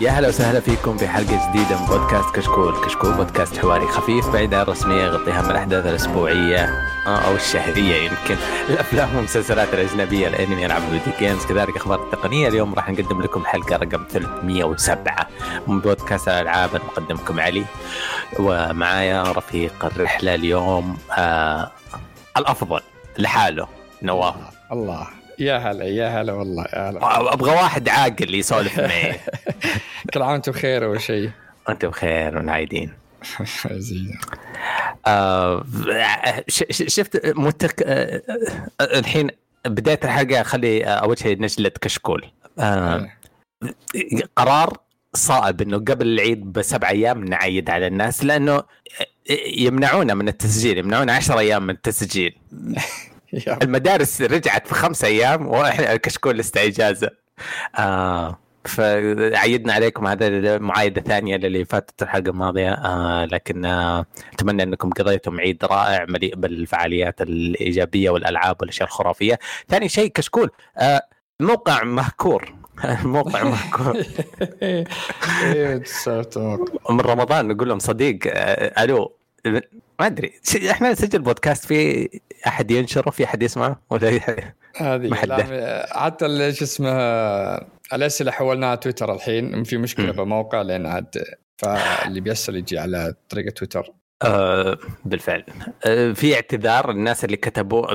[0.00, 4.54] يا هلا وسهلا فيكم في حلقة جديدة من بودكاست كشكول، كشكول بودكاست حواري خفيف بعيد
[4.54, 6.64] عن الرسمية يغطي أهم الأحداث الأسبوعية.
[7.06, 8.36] آه، أو الشهرية يمكن،
[8.70, 13.76] الأفلام والمسلسلات الأجنبية، الأنمي، ألعاب الفيديو جيمز، كذلك أخبار التقنية، اليوم راح نقدم لكم الحلقة
[13.76, 15.28] رقم 307
[15.66, 17.64] من بودكاست الألعاب مقدمكم علي.
[18.38, 21.70] ومعايا رفيق الرحلة اليوم آه
[22.36, 22.80] الأفضل
[23.18, 23.68] لحاله
[24.02, 24.34] نواف.
[24.72, 25.15] الله.
[25.38, 27.32] يا هلا يا هلا والله يا هلا.
[27.32, 29.14] أبغى واحد عاقل يسولف معي.
[30.14, 31.30] كل عام وأنتم بخير أول شيء
[31.68, 32.92] انت بخير ونعيدين.
[35.06, 35.64] آه
[36.70, 37.82] شفت متك...
[37.82, 38.22] آه
[38.80, 39.30] آه، الحين
[39.66, 42.24] بدايه الحلقة خلي آه، أول شيء نجلد كشكول.
[42.58, 43.08] آه
[44.36, 44.76] قرار
[45.14, 48.62] صائب إنه قبل العيد بسبع أيام نعيد على الناس لأنه
[49.58, 52.38] يمنعونا من التسجيل يمنعونا 10 أيام من التسجيل.
[53.62, 57.10] المدارس رجعت في خمس أيام وإحنا الكشكول لسه اجازه
[57.78, 62.72] آه فعيدنا عليكم هذا المعايدة ثانية للي فاتت الحلقة الماضية.
[62.72, 69.38] آه لكن آه أتمنى أنكم قضيتم عيد رائع مليء بالفعاليات الإيجابية والألعاب والأشياء الخرافية.
[69.68, 70.50] ثاني شيء كشكول.
[70.78, 71.02] آه
[71.40, 72.54] الموقع مهكور.
[73.02, 74.02] الموقع مهكور.
[75.84, 76.38] تسولف
[76.90, 79.15] من رمضان نقول لهم صديق آه ألو.
[80.00, 80.32] ما أدري.
[80.70, 82.08] إحنا نسجل بودكاست في
[82.46, 84.08] أحد ينشره في أحد يسمعه؟ ولا
[84.76, 85.14] هذه
[85.90, 86.90] حتى شو اسمه
[87.92, 90.12] الأسئلة حولناها تويتر الحين في مشكلة.
[90.12, 91.24] بالموقع لأن عاد
[91.56, 93.92] فاللي بيسأل يجي على طريقة تويتر.
[94.22, 95.44] آه بالفعل.
[95.84, 97.86] آه في اعتذار الناس اللي كتبوا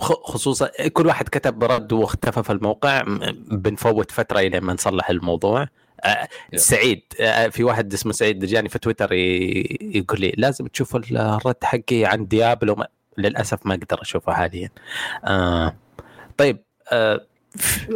[0.00, 3.02] خصوصا كل واحد كتب رد واختفى في الموقع
[3.50, 5.66] بنفوت فترة إلى ما نصلح الموضوع.
[6.56, 7.02] سعيد.
[7.20, 12.26] آه في واحد اسمه سعيد جاني في تويتر يقول لي لازم تشوف الرد حقي عن
[12.26, 12.86] ديابلو ما
[13.18, 14.70] للأسف ما أقدر أشوفه حاليا.
[15.24, 15.76] آه
[16.36, 16.58] طيب
[16.92, 17.26] آه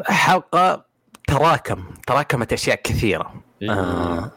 [0.07, 0.85] حلقة
[1.27, 1.85] تراكم.
[2.07, 3.35] تراكمت أشياء كثيرة.
[3.71, 4.31] آه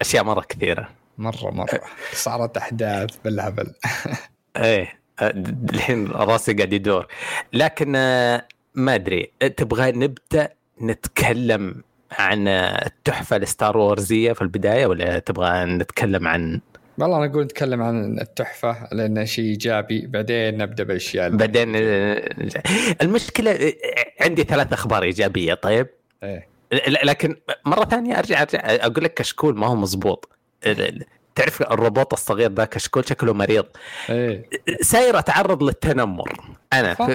[0.00, 0.88] أشياء مرة كثيرة.
[1.18, 1.80] مرة مرة.
[2.12, 3.74] صارت أحداث بالهبل.
[4.56, 5.30] إيه آه،
[5.74, 7.06] الحين راسي قاعد يدور.
[7.52, 9.32] لكن آه، ما أدري.
[9.56, 10.48] تبغى نبدأ
[10.82, 16.60] نتكلم عن التحفة الستار وورزية في البداية ولا تبغى نتكلم عن؟
[16.98, 20.06] والله أنا أقول نتكلم عن التحفة لأنه شيء إيجابي.
[20.06, 22.28] بعدين نبدأ بالأشياء بعدين آه،
[23.02, 23.72] المشكلة آه،
[24.20, 25.86] عندي ثلاث أخبار إيجابية طيب؟
[26.72, 30.28] ل- لكن مرة ثانية أرجع أرجع أقول لك كشكول ما هو مزبوط
[31.40, 33.64] تعرف الروبوت الصغير ذا كشكول شكله مريض.
[34.10, 34.48] إيه.
[34.80, 36.32] ساير اتعرض للتنمر.
[36.72, 37.08] أنا صح.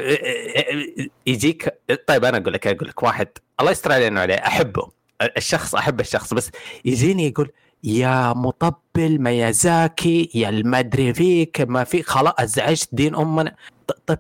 [1.28, 1.74] يجيك
[2.08, 3.28] طيب أنا أقول لك أقول لك واحد
[3.60, 4.92] الله يستر علينا عليه أحبه.
[5.38, 6.52] الشخص أحب الشخص بس
[6.86, 7.52] يجيني يقول
[7.84, 13.56] يا مطبل ميازاكي يا المدري فيك ما في خلاص ازعجت دين أمنا.
[13.88, 14.20] ط- طيب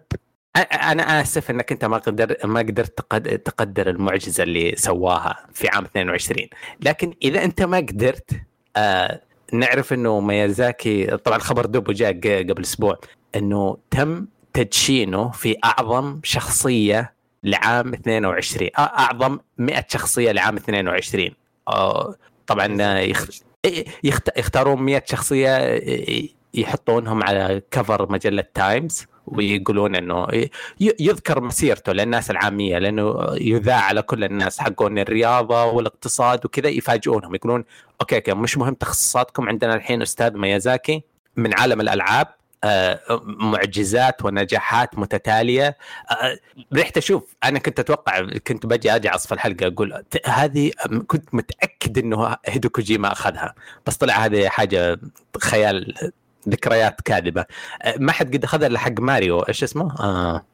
[0.73, 5.85] أنا آسف إنك أنت ما قدر ما قدرت تقد- تقدر المعجزة اللي سواها في عام
[5.85, 6.47] 22
[6.81, 8.29] لكن إذا أنت ما قدرت
[8.77, 9.21] آه
[9.53, 12.13] نعرف إنه ميازاكي طبعا خبر دوبه جاء
[12.49, 12.99] قبل أسبوع
[13.35, 17.13] إنه تم تدشينه في أعظم شخصية
[17.43, 21.29] لعام 22 آه، أعظم 100 شخصية لعام 22
[21.67, 22.15] آه،
[22.47, 23.29] طبعا يخ...
[24.03, 24.37] يخت...
[24.37, 26.23] يختارون 100 شخصية آه،
[26.53, 30.27] يحطونهم على cover مجلة Times ويقولون إنه
[30.79, 37.65] يذكر مسيرته للناس العامية لأنه يذاع على كل الناس حقون الرياضة والاقتصاد وكذا يفاجئونهم يقولون
[38.01, 41.03] okay okay مش مهم تخصصاتكم عندنا الحين أستاذ ميازاكي
[41.35, 42.27] من عالم الألعاب
[42.63, 45.77] آه، معجزات ونجاحات متتالية.
[46.11, 46.37] آه،
[46.73, 50.71] رحت أشوف أنا كنت أتوقع كنت بجي اجعص في الحلقة أقول هذه
[51.07, 53.55] كنت متأكد إنه هيدو كوجيما أخذها
[53.87, 54.99] بس طلع هذه حاجة
[55.41, 55.93] خيال
[56.49, 57.45] ذكريات كاذبة.
[57.81, 59.39] آه، ما حد قد أخذها إلا حق ماريو.
[59.39, 60.45] إيش اسمه؟ آه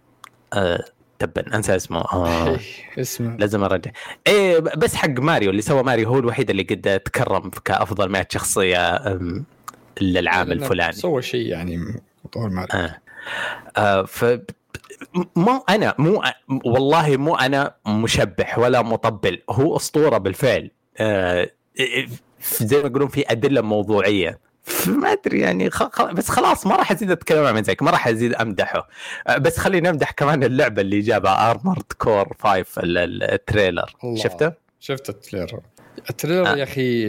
[0.54, 0.84] آه
[1.20, 2.00] تبا أنسى اسمه.
[2.02, 2.60] آه
[3.00, 3.38] اسمه.
[3.38, 3.92] لازم أرجع.
[4.28, 5.50] إيه بس حق ماريو.
[5.50, 9.00] اللي سوى ماريو هو الوحيد اللي قد تكرم كأفضل 100 شخصية
[10.02, 10.94] للعام الفلاني.
[10.94, 12.02] سوى شيء يعني
[12.32, 12.98] طول ما آه.
[13.78, 14.26] آه ف
[15.36, 16.24] مو أنا مو
[16.66, 19.42] والله مو أنا مشبح ولا مطبل.
[19.50, 20.72] هو أسطورة بالفعل.
[20.98, 21.50] آه
[22.42, 24.40] زي ما يقولون في أدلة موضوعية.
[24.88, 25.84] ما أدري يعني خ...
[25.84, 26.02] خ...
[26.12, 28.88] بس خلاص ما راح أزيد أتكلم عن زيك ما راح أزيد أمدحه.
[29.28, 33.96] آه بس خلينا نمدح كمان اللعبة اللي جابها Armored Core 5 ال- ال- ال trailer.
[34.04, 34.16] الله.
[34.24, 35.60] شفته؟ شفت ال trailer.
[36.10, 36.56] ال trailer آه.
[36.56, 37.06] يا أخي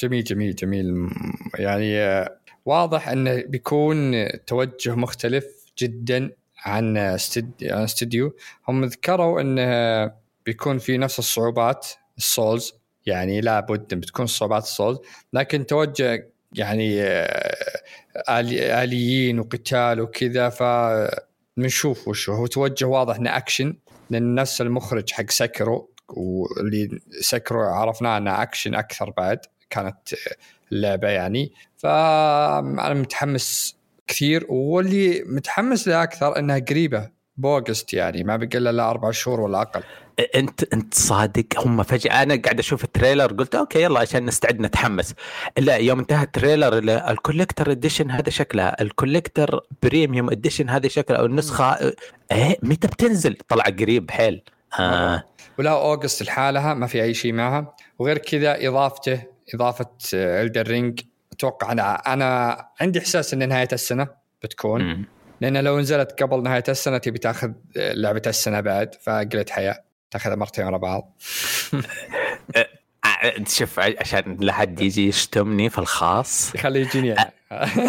[0.00, 1.08] جميل جميل جميل.
[1.58, 5.44] يعني آه، واضح إنه بيكون توجه مختلف
[5.78, 6.30] جدا
[6.64, 7.50] عن استد...
[7.62, 8.36] عن استوديو.
[8.68, 10.12] هم ذكروا إنه
[10.46, 11.86] بيكون في نفس الصعوبات
[12.18, 12.72] ال Souls.
[13.06, 14.98] يعني لابد بتكون صعوبات ال Souls.
[15.32, 17.00] لكن توجه يعني.
[18.28, 20.62] آليين وقتال وكذا ف
[21.56, 23.76] بنشوف وش هو توجه واضح إنه اكشن
[24.10, 29.38] لأن نفس المخرج حق Sekiro واللي Sekiro عرفناه انها اكشن أكثر بعد
[29.70, 30.14] كانت
[30.72, 38.36] اللعبة يعني فانا متحمس كثير واللي متحمس له أكثر إنها قريبة ب August يعني ما
[38.36, 39.82] بقى إلا أربع شهور ولا أقل.
[40.34, 44.60] أنت أنت صادق؟ هم فجأة أنا قاعد أشوف ال trailer قلت okay يلا عشان نستعد
[44.60, 45.14] نتحمس.
[45.58, 46.78] الا يوم انتهى ال trailer
[47.10, 51.94] ال collector edition هذا شكلها ال collector premium edition هذه شكلها أو النسخة
[52.32, 54.42] إيه متى بتنزل؟ طلع قريب حيل.
[54.80, 55.24] آه.
[55.58, 57.76] ولا August لحالها ما في أي شيء معها.
[57.98, 59.22] وغير كذا إضافته
[59.54, 61.00] إضافة Elden Ring
[61.32, 64.08] أتوقع أنا أنا عندي إحساس إن نهاية السنة
[64.42, 64.84] بتكون.
[64.84, 65.06] م.
[65.44, 70.64] لأن لو نزلت قبل نهاية السنة تبي تأخذ لعبة السنة بعد فقلت حياه تأخذها مرتين
[70.64, 71.12] ورا بعض.
[73.46, 76.54] شوف عشان لا حد يجي يشتمني في الخاص.
[76.54, 77.32] يخلي يجيني لا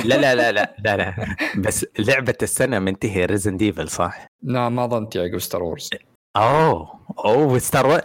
[0.04, 5.16] لا لا لا لا لا بس لعبة السنة منتهي ريزن ديفل صح؟ لا ما ظنت
[5.16, 5.90] يعقب ستار وورز
[6.36, 8.02] أوه أوه ستار وورز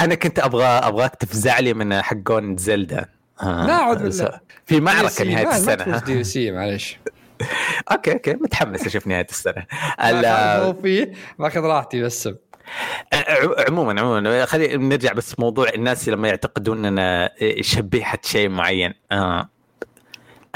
[0.00, 3.08] أنا كنت أبغى أبغاك تفزع لي من حقون زلدا
[3.42, 3.66] آه.
[3.66, 4.40] لا اعوذ بالله.
[4.66, 6.98] في معركة نهاية السنة ما دي سي معلش
[7.92, 9.66] أوكي أوكي متحمس أشوف نهاية السنة.
[10.82, 12.28] فيه باخذ راحتي بس.
[13.68, 17.28] عموما عموما خلينا نرجع بس موضوع الناس لما يعتقدون ان
[17.60, 18.94] شبيحه شيء معين.
[19.12, 19.48] آه.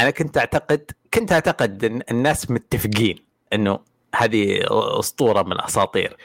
[0.01, 3.79] أنا كنت اعتقد كنت أعتقد إن الناس متفقين إنه
[4.15, 4.61] هذه
[4.99, 6.17] أسطورة من الأساطير.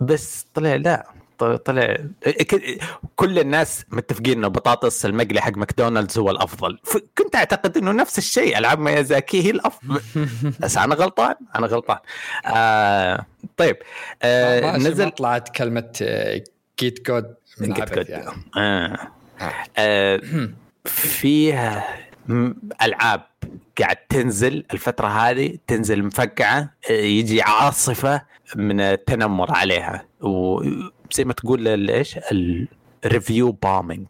[0.00, 1.21] بس طلع لا.
[1.38, 1.96] طلع
[3.16, 6.78] كل الناس متفقين إنه بطاطس المقلي حق ماكدونالدز هو الأفضل
[7.18, 10.00] كنت أعتقد إنه نفس الشيء ألعاب ميازاكي هي الأفضل
[10.60, 11.98] بس أنا غلطان أنا غلطان
[12.46, 13.26] آه
[13.56, 13.76] طيب
[14.22, 15.90] آه نزل طلعت كلمة
[16.80, 18.30] get good من get good يعني.
[18.56, 18.98] آه.
[19.40, 19.52] آه.
[19.78, 20.20] آه.
[20.84, 21.84] فيها
[22.82, 23.22] ألعاب
[23.80, 28.22] قاعد تنزل الفترة هذه تنزل مفقعة آه، يجي عاصفة
[28.56, 30.04] من التنمر عليها
[31.12, 32.18] وزي ما تقول إيش؟
[33.04, 34.06] ال review bombing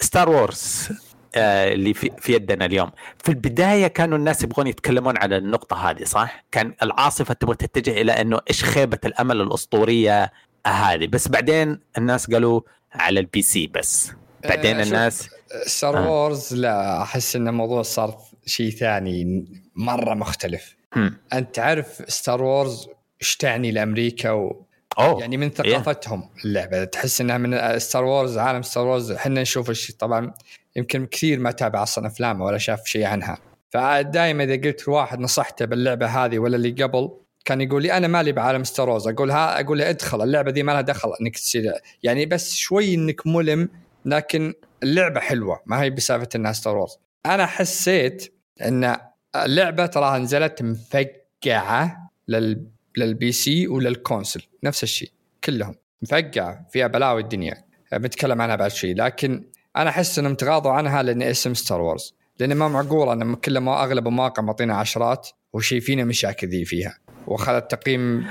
[0.00, 0.88] Star Wars
[1.36, 2.90] اللي في, في يدنا اليوم.
[3.18, 8.12] في البداية كانوا الناس يبغون يتكلمون على النقطة هذه صح؟ كان العاصفة تبغى تتجه إلى
[8.12, 10.32] إنه إيش خيبة الأمل الأسطورية
[10.66, 11.06] هذه.
[11.06, 12.60] بس بعدين الناس قالوا
[12.92, 14.12] على ال PC بس.
[14.48, 15.30] بعدين آه الناس
[15.66, 16.10] Star آه.
[16.10, 19.44] Wars لا أحس إن الموضوع صار شيء ثاني
[19.76, 20.76] مرة مختلف.
[20.96, 21.10] م.
[21.32, 22.88] أنت تعرف Star Wars
[23.22, 24.66] إيش تعني لأمريكا و...
[24.98, 25.20] أوه.
[25.20, 26.84] يعني من ثقافتهم اللعبة.
[26.84, 30.32] تحس إنها من Star Wars عالم Star Wars إحنا نشوف الشيء طبعا
[30.76, 33.38] يمكن كثير ما تابع أصلا افلام ولا شاف شيء عنها.
[33.70, 37.10] فدائما إذا قلت لواحد نصحته باللعبة هذه ولا اللي قبل
[37.44, 40.62] كان يقول لي أنا مالي بعالم Star Wars أقول ها أقول له ادخل اللعبة دي
[40.62, 43.68] ما لها دخل إنك تصير يعني بس شوي إنك ملم
[44.04, 45.60] لكن اللعبة حلوة.
[45.66, 48.96] ما هي بسالفة إنها Star Wars أنا حسيت إن
[49.36, 55.10] اللعبة تراها نزلت مفقعة لل لل PC ولل console نفس الشيء
[55.44, 55.74] كلهم.
[56.02, 57.64] مفقعه فيها بلاوي الدنيا.
[57.92, 59.44] بنتكلم عنها بعد شيء لكن
[59.76, 62.14] أنا أحس إنهم تغاضوا عنها لأن اسم Star Wars.
[62.40, 66.98] لأن ما معقول ان كل ما أغلب المواقع معطينا عشرات وشايفين مشاكل ذي فيها.
[67.26, 68.26] واخذ التقييم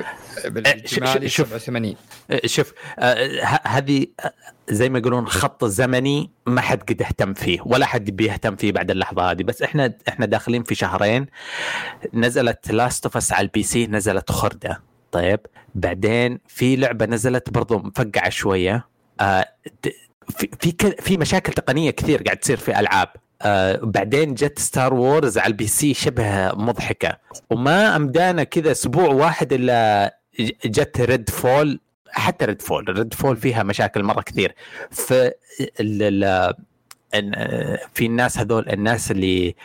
[0.46, 1.96] بالإجمالي 87
[2.46, 2.74] شوف.
[3.64, 4.08] هذه
[4.70, 8.92] زي ما يقولون خط زمني ما حد قد اهتم فيه ولا حد بيهتم فيه بعد
[8.92, 9.44] اللحظة هذه.
[9.44, 11.26] بس إحنا إحنا داخلين في شهرين
[12.14, 14.82] نزلت Last of على ال PC نزلت خردة.
[15.12, 15.40] طيب
[15.76, 18.88] بعدين في لعبة نزلت برضو مفقعة شوية.
[19.20, 19.46] آه
[20.30, 23.08] في في في مشاكل تقنية كثير قاعد تصير في ألعاب.
[23.42, 27.18] آه بعدين جت Star Wars على ال PC شبه مضحكة.
[27.50, 30.18] وما أمدانا كذا أسبوع واحد إلا
[30.66, 31.80] جت Redfall
[32.10, 34.56] حتى Redfall Redfall فيها مشاكل مرة كثير.
[34.92, 35.14] ف
[37.94, 39.56] في الناس هذول الناس اللي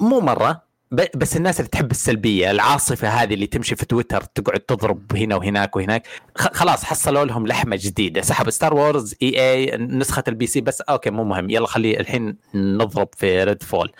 [0.00, 5.16] مو مرة بس الناس اللي تحب السلبية العاصفة هذه اللي تمشي في تويتر تقعد تضرب
[5.16, 6.06] هنا وهناك وهناك.
[6.36, 8.22] خلاص حصلوا لهم لحمة جديدة.
[8.22, 11.50] سحب Star Wars إي إي نسخة ال PC بس okay مو مهم.
[11.50, 13.92] يلا خلي الحين نضرب في Redfall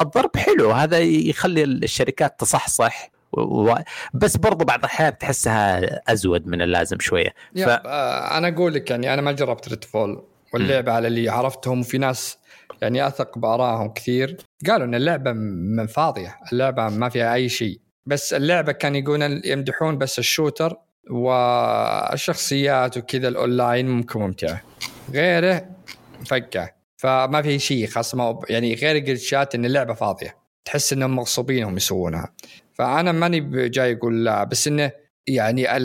[0.00, 0.70] الضرب حلو.
[0.70, 3.74] هذا يخلي الشركات تصحصح و...
[4.14, 5.80] بس برضو بعض الأحيان تحسها
[6.12, 7.34] أزود من اللازم شوية.
[7.56, 7.58] ف...
[7.58, 10.22] آه، أنا أقول لك يعني أنا ما جربت Redfall
[10.54, 12.38] واللعبة على اللي عرفتهم وفي ناس
[12.82, 14.36] يعني أثق بآرائهم كثير.
[14.66, 16.36] قالوا إن اللعبة من فاضية.
[16.52, 17.80] اللعبة ما فيها أي شيء.
[18.06, 20.76] بس اللعبة كان يقولون يمدحون بس ال shooter
[21.10, 24.62] والشخصيات وكذا الأونلاين ممكن ممتعه
[25.12, 25.66] غيره
[26.20, 30.36] مفقع فما في شيء خاصه يعني غير ال glitch ات إن اللعبة فاضية.
[30.64, 32.34] تحس إنهم مغصوبين هم يسوونها.
[32.72, 34.44] فأنا ماني جاي أقول لا.
[34.44, 34.90] بس إنه
[35.26, 35.76] يعني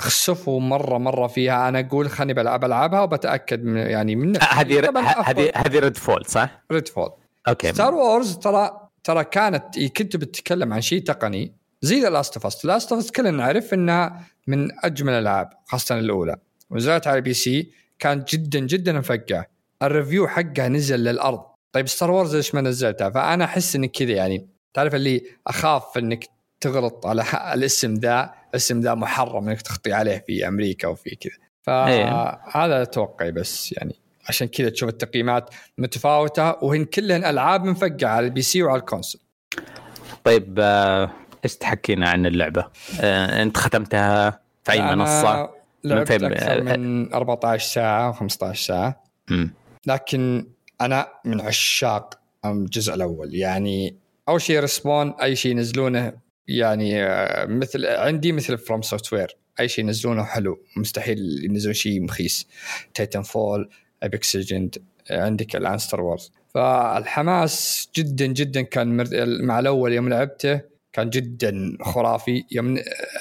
[0.00, 1.68] خسفوا مرة مرة فيها.
[1.68, 4.90] أنا أقول خليني بلعب ألعبها وبتأكد من يعني من هذه
[5.26, 7.10] هذه هذه Redfall صح؟ Redfall
[7.48, 7.72] okay.
[7.72, 12.64] Star Wars ترى ترى كانت كنت بتتكلم عن شيء تقني زي ذا Last of Us
[12.64, 16.36] Last of Us كلنا نعرف إنها من أجمل الألعاب خاصة الأولى.
[16.70, 19.44] ونزلت على ال PC كان جدا جدا مفقع.
[19.82, 21.42] ال review حقها نزل للأرض.
[21.72, 26.24] طيب Star Wars ليش ما نزلتها؟ فأنا أحس إنك كذا يعني تعرف اللي أخاف إنك
[26.60, 28.39] تغلط على الاسم ذا.
[28.50, 33.94] الاسم ذا محرم انك تخطي عليه في أمريكا وفي كذا فهذا توقعي بس يعني
[34.28, 39.20] عشان كذا تشوف التقييمات متفاوتة وهن كلهن ألعاب منفقعه على ال PC وعلى ال console
[40.24, 41.10] طيب آه،
[41.44, 42.66] إيش تحكينا عن اللعبة؟
[43.00, 45.50] آه، انت ختمتها في أي منصة؟
[45.84, 49.46] لعبت من أكثر من 14 ساعة و15 ساعة م.
[49.86, 50.46] لكن
[50.80, 53.96] أنا من عشاق الجزء الأول يعني
[54.28, 56.12] أول شيء Respawn أي شيء ينزلونه
[56.50, 62.48] يعني آه، مثل عندي مثل FromSoftware أي شيء ينزلونه حلو مستحيل ينزلون شيء مخيس.
[62.94, 63.70] Titanfall
[64.02, 69.06] Apex Legends عندك الآن Star Wars فالحماس جدا جدا كان
[69.44, 70.60] مع الأول يوم لعبته
[70.92, 72.44] كان جدا خرافي.
[72.50, 72.78] يوم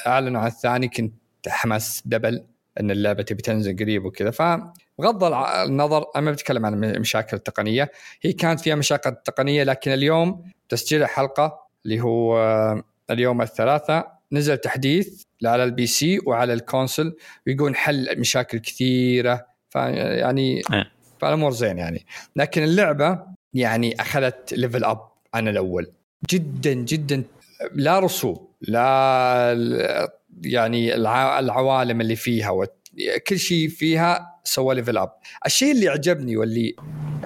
[0.07, 1.13] أعلنوا عن الثاني كنت
[1.47, 2.43] حماس double
[2.79, 4.31] إن اللعبة تبي تنزل قريب وكذا.
[4.31, 5.23] فبغض
[5.67, 11.03] النظر أنا ما بتكلم عن المشاكل التقنيه هي كانت فيها مشاكل تقنية لكن اليوم تسجيل
[11.03, 12.37] الحلقة اللي هو
[13.11, 17.15] اليوم الثلاثاء نزل تحديث على ال PC وعلى ال console
[17.47, 19.45] ويقول حل مشاكل كثيرة.
[19.69, 20.91] فيعني إيه.
[21.21, 22.05] فالأمور زين يعني.
[22.35, 23.19] لكن اللعبة
[23.53, 24.99] يعني أخذت level up
[25.33, 25.91] عن الأول.
[26.29, 27.23] جدا جدا
[27.73, 29.57] لا رسوب لا
[30.43, 32.67] يعني العوالم اللي فيها
[33.27, 35.11] كل شيء فيها سوى level up
[35.45, 36.75] الشيء اللي عجبني واللي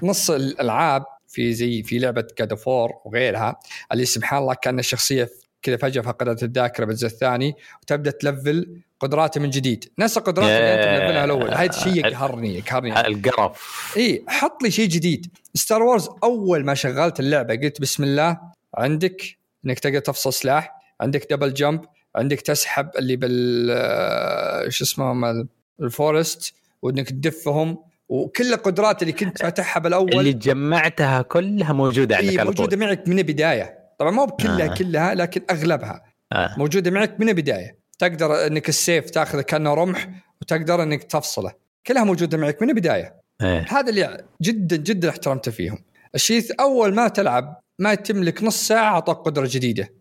[0.04, 3.60] نص الألعاب في زي في لعبة God of War وغيرها
[3.92, 5.30] اللي سبحان الله كان الشخصيه
[5.63, 9.86] كذا فجأة فقدت الذاكرة بالجزء الثاني وتبدأ تلفل قدراته من جديد.
[10.00, 11.53] نفس القدرات اللي أنت ملفلها الأول.
[11.53, 13.93] هذا الشيء يقهرني يقهرني القرف.
[13.98, 15.27] إي حط لي شيء جديد.
[15.55, 18.39] Star Wars أول ما شغلت اللعبة قلت بسم الله
[18.75, 21.82] عندك إنك تقدر تفصل سلاح عندك double jump
[22.15, 25.48] عندك تسحب اللي بال آه، شو اسمهم
[25.82, 27.77] ال force وإنك تدفهم.
[28.10, 33.20] وكل القدرات اللي كنت فاتحها بالأول اللي جمعتها كلها موجودة عندك إيه موجودة معك من
[33.20, 33.83] البداية.
[34.03, 34.74] طبعا مو بكلها آه.
[34.74, 36.03] كلها لكن أغلبها.
[36.33, 36.55] آه.
[36.57, 37.79] موجودة معك من البداية.
[38.00, 40.10] تقدر إنك السيف تاخذه كأنه رمح
[40.41, 41.53] وتقدر إنك تفصله.
[41.88, 43.15] كلها موجودة معك من البداية.
[43.41, 43.65] آه.
[43.69, 45.83] هذا اللي جدا جدا احترمته فيهم.
[46.15, 49.93] الشيء أول ما تلعب ما تملك نص ساعة اعطاك قدرة جديدة.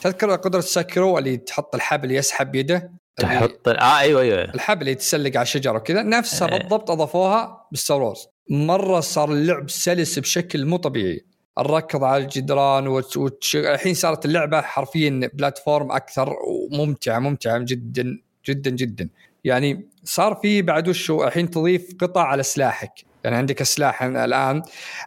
[0.00, 4.44] تذكر قدرة Sekiro اللي تحط الحبل يسحب بيده تحط آه أيوه أيوه.
[4.44, 6.02] الحبل اللي يتسلق على الشجره وكذا.
[6.02, 6.58] نفسها آه.
[6.58, 11.24] بالضبط أضافوها بال Star Wars مرة صار اللعب سلس بشكل مو طبيعي.
[11.58, 13.56] الركض على الجدران وتش...
[13.56, 16.36] الحين صارت اللعبة حرفيا platform أكثر
[16.72, 19.08] وممتعة ممتعة جدا جدا جدا.
[19.44, 22.92] يعني صار في بعد وشو الحين تضيف قطع على سلاحك.
[23.24, 24.62] يعني عندك السلاح الآن.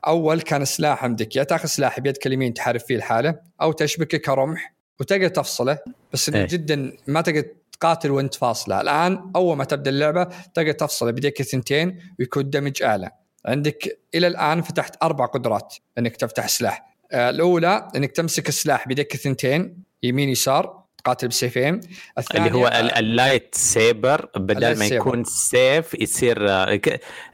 [0.08, 4.74] أول كان السلاح عندك يا تأخذ سلاح بيدك اليمين تحارب فيه الحالة أو تشبكه كرمح
[5.00, 5.78] وتقدر تفصله.
[6.14, 6.48] بس إيه.
[6.48, 8.82] جدا ما تقدر تقاتل وانت فاصلة.
[8.82, 13.12] الآن أول ما تبدأ اللعبة تقدر تفصله بيديك الثنتين ويكون دمج أعلى.
[13.46, 16.92] عندك إلى الآن فتحت أربع قدرات إنك تفتح سلاح.
[17.12, 21.80] آه، الأولى إنك تمسك السلاح بيدك الثنتين يمين يسار تقاتل بسيفين.
[22.18, 26.82] الثانية اللي هو ال lightsaber بدل ما يكون سيف يصير آه،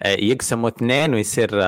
[0.01, 1.61] آه، يقسموا اثنين ويصير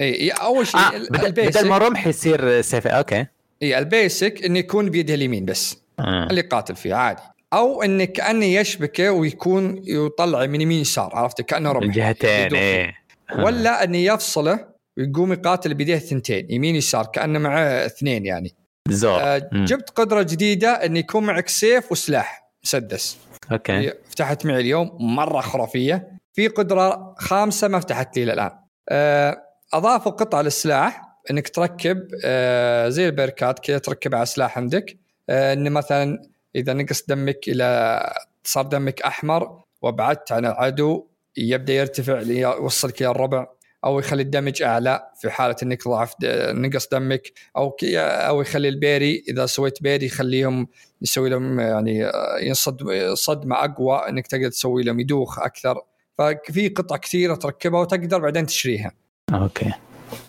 [0.00, 2.86] إي أول شيء آه بدل ما رمح يصير سيف.
[2.86, 3.26] أوكي.
[3.62, 5.76] إي ال basic إنه يكون بيده اليمين بس.
[6.00, 6.26] آه.
[6.30, 7.22] اللي قاتل فيه عادي.
[7.52, 11.82] أو إنه كأنه يشبكه ويكون يطلع من يمين يسار عرفت؟ كأنه رمح.
[11.82, 12.94] الجهتين إيه
[13.44, 18.54] ولا انه يفصله ويقوم يقاتل بيديه الثنتين يمين يسار كأنه معه اثنين يعني.
[18.88, 23.18] زور آه جبت قدرة جديدة انه يكون معك سيف وسلاح مسدس.
[23.52, 23.92] أوكي.
[24.10, 26.18] فتحت معي اليوم مرة خرافية.
[26.32, 28.50] في قدرة خامسة ما فتحت لي الآن.
[28.88, 34.58] آه اضافوا قطعة للسلاح أنك تركب آه زي ال perk ات كذا تركبها على سلاح
[34.58, 34.98] عندك.
[35.30, 36.22] آه انه مثلا
[36.56, 38.02] إذا نقص دمك إلى
[38.44, 43.46] صار دمك أحمر وأبعدت عن العدو يبدأ يرتفع ليوصلك إلى الربع
[43.84, 46.14] أو يخلي ال damage أعلى في حالة إنك ضعف
[46.52, 50.68] نقص دمك أو أو يخلي ال parry إذا سويت parry يخليهم
[51.02, 52.10] يسوي لهم يعني
[52.42, 55.80] ينصد صدمه أقوى إنك تقدر تسوي لهم يدوخ أكثر
[56.18, 58.92] ففي قطع كثيرة تركبها وتقدر بعدين تشريها.
[59.34, 59.72] أوكي.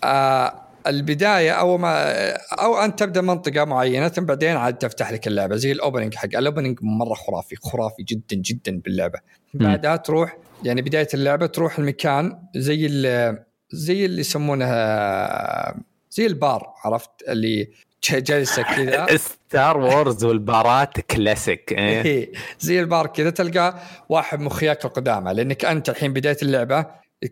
[0.04, 2.12] آه البداية أو ما
[2.52, 6.28] أو انت تبدأ منطقة معينة ثم بعدين عاد تفتح لك اللعبة زي ال opening حق
[6.36, 9.18] ال opening مرة خرافي خرافي جدا جدا باللعبة.
[9.54, 12.88] بعدها تروح يعني بداية اللعبة تروح المكان زي
[13.70, 15.74] زي اللي يسمونها
[16.10, 17.70] زي البار عرفت؟ اللي
[18.10, 19.16] جالسة كذا.
[19.16, 22.02] Star Wars والبارات كلاسيك إيه.
[22.04, 22.32] إيه.
[22.60, 23.78] زي البار كذا تلقى
[24.08, 26.86] واحد من أخوياك القدامى لأنك أنت الحين بداية اللعبة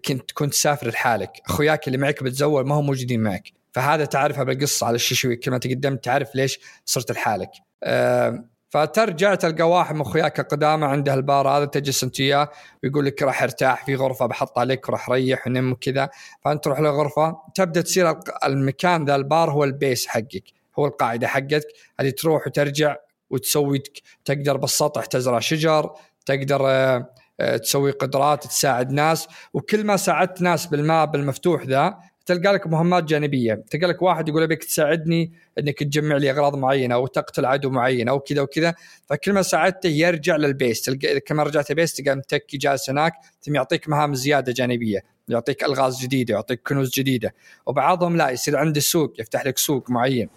[0.04, 1.30] كنت كنت تسافر لحالك.
[1.46, 3.52] أخوياك اللي معك بتزول ما هم موجودين معك.
[3.72, 7.50] فهذا تعرفها بالقصة على الشيشوي كل ما تقدمت تعرف ليش صرت لحالك.
[7.84, 12.48] أه فترجع تلقى واحد من اخوياك القدامى عنده البار هذا تجلس أنت وياه
[12.82, 16.08] ويقول لك راح ارتاح في غرفة بحطها لك وراح ريح ونم وكذا.
[16.44, 20.44] فأنت تروح لغرفه تبدأ تصير المكان ذا البار هو ال base حقك
[20.78, 21.66] هو القاعدة حقتك.
[22.00, 22.96] هذه تروح وترجع
[23.30, 23.82] وتسوي
[24.24, 25.90] تقدر بالسطح تزرع شجر
[26.26, 29.28] تقدر آه، آه، تسوي قدرات تساعد ناس.
[29.54, 33.64] وكل ما ساعدت ناس بالماء بالمفتوح ذا تلقى لك مهمات جانبية.
[33.70, 38.08] تلقى لك واحد يقول أبيك تساعدني إنك تجمع لي أغراض معينة أو تقتل عدو معين
[38.08, 38.74] أو كذا وكذا.
[39.06, 40.82] فكل ما ساعدته يرجع للبيس.
[40.82, 43.12] تلقى كما رجعت البيس تلقى متكي جالس هناك
[43.42, 45.02] ثم يعطيك مهام زيادة جانبية.
[45.28, 47.34] يعطيك ألغاز جديدة يعطيك كنوز جديدة.
[47.66, 50.28] وبعضهم لا يصير عنده سوق يفتح لك سوق معين.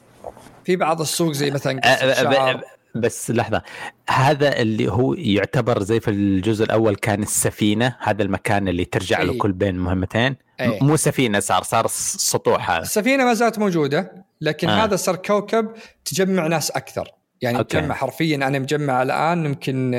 [0.64, 1.82] في بعض السوق زي مثلا
[2.96, 3.62] بس لحظة.
[4.10, 9.22] هذا اللي هو يعتبر زي في الجزء الأول كان السفينة هذا المكان اللي ترجع.
[9.22, 10.80] له كل بين مهمتين؟ أي.
[10.82, 14.84] مو سفينة صار صار سطوح هذا السفينة ما زالت موجودة لكن آه.
[14.84, 15.72] هذا صار كوكب
[16.06, 17.12] تجمع ناس أكثر.
[17.42, 17.80] يعني أوكي.
[17.80, 19.94] تجمع حرفيا أنا مجمع الآن يمكن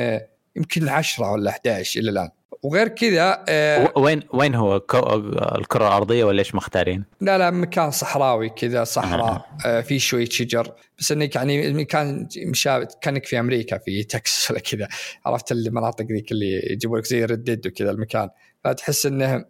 [0.57, 2.29] يمكن 10 ولا 11 إلى الآن.
[2.63, 8.49] وغير كذا آه وين وين هو؟ الكرة الأرضية ولا إيش مختارين؟ لا لا مكان صحراوي
[8.49, 9.47] كذا صحراء.
[9.67, 9.81] آه.
[9.81, 10.73] في شوية شجر.
[10.99, 14.89] بس إنك يعني المكان مشابه كأنك في أمريكا في تكساس ولا كذا.
[15.27, 18.29] عرفت المناطق ذيك اللي يجيبوا لك زي Red Dead وكذا المكان.
[18.65, 19.45] فتحس إنه آه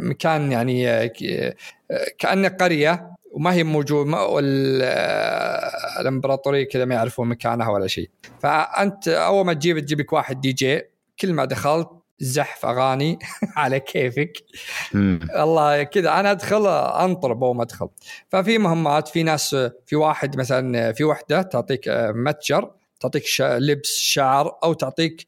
[0.00, 1.08] مكان يعني
[2.18, 4.18] كأنه قرية وما هي موجود ما
[4.82, 8.10] آه، الإمبراطورية كذا ما يعرفون مكانها ولا شيء.
[8.40, 10.82] فأنت أول ما تجيب تجيب لك واحد دي جي.
[11.20, 13.18] كل ما دخلت زحف أغاني
[13.56, 14.32] على كيفك.
[15.34, 16.20] والله كذا.
[16.20, 16.66] أنا أدخل
[17.04, 17.88] أنطرب أول ما أدخل.
[18.28, 22.70] ففي مهمات في ناس في واحد مثلا في وحدة تعطيك آه، متجر
[23.00, 25.26] تعطيك لبس شعر أو تعطيك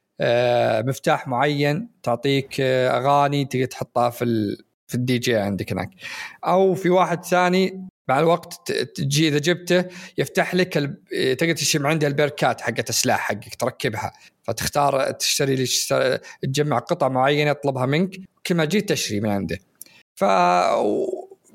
[0.87, 4.56] مفتاح معين تعطيك آه، أغاني تقدر تحطها في
[4.87, 5.90] في الدي جي عندك هناك.
[6.44, 9.85] أو في واحد ثاني مع الوقت تجي إذا جبته
[10.18, 10.72] يفتح لك
[11.38, 14.12] تقدر تشتري من عنده ال perk ات حقت السلاح حقك تركبها.
[14.42, 15.66] فتختار تشتري لي
[16.42, 19.59] تجمع قطع معينة يطلبها منك كل ما جيت تشتري من عنده.
[20.14, 20.24] ف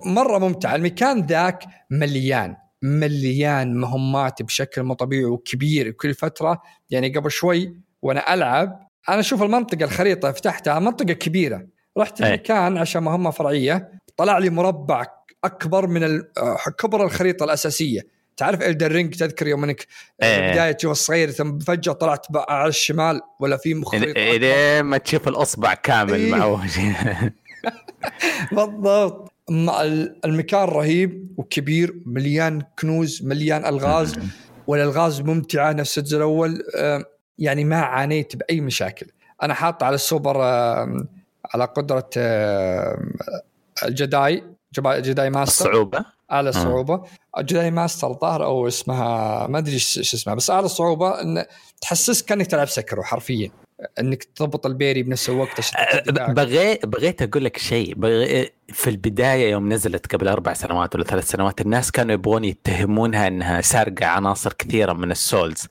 [0.06, 0.76] مرة ممتع.
[0.76, 5.92] المكان ذاك مليان مليان مهمات بشكل مو طبيعي وكبير.
[5.92, 11.66] كل فترة يعني قبل شوي وأنا ألعب أنا أشوف المنطقة الخريطة فتحتها منطقة كبيرة.
[11.98, 15.06] رحت المكان عشان مهمه فرعية طلع لي مربع
[15.44, 16.22] أكبر من
[16.80, 18.02] كبر الخريطة الأساسية.
[18.38, 19.88] تعرف الدر رينج تذكر يوم إنك
[20.24, 20.52] إيه.
[20.52, 25.74] بداية تشوف الصغير ثم فجأة طلعت على الشمال ولا في مخريطة اذا ما تشوف الأصبع
[25.74, 26.32] كامل إيه.
[26.32, 26.70] معوج
[28.52, 29.34] بالضبط.
[30.26, 34.16] المكان رهيب وكبير مليان كنوز مليان ألغاز.
[34.68, 36.64] والألغاز ممتعة نفس الجزء الأول.
[37.38, 39.08] يعني ما عانيت بأي مشاكل.
[39.44, 40.42] أنا حاط على السوبر
[41.54, 42.10] على قدرة
[43.84, 44.44] الجداي
[44.80, 45.70] Jedi Master.
[45.70, 47.04] الصعوبة؟ اعلى صعوبة.
[47.40, 51.46] Jedi Master الظاهر أو اسمها ما أدري إيش اسمها بس اعلى صعوبة إن
[51.82, 53.52] تحسسك كأنك تلعب سكيرو حرفيا.
[54.00, 55.62] إنك تضبط ال parry بنفس الوقت
[56.10, 57.94] بغيت بغيت أقول لك شيء.
[57.96, 63.28] بغي في البداية يوم نزلت قبل أربع سنوات ولا ثلاث سنوات الناس كانوا يبغون يتهمونها
[63.28, 65.68] إنها سارقة عناصر كثيرة من ال Souls.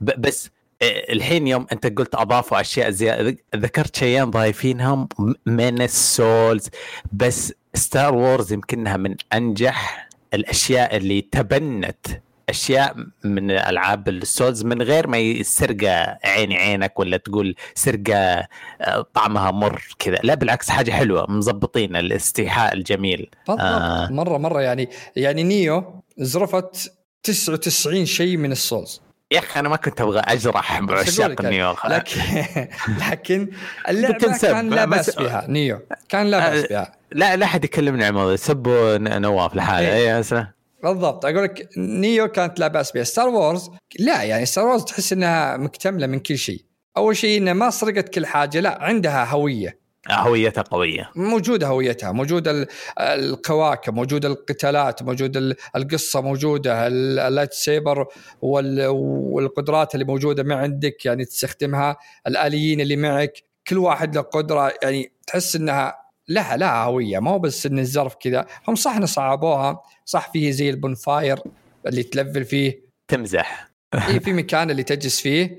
[0.00, 0.50] بس
[0.82, 5.08] الحين يوم انت قلت اضافوا اشياء زياده ذكرت شيئين ضايفينهم
[5.46, 6.68] من ال Souls
[7.12, 12.06] بس Star Wars يمكنها من أنجح الأشياء اللي تبنت
[12.48, 18.48] أشياء من ألعاب ال Souls من غير ما يسرق عيني عينك ولا تقول سرقة
[18.80, 20.18] آه، طعمها مر كذا.
[20.22, 23.30] لا بالعكس حاجة حلوة مظبطين الاستيحاء الجميل.
[23.48, 24.08] آه.
[24.12, 29.00] مرة مرة يعني يعني Nioh زرفت 99 شيء من ال Souls.
[29.32, 32.20] يا أخي أنا ما كنت أبغى أجرح بعشاق Nioh لكن
[33.10, 33.50] لكن
[33.88, 35.80] اللعبة كان لا بأس بها Nioh.
[36.08, 36.92] كان لا بأس بها.
[37.12, 39.88] لا لا أحد يكلمني عن الموضوع سبوا نواف لحاله.
[39.88, 41.24] اي إيه بالضبط.
[41.24, 43.04] أقول لك Nioh كانت لا بأس بها.
[43.04, 46.64] Star Wars لا يعني Star Wars تحس إنها مكتملة من كل شيء.
[46.96, 49.78] أول شيء إنها ما سرقت كل حاجة لا عندها هوية.
[50.10, 51.10] هويتها قوية.
[51.16, 52.68] موجوده هويتها موجوده
[53.00, 58.06] الكواكب موجوده القتالات موجوده القصة موجودة ال lightsaber
[58.42, 63.32] والقدرات اللي موجودة ما عندك يعني تستخدمها الآليين اللي معك
[63.68, 65.94] كل واحد له قدرة يعني تحس إنها
[66.28, 68.46] لها لها هوية مو بس إن الزرف كذا.
[68.68, 71.38] هم صح صعبوها صح فيه زي ال bonfire
[71.86, 72.86] اللي تلفل فيه.
[73.08, 73.70] تمزح.
[73.94, 75.42] اي في مكان اللي تجلس فيه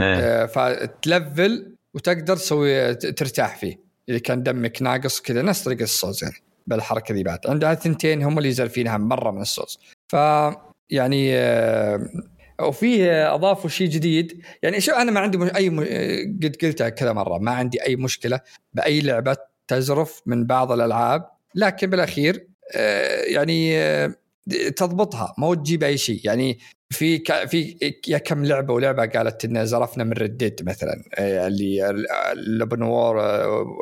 [0.00, 0.14] إيه.
[0.14, 3.83] آه فتلفل وتقدر تسوي ترتاح فيه.
[4.08, 6.36] إذا كان دمك ناقص كذا نفس طريقة الصوز يعني
[6.66, 7.38] بالحركة ذي بعد.
[7.46, 9.78] عندها ثنتين هم اللي يزرفينها مرة من الصوز
[10.12, 10.16] ف
[10.90, 12.08] يعني آه
[12.60, 14.42] وفي أضافوا شيء جديد.
[14.62, 15.80] يعني شو أنا ما عندي أي م...
[16.42, 17.38] قد قلتها كذا مرة.
[17.38, 18.40] ما عندي أي مشكلة
[18.72, 19.36] بأي لعبة
[19.68, 21.28] تزرف من بعض الألعاب.
[21.54, 24.14] لكن بالأخير آه يعني آه
[24.76, 25.34] تضبطها.
[25.38, 26.20] ما تجيب أي شيء.
[26.24, 26.58] يعني
[26.94, 27.48] في ك...
[27.48, 27.76] في
[28.08, 31.90] يا كم لعبة ولعبة قالت إن زرفنا من ردد مثلا آه، اللي
[32.32, 33.20] ال open world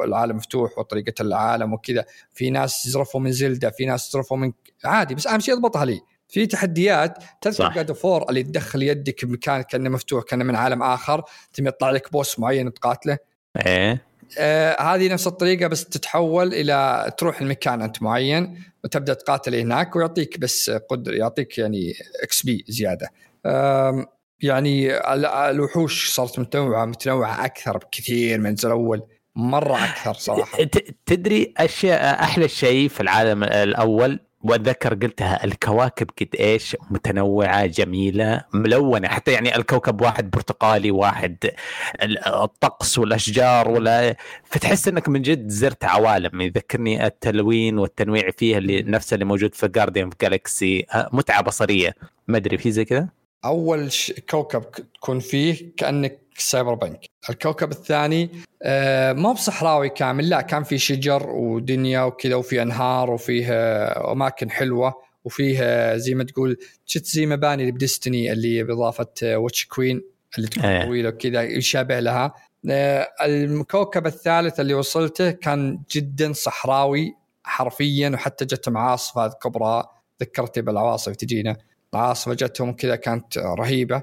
[0.05, 2.05] العالم مفتوح وطريقة العالم وكذا.
[2.33, 4.53] في ناس زرفوا من زلدة في ناس زرفوا من
[4.85, 6.01] عادي بس أهم شيء اضبطها لي.
[6.29, 10.83] في تحديات تذكر God of War اللي تدخل يدك بمكان كأنه مفتوح كأنه من عالم
[10.83, 13.19] آخر ثم يطلع لك boss معين تقاتله؟
[13.67, 14.12] إيه.
[14.39, 20.39] آه هذه نفس الطريقة بس تتحول إلى تروح المكان أنت معين وتبدأ تقاتل هناك ويعطيك
[20.39, 23.11] بس قدر يعطيك يعني XP زيادة.
[24.41, 24.97] يعني
[25.51, 29.03] الوحوش صارت متنوعة متنوعة أكثر بكثير من الأول
[29.37, 30.59] مرة أكثر صراحة.
[31.07, 39.09] تدري أشياء أحلى شيء في العالم الأول؟ وأتذكر قلتها الكواكب قد إيش متنوعة جميلة ملونة.
[39.09, 41.37] حتى يعني الكوكب واحد برتقالي واحد
[42.27, 46.41] الطقس والأشجار ولا فتحس إنك من جد زرت عوالم.
[46.41, 51.95] يذكرني التلوين والتنويع فيها اللي نفس اللي موجود في جارديان في جالكسي متعة بصرية.
[52.29, 53.09] ما أدري في زي كذا؟
[53.45, 53.91] أول
[54.31, 58.31] كوكب تكون فيه كأنك Cyberpunk الكوكب الثاني
[58.63, 64.51] آه ما بصحراوي كامل لا كان في شجر ودنيا وكذا وفي أنهار وفيه آه، أماكن
[64.51, 70.03] حلوة وفيه آه، زي ما تقول شفت زي مباني ب Destiny اللي بإضافة Witch Queen
[70.39, 70.85] اللي تكون أيه.
[70.85, 72.35] طويلة وكذا يشابه لها.
[73.25, 77.15] الكوكب الثالث اللي وصلته كان جدا صحراوي
[77.45, 79.85] حرفيا وحتى جت عاصفه كبرى
[80.21, 81.57] ذكرتي بالعواصف تجينا.
[81.95, 84.03] العاصفة جتهم كذا كانت رهيبة.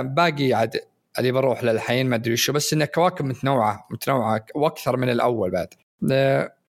[0.00, 0.80] باقي عاد
[1.18, 5.68] اللي بروح للحين ما أدري شو بس انها كواكب متنوعة متنوعة وأكثر من الأول بعد.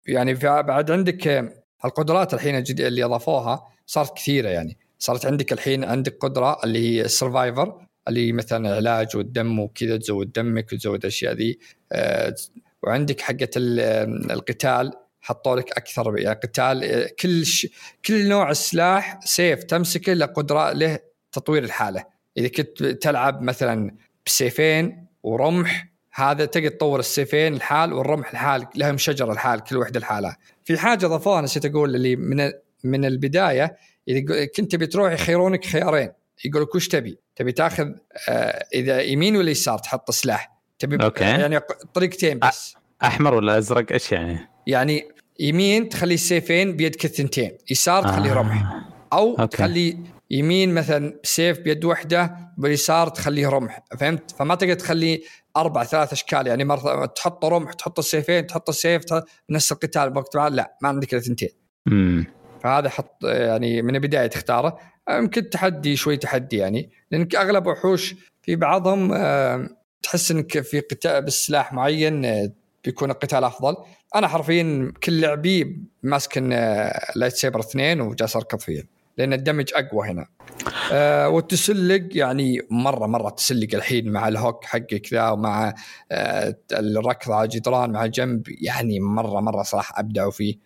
[0.06, 1.52] يعني بعد عندك
[1.84, 4.78] القدرات الحين اللي أضافوها صارت كثيرة يعني.
[4.98, 10.72] صارت عندك الحين عندك قدرة اللي هي السرفايفر اللي مثلا العلاج والدم وكذا تزود دمك
[10.72, 11.58] وتزود الاشياء ذي.
[11.92, 12.34] آه،
[12.82, 17.66] وعندك حقة القتال حطوا لك أكثر يعني قتال كل ش...
[18.04, 20.98] كل نوع سلاح سيف تمسكه له قدره له
[21.32, 22.04] تطوير الحالة.
[22.36, 29.32] إذا كنت تلعب مثلا بسيفين ورمح هذا تقدر تطور السيفين الحال والرمح الحال لهم شجرة
[29.32, 32.52] الحال كل وحدة الحالة في حاجة ضافوها نسيت أقول اللي من
[32.84, 33.76] من البداية
[34.08, 36.12] إذا كنت تبي تروح يخيرونك خيارين
[36.44, 37.92] يقول لك وش تبي؟ تبي تاخذ
[38.28, 41.24] آه إذا يمين ولا يسار تحط سلاح تبي أوكي.
[41.24, 41.60] يعني
[41.94, 45.08] طريقتين بس أحمر ولا أزرق إيش يعني؟ يعني
[45.40, 48.34] يمين تخلي السيفين بيدك الثنتين يسار تخلي آه.
[48.34, 48.64] رمح
[49.12, 49.56] أو أوكي.
[49.56, 49.98] تخلي
[50.30, 55.22] يمين مثلا سيف بيد واحدة باليسار تخليه رمح فهمت؟ فما تقدر تخلي
[55.56, 59.02] أربع ثلاث أشكال يعني مرة تحط رمح تحط السيفين تحط السيف
[59.50, 61.48] نفس القتال بوقت لا ما عندك إلا ثنتين.
[62.62, 64.78] فهذا حط يعني من البداية تختاره.
[65.10, 69.12] يمكن تحدي شوي تحدي يعني لانك أغلب وحوش في بعضهم
[70.02, 72.52] تحس إنك في قتال بالسلاح معين آه،
[72.84, 73.76] بيكون القتال أفضل.
[74.14, 76.38] أنا حرفيا كل لعبي ماسك
[77.16, 80.26] lightsaber اثنين وجالس اركض فيه لأن الدمج أقوى هنا.
[80.92, 85.74] آه والتسلق يعني مره مرة تسلق الحين مع ال hook حقك ذا ومع
[86.12, 88.42] آه الركض على الجدران مع الجنب.
[88.60, 90.58] يعني مره مرة صراحة أبدعوا فيه.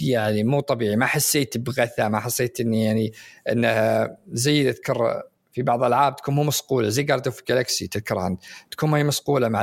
[0.00, 0.96] يعني مو طبيعي.
[0.96, 3.12] ما حسيت بغثى ما حسيت إني يعني
[3.48, 5.22] انها زي اذكر
[5.52, 6.88] في بعض الألعاب تكون مو مسقولة.
[6.88, 8.36] زي Guardians of the Galaxy تذكرها
[8.70, 9.62] تكون ما هي مسقولة مع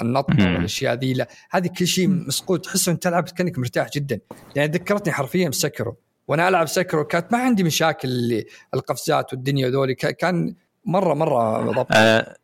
[0.00, 1.12] النط والأشياء ذي.
[1.12, 1.28] لا.
[1.50, 2.60] هذه كل شيء مسقول.
[2.60, 4.20] تحس انك تلعب كأنك مرتاح جدا.
[4.56, 5.96] يعني ذكرتني حرفيا بسكيرو.
[6.28, 9.94] وأنا ألعب سكيرو كانت ما عندي مشاكل اللي القفزات والدنيا ذولي.
[9.94, 11.86] كان مرة مرة ضبط.
[11.92, 12.36] أه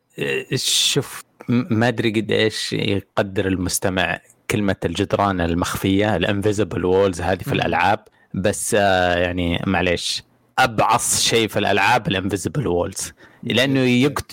[0.55, 4.19] شوف ما أدري قد إيش يقدر المستمع
[4.51, 7.99] كلمة الجدران المخفية ال invisible walls هذه في الألعاب.
[8.33, 10.23] بس آه يعني معليش
[10.59, 13.13] أبغض شيء في الألعاب ال invisible walls.
[13.43, 13.79] لأنه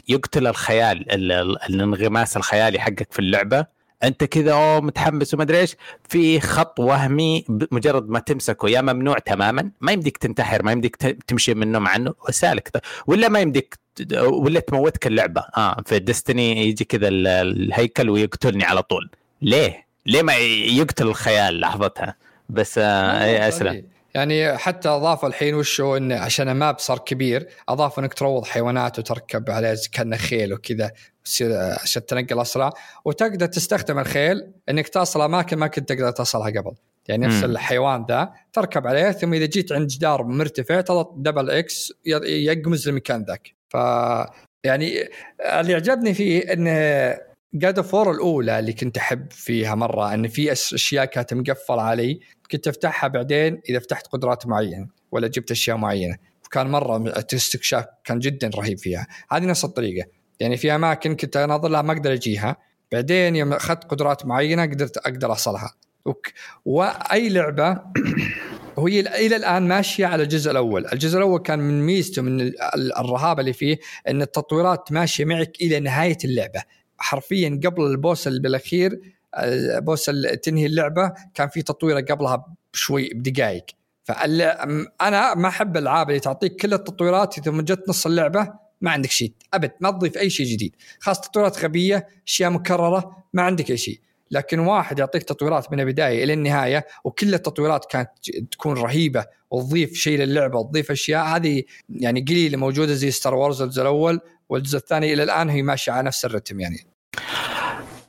[0.09, 1.13] يقتل الخيال
[1.71, 3.67] الانغماس الخيالي حقك في اللعبة.
[4.05, 5.77] انت كذا أوه متحمس وما أدري إيش.
[6.09, 9.71] في خط وهمي مجرد ما تمسكه يا ممنوع تماما.
[9.81, 13.79] ما يمديك تنتحر ما يمديك تمشي منه عنه وسالك ولا ما يمديك
[14.23, 15.45] ولا تموتك اللعبة.
[15.57, 19.11] آه في Destiny يجي كذا الهيكل ويقتلني على طول.
[19.43, 22.17] ليه؟ ليه ما يقتل الخيال لحظتها؟
[22.49, 23.85] بس آه اي اسلم
[24.15, 28.99] يعني حتى اضافوا الحين وشو إنه عشان ال map صار كبير اضافوا إنك تروض حيوانات
[28.99, 30.91] وتركب عليه كأنه خيل وكذا.
[31.83, 32.71] عشان تنقل أسرع.
[33.05, 36.75] وتقدر تستخدم الخيل إنك تصل اماكن ما كنت تقدر تصلها قبل.
[37.09, 37.45] يعني نفس م.
[37.45, 41.93] الحيوان ذا تركب عليه ثم إذا جيت عند جدار مرتفع تضغط double X
[42.27, 43.55] يقمز المكان ذاك.
[43.69, 43.77] ف
[44.65, 45.09] يعني
[45.41, 47.19] اللي عجبني فيه انه
[47.55, 52.69] جاد فور الأولى اللي كنت أحب فيها مرة إن في أشياء كانت مقفلة علي كنت
[52.69, 56.17] أفتحها بعدين إذا فتحت قدرات معينة ولا جبت أشياء معينة.
[56.47, 59.07] وكان مرة الاستكشاف كان جدا رهيب فيها.
[59.31, 60.09] هذه نفس الطريقة.
[60.41, 62.57] يعني في أماكن كنت اناظر لها ما أقدر أجيها.
[62.93, 65.75] بعدين يوم أخذت قدرات معينة قدرت أقدر أصلها.
[66.65, 67.83] وأي لعبة
[68.77, 72.53] وهي إلى الآن ماشية على الجزء الأول، الجزء الأول كان من ميزته من
[72.99, 76.63] الرهابه اللي فيه إن التطويرات ماشية معك إلى نهاية اللعبة،
[76.99, 79.01] حرفيا قبل البوس بالأخير
[79.79, 80.05] بوس
[80.43, 83.65] تنهي اللعبة كان في تطويره قبلها بشوي بدقائق
[84.05, 89.33] فانا ما أحب الألعاب اللي تعطيك كل التطويرات ثم جت نص اللعبة ما عندك شيء.
[89.55, 90.77] أبد ما تضيف أي شيء جديد.
[91.01, 94.01] خاص تطويرات غبية أشياء مكررة ما عندك أي شيء.
[94.31, 98.11] لكن واحد يعطيك تطويرات من البداية إلى النهاية وكل التطويرات كانت
[98.51, 103.83] تكون رهيبة وتضيف شيء للعبة وتضيف أشياء هذه يعني قليلة موجودة زي ستار وورز الجزء
[103.83, 106.87] الأول والجزء الثاني إلى الآن هي ماشية على نفس الرتم يعني.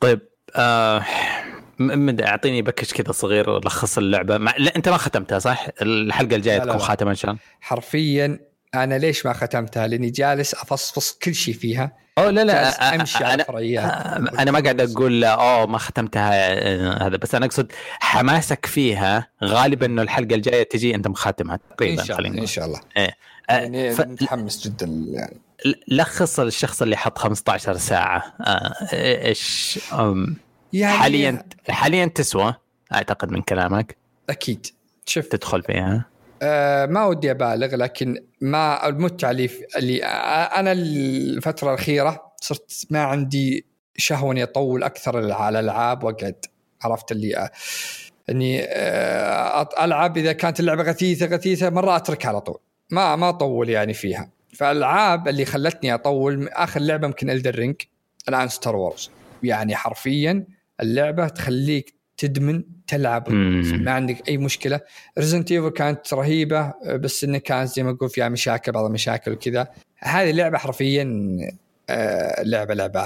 [0.00, 0.20] طيب
[0.56, 1.04] آه
[2.20, 4.38] أعطيني بكش كذا صغير لخص اللعبة.
[4.38, 4.54] مع...
[4.58, 7.42] لا أنت ما ختمتها صح؟ الحلقة الجاية تكون خاتمة إن شاء الله.
[7.60, 8.40] حرفيا
[8.74, 11.92] أنا ليش ما ختمتها؟ لأني جالس أفصفص كل شيء فيها.
[12.18, 13.84] أوه لا لا أمشي على فرعيات.
[14.38, 20.02] أنا ما قاعد أقول أوه ما ختمتها هذا بس أنا أقصد حماسك فيها غالبا إنه
[20.02, 22.80] الحلقة الجاية تجي أنت مخاتمها تقريبا إن شاء الله إن شاء الله.
[22.96, 23.16] إيه.
[23.48, 24.00] يعني ف...
[24.00, 25.40] متحمس جدا يعني.
[25.88, 28.34] لخص الشخص اللي حط 15 ساعة.
[28.92, 29.80] إيش
[30.72, 32.54] يعني حاليا حاليا تسوى
[32.92, 33.96] أعتقد من كلامك.
[34.30, 34.66] أكيد.
[35.06, 35.26] شوف.
[35.26, 36.04] تدخل فيها.
[36.42, 43.66] آه ما ودي أبالغ لكن ما المتعه اللي, اللي أنا الفترة الأخيرة صرت ما عندي
[43.96, 46.36] شهوة إني أطول أكثر على الألعاب وأقعد
[46.82, 47.50] عرفت اللي
[48.30, 52.58] إني آه ألعب إذا كانت اللعبة غثيثة غثيثة مرة أتركها على طول.
[52.90, 54.30] ما ما أطول يعني فيها.
[54.54, 57.76] فالألعاب اللي خلتني أطول آخر لعبة يمكن Elden Ring
[58.28, 59.10] الآن Star Wars
[59.42, 60.46] يعني حرفيا
[60.80, 64.80] اللعبة تخليك تدمن تلعب ما عندك أي مشكلة.
[65.18, 69.68] Resident Evil كانت رهيبة بس إنه كانت زي ما أقول فيها مشاكل بعض المشاكل وكذا.
[69.98, 71.36] هذه اللعبه حرفيا
[71.90, 73.04] آه، لعبة لعبة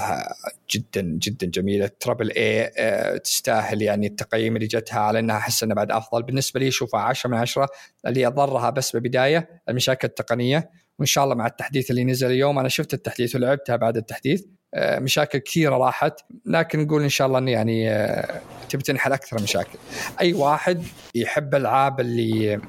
[0.71, 1.89] جدا جدا جميلة.
[1.99, 6.23] ترابل اي آه، تستاهل يعني التقييم اللي جتها على إنها أحس انها بعد أفضل.
[6.23, 7.67] بالنسبة لي اشوفها 10 من 10
[8.07, 10.69] اللي أضرها بس بالبداية المشاكل التقنية.
[10.99, 14.43] وإن شاء الله مع التحديث اللي نزل اليوم أنا شفت التحديث ولعبتها بعد التحديث.
[14.75, 16.19] مشاكل كثيرة راحت.
[16.45, 19.79] لكن نقول إن شاء الله انه يعني آه، تبي تنحل أكثر مشاكل.
[20.21, 20.83] أي واحد
[21.15, 22.61] يحب العاب اللي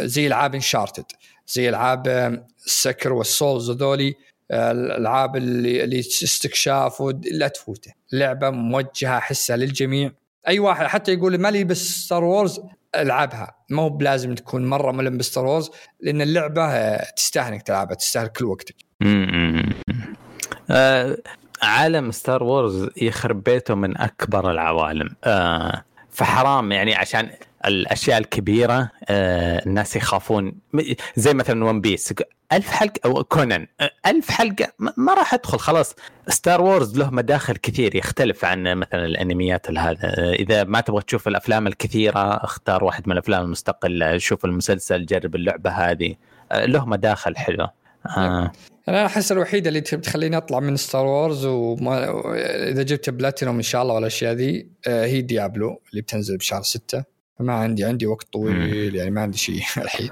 [0.00, 1.04] زي ألعاب Uncharted
[1.46, 2.08] زي ألعاب
[2.66, 4.14] ال Sekiro وال Souls هذولي
[4.52, 7.92] الألعاب اللي اللي استكشاف لا تفوته.
[8.12, 10.12] لعبة موجهة أحسها للجميع.
[10.48, 12.60] أي واحد حتى يقول ما لي ب Star Wars
[12.94, 13.54] ألعبها.
[13.70, 18.26] مو بلازم تكون مرة ملم ب Star Wars لأن اللعبة آه، تستاهل إنك تلعبها تستاهل
[18.26, 18.74] كل وقتك.
[20.70, 21.16] آه
[21.62, 25.16] عالم Star Wars يخرب بيته من أكبر العوالم.
[25.24, 27.30] آه فحرام يعني عشان
[27.66, 30.52] الأشياء الكبيرة آه الناس يخافون.
[31.16, 32.14] زي مثلا One Piece
[32.52, 33.66] ألف حلقة أو كونان.
[34.06, 35.94] ألف حلقة ما راح أدخل خلاص.
[36.28, 40.32] Star Wars له مداخل كثير يختلف عن مثلا الأنميات هذا.
[40.32, 44.18] إذا ما تبغى تشوف الأفلام الكثيرة اختار واحد من الأفلام المستقلة.
[44.18, 46.14] شوف المسلسل جرب اللعبة هذه.
[46.52, 48.52] له مداخل حلوة آه.
[48.88, 52.22] أنا أحس الوحيدة اللي تخليني أطلع من Star Wars وما
[52.70, 57.04] إذا جبت بلاتينوم إن شاء الله والأشياء ذي آه، هي Diablo اللي بتنزل بشهر ستة.
[57.38, 60.10] فما عندي عندي وقت طويل يعني ما عندي شيء الحين.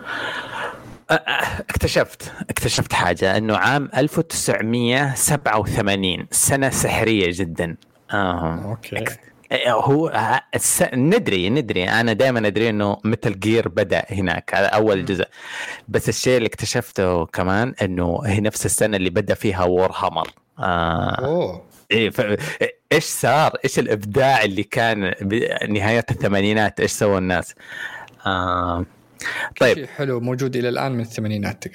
[1.11, 7.77] اكتشفت اكتشفت حاجة إنه عام 1987 سنة سحرية جدا.
[8.13, 8.63] آه.
[8.65, 9.05] أوكي.
[9.67, 10.13] هو.
[10.95, 11.85] ندري ندري.
[11.85, 15.25] أنا دائما أدري إنه Metal Gear بدأ هناك هذا أول جزء.
[15.89, 21.25] بس الشيء اللي اكتشفته كمان إنه هي نفس السنة اللي بدأ فيها Warhammer آه.
[21.25, 21.69] أوه.
[21.91, 22.21] إيه ف...
[22.93, 27.55] إيش صار؟ إيش الإبداع اللي كان بنهايه الثمانينات؟ إيش سووا الناس؟
[28.27, 28.85] آه.
[29.61, 29.77] طيب.
[29.77, 31.65] شيء حلو موجود إلى الآن من الثمانينات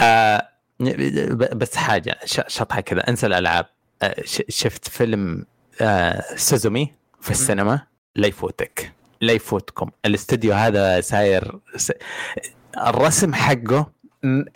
[0.00, 0.48] آه.
[1.54, 3.08] بس حاجة شطحة كذا.
[3.08, 3.66] انسى الألعاب.
[4.02, 4.14] آه
[4.48, 5.44] شفت فيلم
[5.80, 7.80] آه سوزومي في السينما؟
[8.16, 11.58] لا يفوتك لا يفوتكم الاستوديو هذا ساير.
[12.86, 13.90] الرسم حقه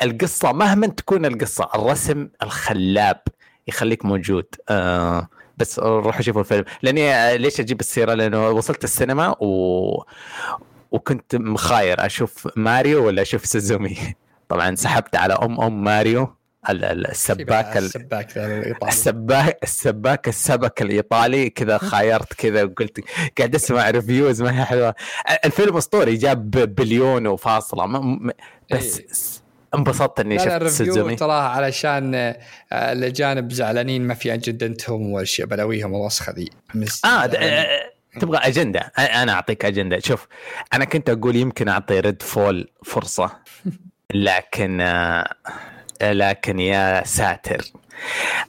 [0.03, 3.23] القصة مهما تكون القصة الرسم الخلاب
[3.69, 4.47] يخليك موجود.
[4.69, 6.65] آه بس روحوا شوفوا الفيلم.
[6.83, 10.05] لأني ليش أجيب السيرة؟ لأنه وصلت السينما و
[10.91, 12.07] وكنت مخاير.
[12.07, 13.97] أشوف ماريو ولا أشوف سوزومي؟
[14.49, 16.39] طبعا سحبت على أم أم ماريو
[16.71, 18.89] السباك السباك الإيطالي.
[18.89, 23.01] السباك السباك السبك الإيطالي كذا خايرت كذا وقلت
[23.39, 24.95] قاعد أسمع reviews ما هي حلوة.
[25.45, 27.87] الفيلم أسطوري جاب بليون وفاصلة.
[28.73, 29.07] بس إيه.
[29.75, 32.37] انبسطت إني شفت سوزومي تراها علشان آه،
[32.73, 36.51] الاجانب زعلانين ما في اجندتهم والاشياء بلاويهم الوسخه ذي.
[37.05, 37.67] آه, آه،
[38.21, 38.81] تبغى أجندة.
[38.99, 39.99] أنا أعطيك أجندة.
[39.99, 40.27] شوف
[40.75, 43.31] أنا كنت أقول يمكن أعطي Redfall فرصة.
[44.15, 45.35] لكن آه،
[46.03, 47.65] لكن يا ساتر.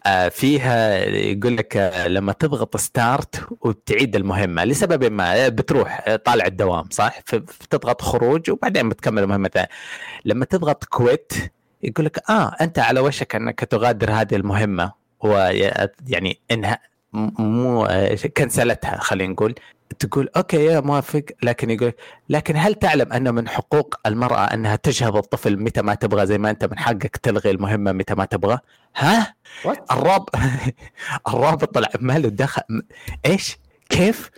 [0.05, 6.85] آه فيها يقول لك آه، لما تضغط start وتعيد المهمة لسبب ما بتروح طالع الدوام
[6.91, 9.69] صح؟ فتضغط خروج وبعدين بتكمل المهمة ثانية.
[10.25, 11.33] لما تضغط quit
[11.83, 16.79] يقول لك آه أنت على وشك أنك تغادر هذه المهمة ويعني إنها
[17.13, 17.87] مو
[18.37, 19.55] كنسلتها خلينا نقول.
[19.99, 21.93] تقول أوكي يا موافق لكن يقول
[22.30, 26.49] لكن هل تعلم أن من حقوق المرأة أنها تجهض الطفل متى ما تبغى زي ما
[26.49, 28.60] أنت من حقك تلغي المهمة متى ما تبغى؟
[28.95, 29.36] ها؟
[29.91, 30.36] الرابط
[31.28, 32.62] الرابط ما له دخل
[33.25, 33.58] إيش؟
[33.89, 34.30] كيف؟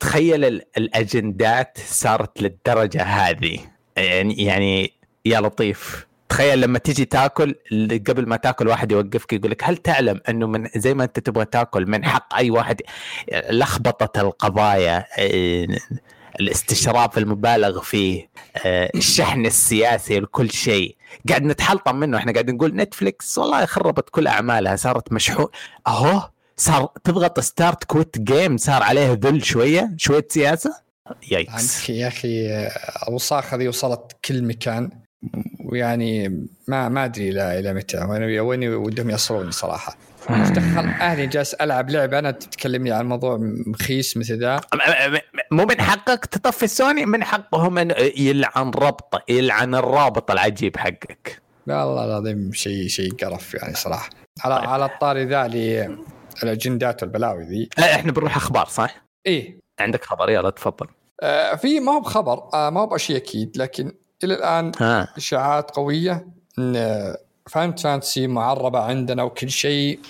[0.00, 0.44] تخيل
[0.76, 3.58] الأجندات صارت للدرجة هذه
[3.96, 4.92] يعني يعني
[5.24, 7.54] يا لطيف تخيل لما تيجي تاكل
[8.08, 11.44] قبل ما تاكل واحد يوقفك يقول لك هل تعلم إنه من زي ما أنت تبغى
[11.44, 12.80] تاكل من حق أي واحد
[13.50, 15.66] لخبطة القضايا آه،
[16.40, 18.30] الاستشراف المبالغ فيه
[18.64, 20.96] آه، الشحن السياسي لكل شيء.
[21.28, 25.46] قاعد نتحلطم منه إحنا قاعد نقول نتفليكس والله خربت كل أعمالها صارت مشحون
[25.86, 30.74] أهو صار تضغط ستارت كويت جيم صار عليه ذل شوية شوية سياسة؟
[31.30, 31.90] يايكس.
[31.90, 32.68] يا أخي
[33.08, 34.90] الوساخه ذي وصلت كل مكان.
[35.72, 36.28] ويعني
[36.68, 37.98] ما ما أدري إلى إلى متى.
[37.98, 39.96] وين وين ودهم يصلون صراحة.
[40.28, 42.18] دخل أهلي جالس ألعب لعبة.
[42.18, 44.60] أنا تتكلمني عن موضوع مخيس مثل ذا.
[45.50, 51.42] مو من حقك تطفي سوني من حقهم أن يلعن ربطه يلعن الرابط العجيب حقك.
[51.66, 54.10] والله العظيم شيء شيء قرف يعني صراحة.
[54.44, 54.68] على طيب.
[54.68, 55.46] على الطاري ذا
[56.42, 57.68] الأجندات والبلاوي ذي.
[57.78, 59.58] إحنا بنروح أخبار صح؟ إيه.
[59.80, 60.86] عندك خبر يلا تفضل.
[61.22, 62.48] آه في ما هو بخبر.
[62.54, 63.92] آه ما هو بشيء أكيد لكن
[64.24, 64.72] إلى الآن.
[65.16, 66.26] إشاعات قوية
[66.58, 66.74] إن
[67.50, 70.00] فانت فانتسي معربة عندنا وكل شيء.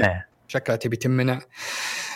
[0.00, 0.26] إيه.
[0.48, 1.40] شكلها تبي تمنع.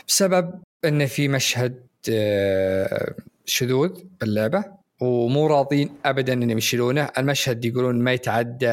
[0.09, 0.51] بسبب
[0.85, 3.15] إن في مشهد آه،
[3.45, 3.91] شذوذ
[4.21, 4.65] باللعبة
[5.01, 7.09] ومو راضين ابدا إنهم يشيلونه.
[7.19, 8.67] المشهد يقولون ما يتعدى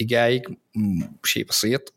[0.00, 0.42] دقائق
[1.24, 1.94] شيء بسيط.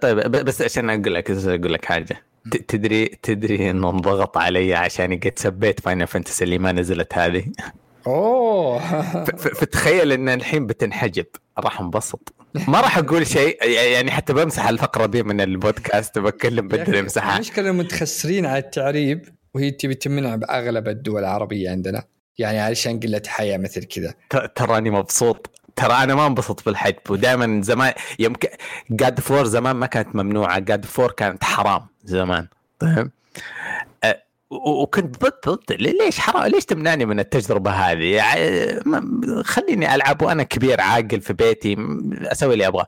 [0.00, 2.22] طيب بس عشان أقول لك أقول لك حاجة.
[2.68, 7.44] تدري تدري إنه انضغط علي عشان قد سبيت Final Fantasy اللي ما نزلت هذه؟
[8.06, 8.78] أوه.
[9.24, 11.26] فتخيل إن الحين بتنحجب.
[11.58, 12.34] راح انبسط.
[12.68, 17.72] ما راح أقول شيء يعني حتى بمسح الفقرة دي من البودكاست بتكلم بدل امسحها المشكلة
[17.72, 22.04] متخسرين على التعريب؟ وهي تبي تمنع بأغلب الدول العربية عندنا.
[22.38, 24.14] يعني علشان قلة حيا مثل كذا.
[24.54, 25.50] تراني مبسوط.
[25.76, 27.10] ترى أنا ما انبسط بالحجب.
[27.10, 28.48] ودائما زمان يمكن
[28.90, 30.58] God of War زمان ما كانت ممنوعة.
[30.58, 32.46] God of War كانت حرام زمان.
[32.78, 33.10] طيب
[34.66, 38.80] وكنت ضد ضد ليش حرام؟ ليش تمنعني من التجربة هذه؟ يعني
[39.44, 41.76] خليني ألعب وأنا كبير عاقل في بيتي
[42.22, 42.86] أسوي اللي ابغاه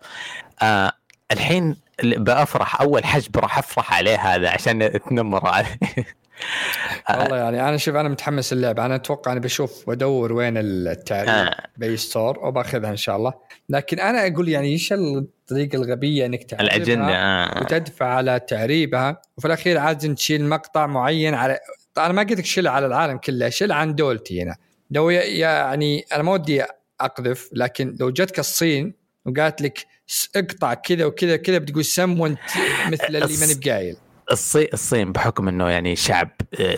[1.32, 5.78] الحين بأفرح أول حجب راح أفرح عليه هذا عشان تنمر عليه
[7.10, 11.56] والله يعني أنا شوف أنا متحمس اللعبه أنا أتوقع أنا بشوف وأدور وين التعريب آه.
[11.76, 13.34] بأي ستور وبأخذها إن شاء الله
[13.68, 17.60] لكن أنا أقول يعني إيش الطريقة الغبية إنك تعريبها الأجندة آه.
[17.60, 21.58] وتدفع على تعريبها وفي الأخير عاد تشيل مقطع معين على
[21.98, 24.56] أنا ما قلت لك شيل على العالم كله شيل عن دولتي هنا
[24.90, 26.64] لو يعني أنا ما ودي
[27.00, 28.94] أقذف لكن لو جتك الصين
[29.26, 29.86] وقالت لك
[30.36, 32.36] اقطع كذا وكذا كذا بتقول سم
[32.90, 33.96] مثل اللي ماني بقايل
[34.32, 36.76] الصين الصين بحكم إنه يعني شعب آه،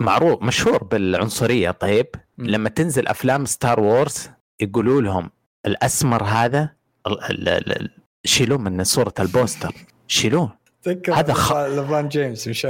[0.00, 1.70] معروف مشهور بالعنصرية.
[1.70, 2.06] طيب
[2.38, 5.30] لما تنزل أفلام Star Wars يقولوا لهم
[5.66, 6.70] الأسمر هذا
[8.24, 9.74] شيلوه من صورة ال poster.
[10.08, 10.62] شيلوه.
[11.14, 11.52] هذا خ...
[11.52, 12.66] LeBron James مش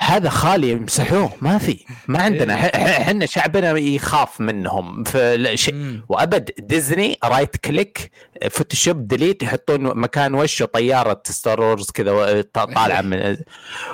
[0.00, 2.54] هذا خالي يمسحوه ما في ما عندنا.
[2.54, 3.26] إحنا إيه.
[3.26, 5.04] شعبنا يخاف منهم.
[5.04, 6.00] في شيء.
[6.08, 8.10] وأبد Disney right click
[8.50, 13.36] Photoshop delete يحطون مكان وشه طياره Star Wars كذا طالعة من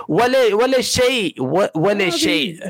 [0.08, 1.34] ولا ولا شيء
[1.74, 2.60] ولا شيء.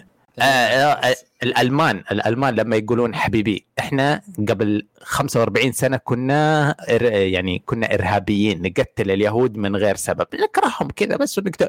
[0.40, 6.76] آه آه الألمان الألمان لما يقولون حبيبي إحنا قبل 45 سنة كنا
[7.12, 10.26] يعني كنا إرهابيين نقتل اليهود من غير سبب.
[10.35, 11.68] نكرههم كذا بس ونكتب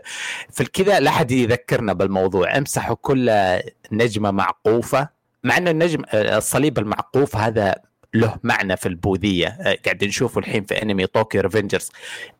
[0.49, 2.57] في الكذا لا أحد يذكرنا بالموضوع.
[2.57, 3.31] امسحوا كل
[3.91, 5.09] نجمة معقوفة
[5.43, 7.75] مع ان النجم الصليب المعقوف هذا
[8.13, 9.57] له معنى في البوذية.
[9.85, 11.89] قاعد نشوفه الحين في انمي Tokyo Revengers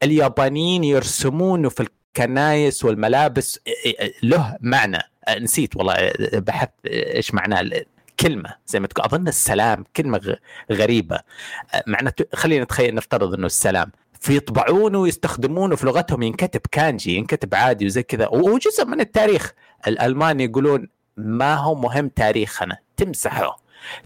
[0.04, 3.60] اليابانيين يرسمونه في الكنايس والملابس
[4.24, 5.11] له معنى.
[5.40, 7.70] نسيت والله بحثت إيش معناه
[8.20, 10.38] كلمة زي ما تقول أظن السلام كلمة
[10.72, 11.20] غريبة.
[11.88, 13.92] معناته خلينا نتخيل نفترض إنه السلام.
[14.20, 18.28] فيطبعونه ويستخدمونه في لغتهم ينكتب كانجي ينكتب عادي وزي كذا.
[18.28, 19.54] وجزء من التاريخ.
[19.88, 23.62] الالمان يقولون ما هو مهم تاريخنا تمسحه.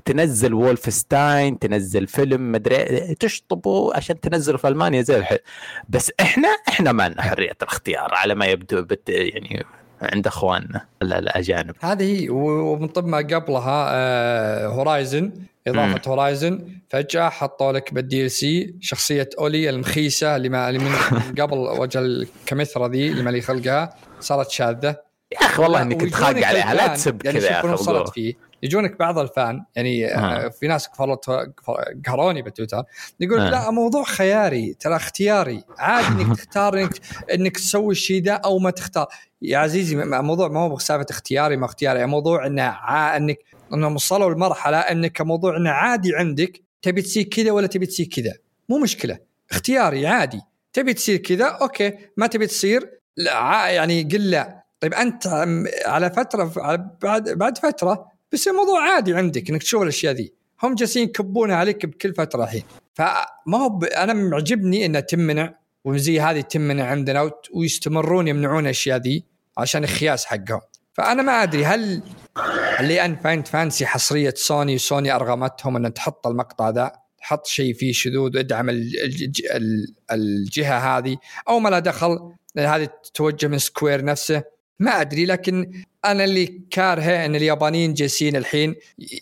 [0.05, 5.37] تنزل Wolfenstein تنزل فيلم مدري تشطبه عشان تنزله في ألمانيا زي الحين
[5.89, 9.65] بس إحنا إحنا ما لنا حرية الاختيار على ما يبدو but يعني
[10.13, 11.75] عند اخواننا الاجانب.
[11.79, 15.31] هذه ومن ضمن ما قبلها آه Horizon
[15.67, 20.91] إضافة Horizon فجأة حطوا لك بال DLC شخصية Aloy المخيسة اللي, ما اللي من
[21.41, 24.95] قبل وجه الكمثرى ذي اللي ما خلقها صارت شاذة.
[25.31, 26.73] يا أخي والله إني كنت خاق عليها.
[26.73, 28.33] لا تسب يعني كذا يا أخي وصلت فيه.
[28.65, 30.49] يجونك بعض الفان يعني آه.
[30.49, 30.87] في ناس
[32.05, 32.83] قهروني بتويتر.
[33.19, 33.49] يقول آه.
[33.49, 35.63] لا موضوع خياري ترى اختياري.
[35.77, 36.99] عادي إنك تختار إنك
[37.33, 39.07] إنك تسوي الشيء ده أو ما تختار.
[39.41, 43.17] يا عزيزي موضوع ما هو سالفه اختياري ما اختياري موضوع إنه ع...
[43.17, 43.37] إنك
[43.73, 48.33] إنهم وصلوا لمرحلة إنك موضوع إنه عادي عندك تبي تصير كذا ولا تبي تصير كذا.
[48.69, 49.17] مو مشكلة.
[49.51, 50.41] اختياري عادي.
[50.73, 51.93] تبي تصير كذا okay.
[52.17, 54.65] ما تبي تصير لا يعني قل لا.
[54.79, 55.27] طيب أنت
[55.85, 56.43] على فترة
[57.01, 60.33] بعد بعد فترة بس الموضوع عادي عندك إنك تشوف الأشياء ذي.
[60.63, 62.63] هم جالسين يكبونها عليك بكل فترة الحين.
[62.93, 63.83] فما هو ب...
[63.83, 65.55] أنا معجبني انها تمنع
[65.85, 69.23] وزي هذه تمنع عندنا ويستمرون يمنعون الأشياء ذي
[69.57, 70.61] عشان الخياس حقهم.
[70.93, 72.01] فأنا ما أدري هل
[72.79, 77.91] اللي إن Final Fantasy حصرية سوني وسوني أرغمتهم ان تحط المقطع ذا تحط شيء فيه
[77.91, 78.69] شذوذ ادعم
[80.11, 81.17] الجهة هذه
[81.49, 84.43] أو ما لا دخل هذه توجه من Square نفسه.
[84.79, 85.71] ما أدري لكن
[86.05, 88.75] أنا اللي كارهه إن اليابانيين جالسين الحين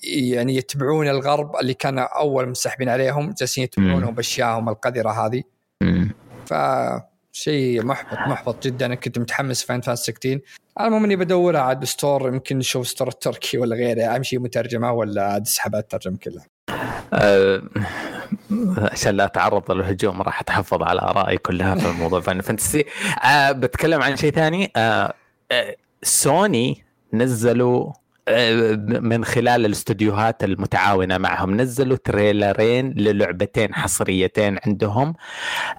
[0.03, 5.43] يعني يتبعون الغرب اللي كان أول مسحبين عليهم جالسين يتبعونهم باشيائهم القذرة هذه.
[6.45, 6.53] ف
[7.31, 8.85] شيء محبط محبط جدا.
[8.85, 10.39] أنا كنت متحمس Final Fantasy 16
[10.77, 14.15] على المهم إني بدورها عاد ب store يمكن نشوف store التركي ولا غيره.
[14.15, 16.45] أمشي مترجمة ولا أسحب الترجمة كلها.
[17.13, 17.61] أه
[18.77, 22.86] عشان لا أتعرض للهجوم راح أتحفظ على آرائي كلها في الموضوع Final Fantasy
[23.23, 24.71] أه بتكلم عن شيء ثاني.
[24.75, 25.13] أه
[26.03, 26.83] سوني
[27.13, 27.91] نزلوا
[28.27, 35.13] آه، من خلال الاستديوهات المتعاونة معهم نزلوا تريلرين للعبتين حصريتين عندهم.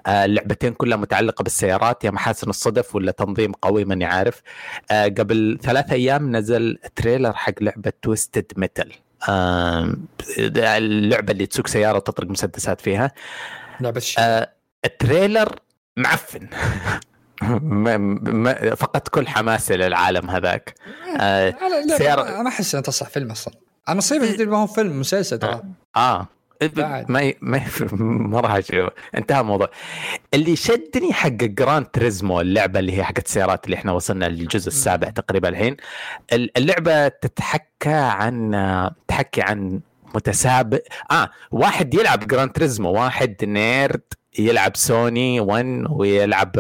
[0.07, 4.43] آه، اللعبتين كلها متعلقة بالسيارات يا محاسن الصدف ولا تنظيم قوي ماني عارف
[4.91, 8.93] آه، قبل ثلاث أيام نزل trailer حق لعبة Twisted Metal
[10.39, 13.13] اللعبة اللي تسوق سيارة وتطرق مسدسات فيها.
[13.81, 14.03] لعبة
[14.85, 15.59] ال trailer
[15.97, 16.49] معفن.
[17.43, 20.75] ما ما فقدت كل حماسي للعالم هذاك.
[21.21, 21.55] آه
[21.99, 23.55] سيارة ما أحس إنه تصح فيلم أصلا.
[23.89, 25.63] أنا صيفي ما هو فيلم مسلسل ترى.
[25.97, 26.29] آه.
[27.09, 27.63] ما ما
[28.31, 28.91] ما راح أشوف.
[29.15, 29.71] انتهى الموضوع.
[30.35, 35.11] اللي شدني حق Gran Turismo اللعبة اللي هي حقت السيارات اللي إحنا وصلنا للجزء السابع
[35.11, 35.77] تقريبا الحين.
[36.33, 39.81] اللعبة تتحكى عن تحكي عن
[40.15, 40.81] متسابق
[41.11, 44.03] آه واحد يلعب Gran Turismo واحد nerd
[44.39, 46.53] يلعب سوني 1 ويلعب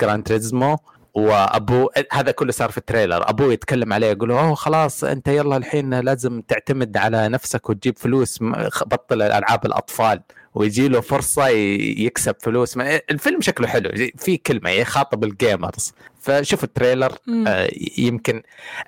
[0.00, 0.76] Gran Turismo.
[1.14, 3.30] وابوه هذا كله صار في ال trailer.
[3.30, 8.38] ابوه يتكلم عليه يقول أوه خلاص أنت يلا الحين لازم تعتمد على نفسك وتجيب فلوس
[8.86, 10.22] بطل ألعاب الأطفال.
[10.58, 12.76] ويجي له فرصة يكسب فلوس.
[13.10, 14.10] الفيلم شكله حلو.
[14.16, 15.92] في كلمة يخاطب ال gamers.
[16.20, 17.12] فشوف ال trailer
[17.46, 18.42] آه يمكن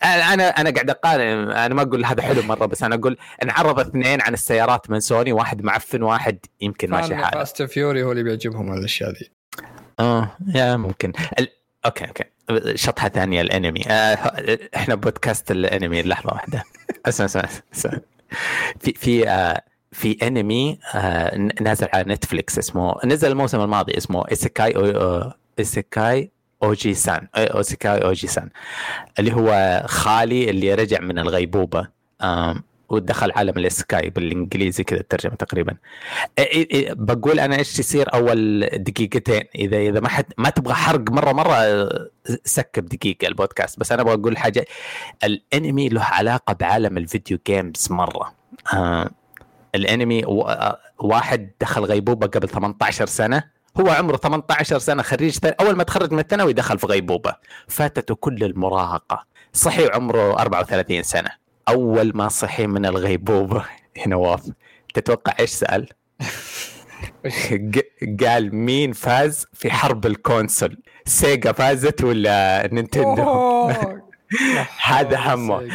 [0.05, 4.21] أنا أنا قاعد أقارن أنا ما أقول هذا حلو مرة بس أنا أقول انعرض اثنين
[4.21, 7.31] عن السيارات من سوني واحد معفن واحد يمكن ماشي حاله.
[7.31, 9.31] Fast Furious هو اللي بيعجبهم الأشياء ذي.
[10.01, 11.13] آه يا ممكن.
[11.39, 11.49] ال...
[11.87, 12.25] okay okay.
[12.75, 13.83] شطحة ثانية الأنمي.
[13.89, 14.15] آه
[14.77, 16.65] إحنا بودكاست الأنمي لحظة واحدة.
[17.07, 17.99] أسمع أسمع.
[18.81, 19.63] في في آه
[19.93, 26.31] في انمي آه نازل على نتفليكس اسمه نزل الموسم الماضي اسمه Isekai أو Isekai
[26.63, 28.51] Ojisan Isekai Ojisan
[29.19, 31.89] اللي هو خالي اللي رجع من الغيبوبة
[32.89, 35.77] ودخل عالم ال isekai بالإنجليزي كذا الترجمة تقريبا.
[36.91, 41.89] بقول أنا إيش يصير أول دقيقتين؟ إذا إذا ما حد ما تبغى حرق مرة مرة
[42.45, 44.65] skip دقيقة البودكاست بس أنا بقول حاجة
[45.25, 48.33] الأنمي له علاقة بعالم ال video games مرة.
[49.75, 50.23] الانمي
[50.99, 53.45] واحد دخل غيبوبة قبل 18 سنة.
[53.81, 57.35] هو عمره 18 سنة خريج أول ما تخرج من الثانوي دخل في غيبوبة.
[57.69, 59.25] فاتته كل المراهقة.
[59.53, 61.31] صحي عمره 34 سنة.
[61.69, 63.65] أول ما صحي من الغيبوبة.
[64.07, 64.51] نواف
[64.95, 65.89] تتوقع إيش سأل؟
[68.25, 73.71] قال مين فاز في حرب ال console؟ سيجا فازت ولا نينتندو؟
[74.83, 75.69] هذا همه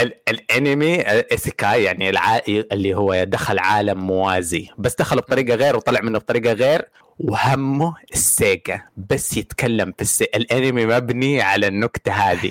[0.00, 4.68] الانمي isekai يعني العائي اللي هو دخل عالم موازي.
[4.78, 6.88] بس دخل بطريقة غير وطلع منه بطريقة غير.
[7.18, 8.82] وهمه السيجا.
[9.10, 10.24] بس يتكلم في السي...
[10.34, 12.50] الانمي مبني على النكتة هذه.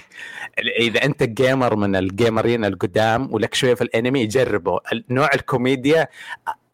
[0.80, 4.80] إذا أنت gamer من الجيمرين القدام ولك شوية في الانمي جربه.
[5.10, 6.08] نوع الكوميديا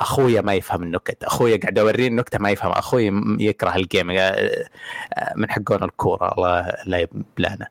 [0.02, 1.24] أخويا ما يفهم النكت.
[1.24, 2.72] أخويا قاعد أوريه النكتة ما يفهم.
[2.72, 4.08] أخوي يكره ال game
[5.36, 6.34] من حقون الكورة.
[6.34, 7.68] الله لا يبلانا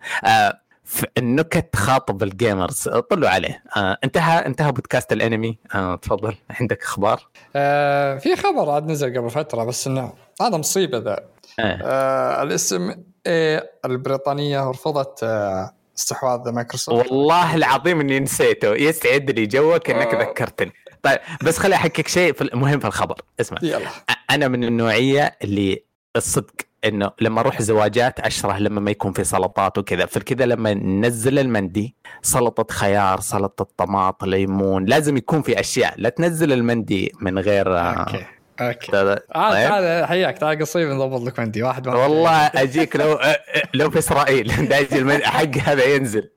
[1.19, 2.89] النكت تخاطب ال gamers.
[3.11, 3.63] طلوا عليه.
[3.77, 5.59] آه انتهى انتهى بودكاست الانمي.
[5.75, 6.35] آه تفضل.
[6.51, 11.21] عندك أخبار؟ آه في خبر عاد نزل قبل فترة بس إنه هذا مصيبة ذا.
[11.61, 11.79] آه.
[11.83, 12.95] آه ال
[13.27, 17.13] CMA البريطانية رفضت آه استحواذ مايكروسوفت.
[17.13, 18.75] والله العظيم إني نسيته.
[18.75, 20.21] يسعد لي جوك إنك آه.
[20.21, 20.73] ذكرتني.
[21.03, 23.21] طيب بس خليني أحكيك شيء في مهم في الخبر.
[23.41, 23.59] اسمع.
[23.63, 23.89] يلا.
[24.31, 25.85] أنا من النوعية اللي
[26.17, 26.55] الصدق
[26.85, 30.07] إنه لما أروح زواجات أشره لما ما يكون في سلطات وكذا.
[30.07, 35.95] فكذا لما ننزل المندي سلطة خيار سلطة طماط ليمون لازم يكون في أشياء.
[35.97, 38.27] لا تنزل المندي من غير آه، أوكي
[38.61, 38.93] okay.
[38.93, 39.19] طيب.
[39.35, 41.63] تعال تعال حياك تعال قصير نضبط لك مندي.
[41.63, 42.03] واحد مرة.
[42.03, 44.47] والله أجيك لو آه، آه، لو في إسرائيل.
[44.69, 46.31] دايج المندي حق هذا ينزل.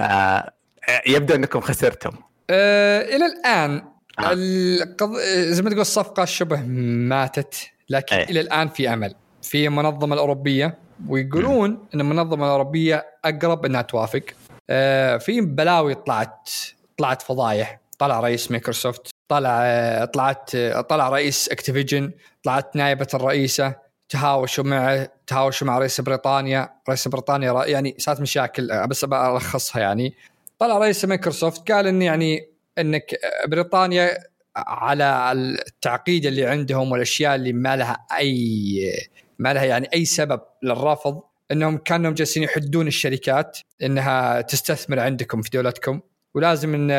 [0.00, 0.52] آه،
[1.06, 2.10] يبدو إنكم خسرتم.
[2.50, 3.82] آه إلى الآن
[4.18, 4.30] آه.
[4.32, 5.16] القض...
[5.48, 6.62] زي ما تقول الصفقة شبه
[7.08, 7.54] ماتت
[7.90, 8.24] لكن أي.
[8.24, 9.14] إلى الآن في أمل.
[9.42, 10.78] في المنظمه الأوروبية
[11.08, 14.22] ويقولون إن المنظمة الأوروبية أقرب إنها توافق.
[14.70, 16.50] آه في بلاوي طلعت
[16.98, 17.80] طلعت فضايح.
[17.98, 22.12] طلع رئيس مايكروسوفت طلع آه، طلعت آه، طلع رئيس Activision
[22.42, 23.74] طلعت نائبة الرئيسة
[24.08, 26.70] تهاوشوا مع تهاوشوا مع رئيس بريطانيا.
[26.88, 30.14] رئيس بريطانيا يعني صارت مشاكل آه، بس بلخصها يعني.
[30.58, 34.18] طلع رئيس مايكروسوفت قال إن يعني إنك بريطانيا
[34.56, 38.92] على التعقيد اللي عندهم والأشياء اللي ما لها أي
[39.40, 41.20] ما لها يعني أي سبب للرفض
[41.52, 46.00] أنهم كانوا جالسين يحدون الشركات إنها تستثمر عندكم في دولتكم.
[46.34, 46.90] ولازم إن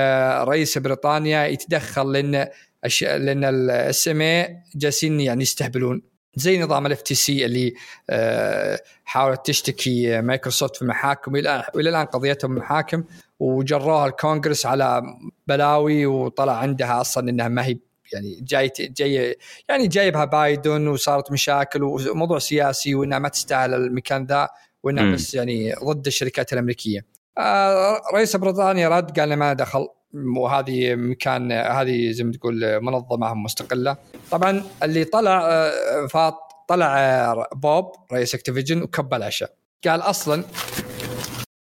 [0.44, 2.48] رئيس بريطانيا يتدخل لأن
[2.84, 3.04] أش...
[3.04, 6.02] لأن ال CMA جالسين يعني يستهبلون.
[6.36, 7.74] زي نظام ال FTC اللي
[8.10, 13.04] آه، حاولت تشتكي مايكروسوفت في المحاكم وإلى الآن قضيتهم المحاكم
[13.40, 15.04] وجروها الكونغرس على
[15.48, 17.78] بلاوي وطلع عندها أصلا إنها ما هي
[18.14, 19.38] يعني جاي جاي
[19.70, 24.50] يعني جايبها بايدن وصارت مشاكل وموضوع سياسي وإنها ما تستاهل المكان ذا
[24.84, 25.14] وإنها.
[25.14, 27.06] بس يعني ضد الشركات الأمريكية.
[27.38, 29.88] آه، رئيس بريطانيا رد قال ما دخل
[30.38, 33.98] وهذه مكان هذه زي ما تقول منظمة مستقلة.
[34.32, 36.36] طبعا اللي طلع آه، فاط
[36.68, 39.54] طلع آه، Bobby رئيس Activision وكب العشاء.
[39.88, 40.44] قال أصلا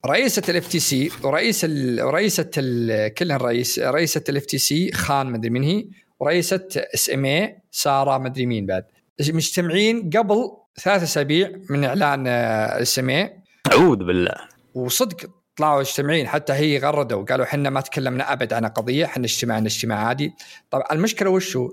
[0.06, 2.02] رئيسة ال FTC ورئيس ال...
[2.04, 3.14] ورئيسة ال...
[3.14, 5.86] كلها الرئيس رئيسة ال FTC خان مدري من هي
[6.20, 8.86] ورئيسة CMA سارة مدري مين بعد
[9.30, 10.52] مجتمعين قبل
[10.82, 14.36] ثلاث أسابيع من إعلان CMA أعوذ بالله
[14.74, 19.66] وصدق طلعوا مجتمعين حتى هي غردوا قالوا إحنا ما تكلمنا أبد عن قضيه إحنا اجتماعنا
[19.66, 20.34] اجتماع عادي
[20.72, 21.72] طبعا المشكلة وش هو؟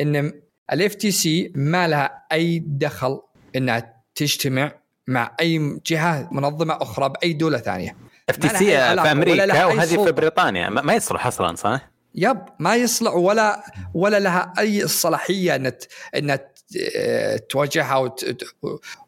[0.00, 0.32] ان
[0.72, 3.20] ال FTC ما لها أي دخل
[3.56, 4.72] إنها تجتمع
[5.06, 7.96] مع أي جهة منظمة أخرى بأي دولة ثانية
[8.28, 10.12] FTC في أمريكا وهذه في.
[10.12, 13.62] بريطانيا ما يصلح أصلا صح؟ yep ما يصلح ولا
[13.94, 15.72] ولا لها أي صلاحية ان
[16.16, 16.38] ان
[16.96, 18.44] آه، تواجهها وت-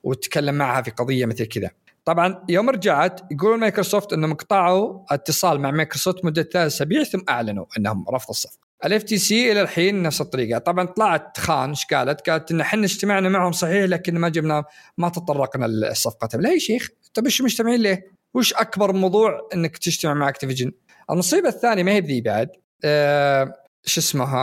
[0.03, 1.71] وتتكلم معها في قضية مثل كذا.
[2.05, 7.65] طبعا يوم رجعت يقولون مايكروسوفت إنهم قطعوا اتصال مع مايكروسوفت مدة ثلاث أسابيع ثم أعلنوا
[7.79, 8.67] إنهم رفض الصفقة.
[8.85, 13.29] ال FTC إلى الحين نفس الطريقة، طبعا طلعت خان إيش قالت؟ قالت إن إحنا اجتمعنا
[13.29, 14.65] معهم صحيح لكن ما جبنا
[14.99, 20.15] ما تطرقنا لصفقتهم، لا يا شيخ طيب إيش مجتمعين ليه؟ وش أكبر موضوع إنك تجتمع
[20.15, 20.73] مع Activision؟
[21.11, 22.49] المصيبه الثانية ما هي بذي بعد
[23.85, 24.39] شو اسمها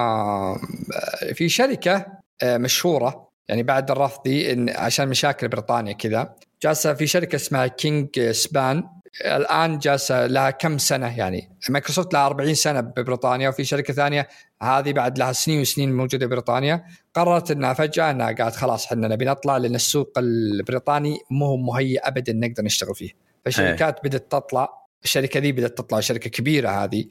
[0.94, 2.06] آه، في شركة
[2.44, 7.68] آه، مشهورة يعني بعد الرفض دي إن عشان مشاكل بريطانيا كذا جالسة في شركة اسمها
[7.68, 8.84] Kingspan
[9.26, 14.28] الآن جالسة لها كم سنة يعني؟ مايكروسوفت لها 40 سنة ببريطانيا وفي شركة ثانية
[14.62, 16.86] هذه بعد لها سنين وسنين موجودة ببريطانيا.
[17.14, 22.00] قررت إنها فجأة إنها قالت خلاص إحنا نبي نطلع لأن السوق البريطاني مو هو مهيئ
[22.08, 23.12] ابدا نقدر نشتغل فيه.
[23.46, 24.70] فالشركات بدأت تطلع
[25.04, 27.06] الشركة ذي بدأت تطلع شركة كبيرة هذه.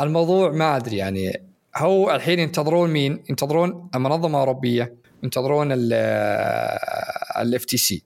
[0.00, 1.42] فالموضوع ما أدري يعني
[1.76, 5.68] هو الحين ينتظرون مين؟ ينتظرون المنظمة الأوروبية ينتظرون
[7.40, 8.02] ال FTC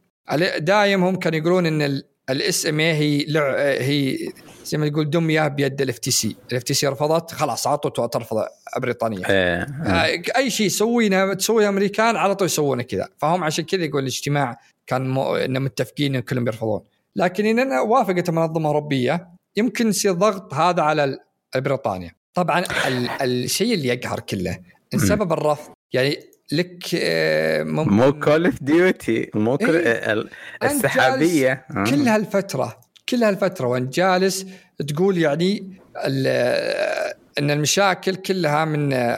[0.58, 3.54] دايم هم كانوا يقولون إن ال CMA هي لع...
[3.58, 4.18] هي
[4.64, 8.44] زي ما تقول دمية بيد ال FTC، ال FTC رفضت خلاص على طول ترفض
[8.78, 9.30] بريطانيا.
[9.30, 9.62] إيه.
[9.86, 13.08] آه، أي شيء يسوينه تسويه أمريكان على طول يسوونه كذا.
[13.18, 15.36] فهم عشان كذا يقول الاجتماع كان مو...
[15.36, 16.80] إنه متفقين إن كلهم بيرفضون
[17.16, 21.18] لكن إن وافقت المنظمة الأوروبية يمكن يصير ضغط هذا على
[21.60, 23.08] بريطانيا طبعا ال...
[23.22, 24.50] الشيء اللي يقهر كله
[24.94, 25.06] ان مم.
[25.06, 26.18] سبب الرفض يعني
[26.52, 30.24] لك آه، ممكن مو Call of Duty مو إيه.
[30.62, 31.84] السحابية آه.
[31.84, 34.46] كل هالفترة كل هالفترة وانت جالس
[34.88, 39.16] تقول يعني ال- إن المشاكل كلها من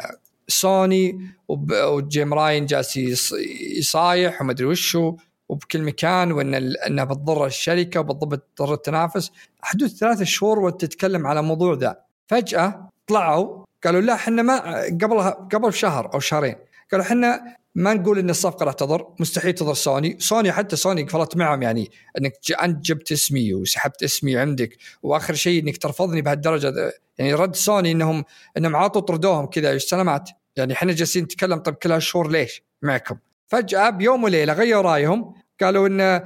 [0.49, 3.35] Sony و Jim Ryan جالس يص-
[3.79, 5.17] يصايح وما أدري وشو
[5.49, 9.31] وبكل مكان وإن إنها بتضر الشركة وبتضر التنافس
[9.63, 15.31] حدود ثلاثة شهور وأنت تتكلم على موضوع ذا فجأة طلعوا قالوا لا إحنا ما قبلها
[15.31, 16.55] قبل شهر أو شهرين
[16.93, 21.37] قالوا إحنا ما نقول إن الصفقة راح تضر مستحيل تضر Sony Sony حتى سوني قفلت
[21.37, 26.93] معهم يعني إنك أنت جبت اسمي وسحبت اسمي عندك وآخر شيء إنك ترفضني بهالدرجة.
[27.19, 28.25] يعني رد سوني إنهم
[28.57, 33.17] إنهم عاطوا طردوهم كذا سلامات يعني إحنا جالسين نتكلم طيب كل هالشهور ليش معكم
[33.47, 36.23] فجأة بيوم وليلة غيروا رأيهم قالوا إن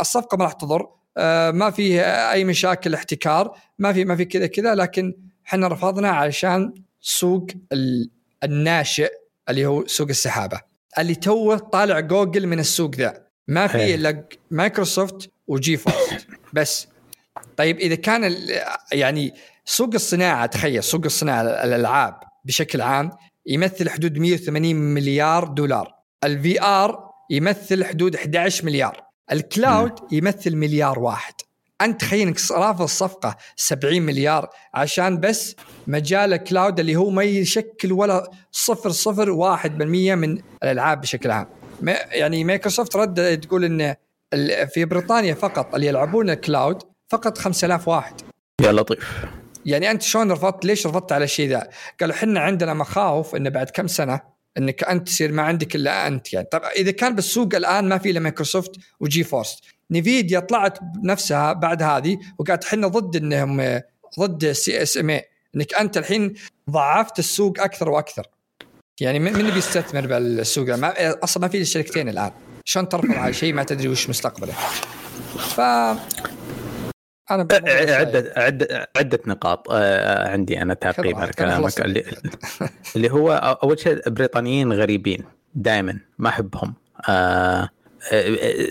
[0.00, 2.00] الصفقة ما راح تضر آه ما فيه
[2.32, 5.14] أي مشاكل احتكار ما في ما في كذا كذا لكن
[5.46, 7.46] إحنا رفضنا علشان سوق
[8.44, 9.12] الناشئ
[9.48, 10.60] اللي هو سوق السحابة
[10.98, 13.24] اللي توه طالع جوجل من السوق ذا.
[13.48, 16.88] ما في إلا Microsoft و GeForce بس.
[17.56, 18.36] طيب إذا كان
[18.92, 19.34] يعني
[19.64, 22.14] سوق الصناعة تخيل سوق الصناعة الألعاب
[22.44, 23.10] بشكل عام
[23.46, 25.94] يمثل حدود 180 مليار دولار.
[26.24, 29.04] ال VR يمثل حدود 11 مليار.
[29.32, 31.34] ال cloud يمثل مليار واحد.
[31.82, 35.56] انت تخيل إنك رافض الصفقة 70 مليار عشان بس
[35.86, 39.66] مجال ال cloud اللي هو ما يشكل ولا 0.01%
[40.14, 41.46] من الألعاب بشكل عام.
[42.10, 43.94] يعني مايكروسوفت رد تقول إن
[44.74, 48.14] في بريطانيا فقط اللي يلعبون ال cloud فقط 5000 واحد.
[48.60, 49.24] يا لطيف.
[49.66, 51.70] يعني أنت شلون رفضت؟ ليش رفضت على الشيء ذا؟
[52.00, 54.20] قالوا إحنا عندنا مخاوف انه بعد كم سنة
[54.58, 56.46] إنك أنت تصير ما عندك إلا أنت يعني.
[56.52, 59.62] طب إذا كان بالسوق الآن ما في إلا Microsoft و GeForce.
[59.90, 63.80] Nvidia طلعت بنفسها بعد هذه وقالت إحنا ضد إنهم
[64.20, 66.34] ضد CMA إنك أنت الحين
[66.70, 68.26] ضعفت السوق أكثر وأكثر.
[69.00, 72.30] يعني من اللي بيستثمر بالسوق؟ ما أصلا ما في شركتين الآن.
[72.64, 74.52] شلون ترفض على شيء ما تدري وش مستقبله؟
[75.38, 75.60] ف
[77.30, 79.72] أنا عدة عدة عدة نقاط
[80.30, 82.04] عندي أنا تعقيب على كلامك اللي,
[82.96, 83.32] اللي هو
[83.62, 85.24] أول شيء البريطانيين غريبين
[85.54, 86.74] دائما ما أحبهم.
[87.08, 87.68] آه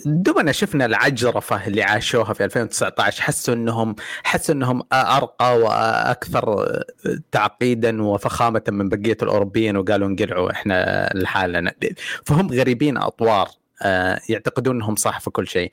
[0.06, 6.66] دوبنا شفنا العجرفة اللي عاشوها في 2019 حسوا انهم حسوا إنهم أرقى وأكثر
[7.32, 11.74] تعقيدا وفخامة من بقية الأوروبيين وقالوا انقلعوا إحنا لحالنا.
[12.26, 13.50] فهم غريبين أطوار
[13.82, 15.72] آه، يعتقدون إنهم صح في كل شيء.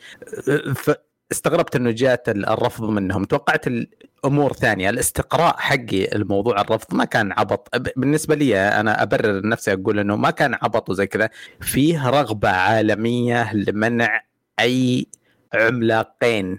[1.33, 3.25] استغربت إنه جات الرفض منهم.
[3.25, 4.91] توقعت الأمور ثانية.
[4.91, 7.69] الاستقراء حقي الموضوع الرفض ما كان عبط.
[7.97, 11.31] بالنسبة لي أنا أبرر نفسي أقول إنه ما كان عبط وزي كذا.
[11.61, 14.23] فيه رغبة عالمية لمنع
[14.61, 15.07] أي
[15.55, 16.59] عملاقين.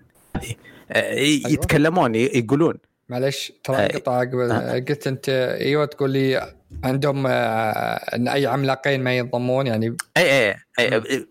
[0.96, 1.52] أيوة.
[1.52, 2.78] يتكلمون يقولون.
[3.10, 5.30] معلش ترى قطع قلت أنت
[5.62, 6.54] أيوه تقول لي
[6.84, 11.28] عندهم آه، إن أي عملاقين ما ينضمون يعني أي أي, أي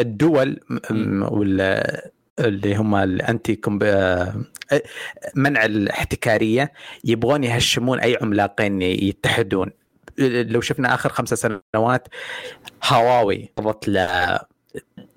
[0.00, 0.60] الدول
[1.20, 3.60] ولا اللي هم الانتي
[5.34, 6.72] منع الاحتكارية
[7.04, 9.70] يبغون يهشمون أي عملاقين يتحدون.
[10.18, 12.08] لو شفنا آخر خمسة سنوات
[12.84, 13.88] هواوي قضت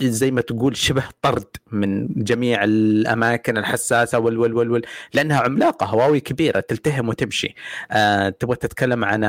[0.01, 4.81] زي ما تقول شبه طرد من جميع الأماكن الحساسة وال وال وال,
[5.13, 7.55] لأنها عملاقة هواوي كبيرة تلتهم وتمشي.
[7.91, 9.21] آه تبغى تتكلم عن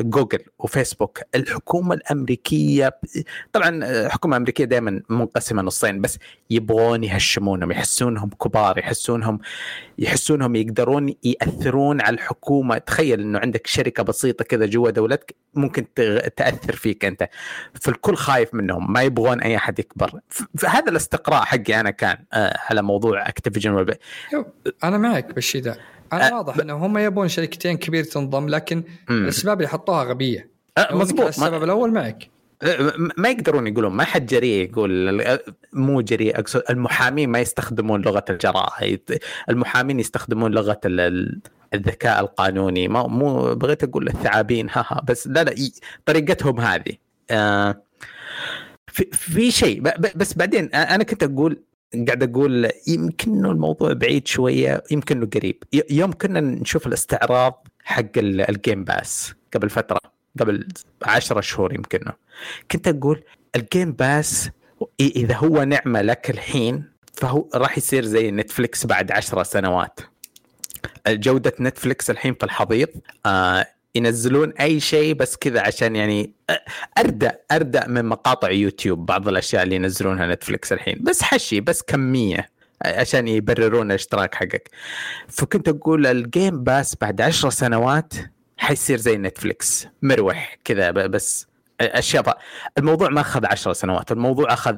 [0.00, 1.20] جوجل وفيسبوك.
[1.34, 3.00] الحكومة الأمريكية
[3.52, 6.18] طبعا الحكومة الأمريكية دائما منقسمة نصين بس
[6.50, 9.38] يبغون يهشمونهم يحسونهم كبار يحسونهم
[9.98, 12.78] يحسونهم يقدرون يأثرون على الحكومة.
[12.78, 15.86] تخيل إنه عندك شركة بسيطة كذا جوا دولتك ممكن
[16.36, 17.28] تأثر فيك أنت.
[17.80, 20.20] فالكل خايف منهم ما يبغون أي أحد يكبر.
[20.58, 23.86] فهذا الاستقراء حقي أنا كان آه، على موضوع Activision
[24.84, 25.76] أنا معك بالشيء ذا.
[26.12, 29.12] أنا أه واضح إنه هم يبون شركتين كبيره تنضم لكن م.
[29.12, 30.50] الأسباب اللي حطوها غبية.
[30.78, 31.26] أه مضبوط.
[31.26, 31.64] السبب ما...
[31.64, 32.30] الأول معك.
[32.62, 35.22] أه، ما يقدرون يقولون ما حد جريء يقول
[35.72, 36.38] مو جريء.
[36.38, 38.98] أقصد المحامين ما يستخدمون لغة الجراءة.
[39.48, 40.80] المحامين يستخدمون لغة
[41.74, 42.88] الذكاء القانوني.
[42.88, 45.54] ما مو بغيت أقول الثعابين ها ها بس لا لا
[46.06, 46.92] طريقتهم هذه.
[47.30, 47.82] آه
[48.92, 49.80] في, في شيء
[50.16, 51.62] بس بعدين أنا كنت أقول
[52.06, 55.62] قاعد أقول يمكن إنه الموضوع بعيد شوية يمكن إنه قريب.
[55.90, 60.00] يوم كنا نشوف الاستعراض حق ال Game Pass قبل فترة
[60.40, 60.68] قبل
[61.02, 62.00] عشرة شهور يمكن
[62.70, 63.22] كنت أقول
[63.56, 64.50] ال Game Pass
[65.00, 66.84] إذا هو نعمة لك الحين
[67.14, 70.00] فهو راح يصير زي Netflix بعد عشرة سنوات.
[71.08, 72.88] جودة Netflix الحين في الحضيض
[73.26, 76.34] آه ينزلون أي شيء بس كذا عشان يعني
[76.98, 80.98] اردأ اردأ من مقاطع يوتيوب بعض الأشياء اللي ينزلونها Netflix الحين.
[81.00, 82.48] بس حشي بس كمية
[82.84, 84.70] عشان يبررون الاشتراك حقك.
[85.28, 88.14] فكنت أقول ال Game Pass بعد عشر سنوات
[88.58, 91.46] حيصير زي Netflix مروح كذا بس
[91.80, 92.38] أشياء
[92.78, 94.76] الموضوع ما أخذ عشر سنوات الموضوع أخذ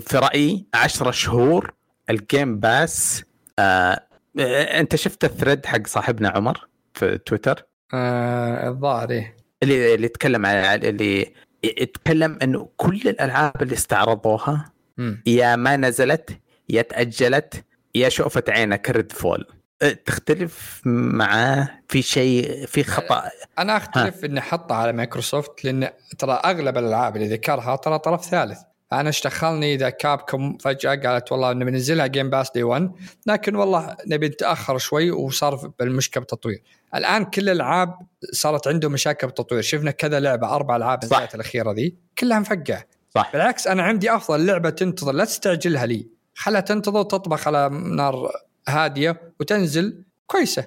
[0.00, 1.72] في رأيي عشرة شهور
[2.10, 3.24] ال Game Pass
[3.58, 4.06] آه
[4.38, 7.64] أنت شفت ال thread حق صاحبنا عمر في تويتر؟
[7.94, 9.36] آه الظاهر إيه.
[9.62, 11.32] اللي اللي يتكلم عن اللي
[11.64, 15.14] يتكلم إنه كل الألعاب اللي استعرضوها م.
[15.26, 16.38] يا ما نزلت
[16.68, 17.64] يا تأجلت
[17.94, 19.46] يا شوفت عينك Redfall
[19.82, 23.22] أه، تختلف معاه؟ في شيء في خطأ؟
[23.58, 28.58] أنا أختلف إني احطها على مايكروسوفت لأن ترى أغلب الألعاب اللي ذكرها ترى طرف ثالث.
[28.92, 32.92] أنا إيش دخلني إذا Capcom فجأة قالت والله نبي ننزلها Game Pass day 1
[33.26, 36.62] لكن والله نبي نتأخر شوي وصار بالمشكلة بالتطوير.
[36.94, 37.94] الآن كل الألعاب
[38.32, 39.62] صارت عنده مشاكل بالتطوير.
[39.62, 42.84] شفنا كذا لعبة أربع ألعاب نزلت الأخيرة ذي كلها مفقعة.
[43.14, 43.32] صح.
[43.32, 46.06] بالعكس أنا عندي أفضل لعبة تنتظر لا تستعجلها لي.
[46.34, 48.30] خلها تنتظر وتطبخ على نار
[48.68, 50.66] هادية وتنزل كويسة.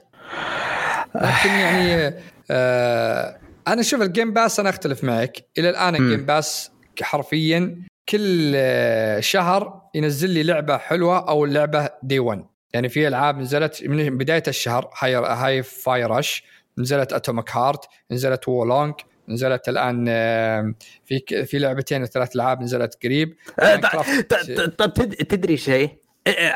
[1.16, 2.16] لكن يعني
[2.52, 5.46] آه أنا أشوف ال Game Pass أنا أختلف معك.
[5.58, 6.72] إلى الآن ال Game Pass
[7.02, 13.40] حرفيا كل آه، شهر ينزل لي لعبة حلوة أو لعبة day 1 يعني في ألعاب
[13.40, 16.44] نزلت من بداية الشهر Hi Hi-Fi Rush
[16.78, 18.94] نزلت Atomic Heart نزلت Wo Long
[19.30, 20.06] نزلت الآن
[21.06, 23.36] في في لعبتين ثلاث ألعاب نزلت قريب.
[23.60, 23.76] آه،
[24.78, 24.94] طب
[25.30, 25.90] تدري شيء؟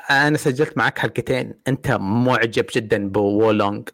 [0.09, 1.53] أنا سجلت معك حلقتين.
[1.67, 3.89] أنت معجب جدا ب Wo Long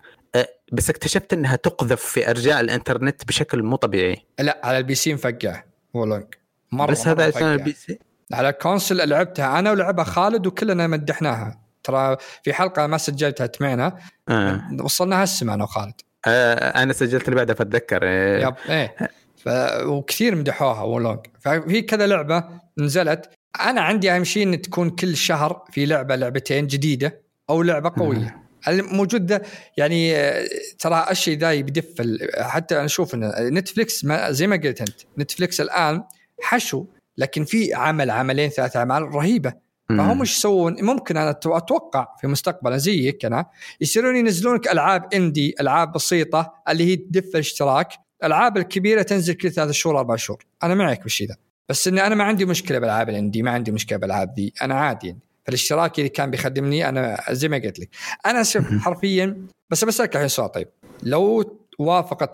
[0.71, 4.25] بس اكتشفت إنها تقذف في أرجاء الإنترنت بشكل مو طبيعي.
[4.39, 5.63] لا على ال PC مفقع
[5.93, 6.25] Wo Long
[6.71, 7.99] مرة بس هذا عشان ال PC؟
[8.33, 11.59] على ال console لعبتها أنا ولعبها خالد وكلنا مدحناها.
[11.83, 13.97] ترى في حلقة ما سجلتها تمعنا
[14.29, 14.67] آه.
[14.81, 15.93] وصلنا هسه أنا وخالد.
[16.27, 18.47] آه أنا سجلت اللي بعدها فأتذكر إيه.
[18.47, 18.95] yep إيه.
[19.37, 19.49] ف...
[19.85, 22.43] وكثير مدحوها Wo Long ففي كذا لعبة
[22.77, 23.29] نزلت.
[23.61, 28.45] أنا عندي أهم شيء إن تكون كل شهر في لعبة لعبتين جديدة أو لعبة قوية.
[28.67, 29.41] الموجود ده؟
[29.77, 30.45] يعني آه،
[30.79, 32.01] ترى الشيء ذا بدف
[32.39, 36.03] حتى أنا أشوف إن Netflix ما زي ما قلت أنت Netflix الآن
[36.41, 36.85] حشو
[37.17, 39.65] لكن في عمل عملين ثلاث أعمال رهيبة.
[39.89, 43.45] فهم إيش يسوون؟ ممكن أنا أتوقع في مستقبلا زيك أنا
[43.81, 47.89] يصيرون ينزلون لك ألعاب indie، ألعاب بسيطة اللي هي تدف الاشتراك،
[48.21, 51.35] الألعاب الكبيرة تنزل كل ثلاث شهور أربع شهور، أنا معك بالشيء ذا.
[51.69, 54.75] بس إني أنا ما عندي مشكلة بالألعاب ال indie، ما عندي مشكلة بالألعاب ذي، أنا
[54.75, 55.19] عادي يعني.
[55.45, 57.89] فالاشتراك اللي كان بيخدمني أنا زي ما قلت لك،
[58.25, 58.43] أنا
[58.79, 60.67] حرفيا بس بسالك الحين سؤال طيب،
[61.03, 62.33] لو وافقت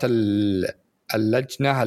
[1.14, 1.82] اللجنة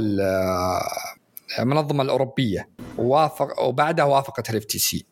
[1.60, 5.06] المنظمه الأوروبية ووافق وبعدها وافقت ال FTC.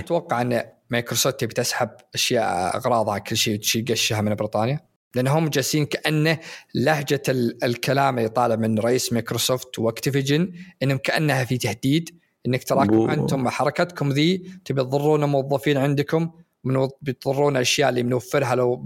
[0.00, 4.80] تتوقع أن مايكروسوفت تبي تسحب أشياء أغراضها كل شيء وتشيل قشها من بريطانيا؟
[5.14, 6.38] لانهم جالسين كأنه
[6.74, 7.22] لهجة
[7.62, 10.52] الكلام اللي طالع من رئيس مايكروسوفت و Activision
[10.82, 16.30] إنهم كأنها في تهديد إنك تراكم أنتم حركتكم ذي تبي تضرون موظفين عندكم
[16.64, 18.84] من بيضرون الاشياء اللي بنوفرها لو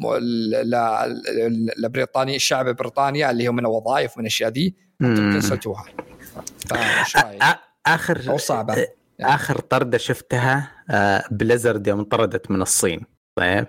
[1.79, 5.85] لبريطانيا الشعب بريطانيا اللي هو من الوظائف ومن الاشياء ذي كنسلتوها
[7.87, 8.87] اخر أو صعبة.
[9.21, 10.73] آخر طردة شفتها
[11.31, 13.01] Blizzard يوم طردت من الصين.
[13.37, 13.67] طيب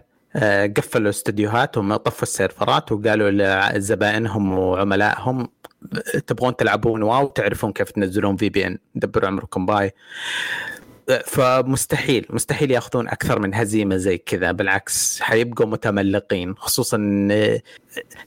[0.78, 3.32] قفلوا استديوهات وطفوا السيرفرات وقالوا
[3.72, 5.50] لزبائنهم وعملائهم
[6.28, 9.94] تبغون تلعبون WoW تعرفون كيف تنزلون VPN دبروا عمركم bye.
[11.26, 14.52] فمستحيل مستحيل ياخذون أكثر من هزيمة زي كذا.
[14.52, 16.56] بالعكس حيبقوا متملقين.
[16.56, 16.98] خصوصا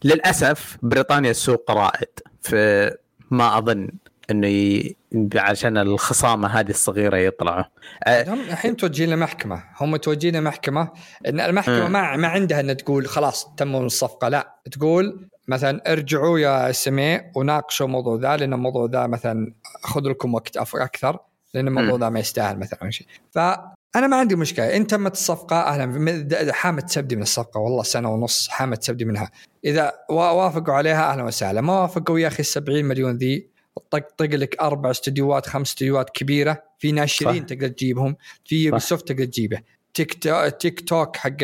[0.04, 2.08] للأسف بريطانيا سوق رائد
[2.42, 3.88] فما أظن
[4.30, 4.96] إنه ي...
[5.36, 7.64] عشان الخصامة هذه الصغيرة يطلعوا.
[8.08, 10.88] هم الحين متوجهين محكمه هم متوجهين محكمه
[11.26, 14.28] إن المحكمة ما ما عندها ان تقول خلاص تموا الصفقة.
[14.28, 19.52] لا تقول مثلا ارجعوا يا سمي وناقشوا الموضوع ذا لأن الموضوع ذا مثلا
[19.82, 21.18] خذ لكم وقت أكثر
[21.54, 23.06] لأن الموضوع ذا ما يستاهل مثلا أو شيء.
[23.30, 24.76] فأنا ما عندي مشكلة.
[24.76, 26.52] إن تمت الصفقة أهلا.
[26.52, 27.60] حامت كبدي من الصفقة.
[27.60, 29.30] والله سنة ونص حامت كبدي منها.
[29.64, 31.60] إذا وافقوا عليها أهلا وسهلا.
[31.60, 33.55] ما وافقوا يا أخي 70 مليون ذي
[33.90, 36.62] طقطق لك أربع استديوهات خمس استديوهات كبيرة.
[36.78, 38.16] في ناشرين تقدر تجيبهم.
[38.44, 39.60] في Ubisoft تقدر تجيبه.
[39.94, 41.36] Take-Two Take-Two حق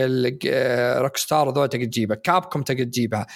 [0.99, 3.27] Rockstar ذول تقدر تجيبها Capcom تقدر تجيبها.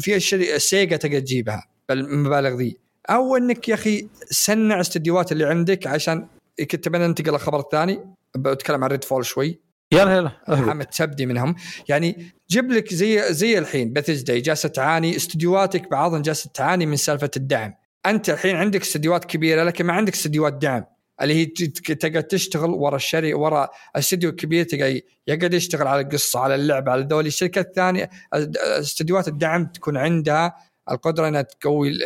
[0.00, 1.66] في أشياء Sega تقدر تجيبها.
[1.88, 2.76] بالمبالغ ذي.
[3.10, 6.26] أو إنك يا أخي سنع استديوهات اللي عندك عشان
[6.70, 8.00] كنت ننتقل الخبر الثاني.
[8.36, 9.60] بتكلم عن Redfall شوي.
[9.92, 11.54] يلا يلا محمد تبدي منهم.
[11.88, 15.16] يعني جيب لك زي زي الحين بثزدا جالسة تعاني.
[15.16, 17.74] استديوهاتك بعضهم جالسة تعاني من سالفة الدعم.
[18.06, 20.84] أنت الحين عندك استديوهات كبيرة لكن ما عندك استديوهات دعم.
[21.22, 21.46] اللي هي
[21.76, 27.06] تقعد تشتغل ورا الشري ورا الاستديو الكبير تقعد يقعد يشتغل على القصة على اللعبه على
[27.10, 27.28] ذولي.
[27.28, 28.10] الشركات الثانية
[28.54, 30.54] استديوهات الدعم تكون عندها
[30.90, 31.98] القدرة إنها تقوي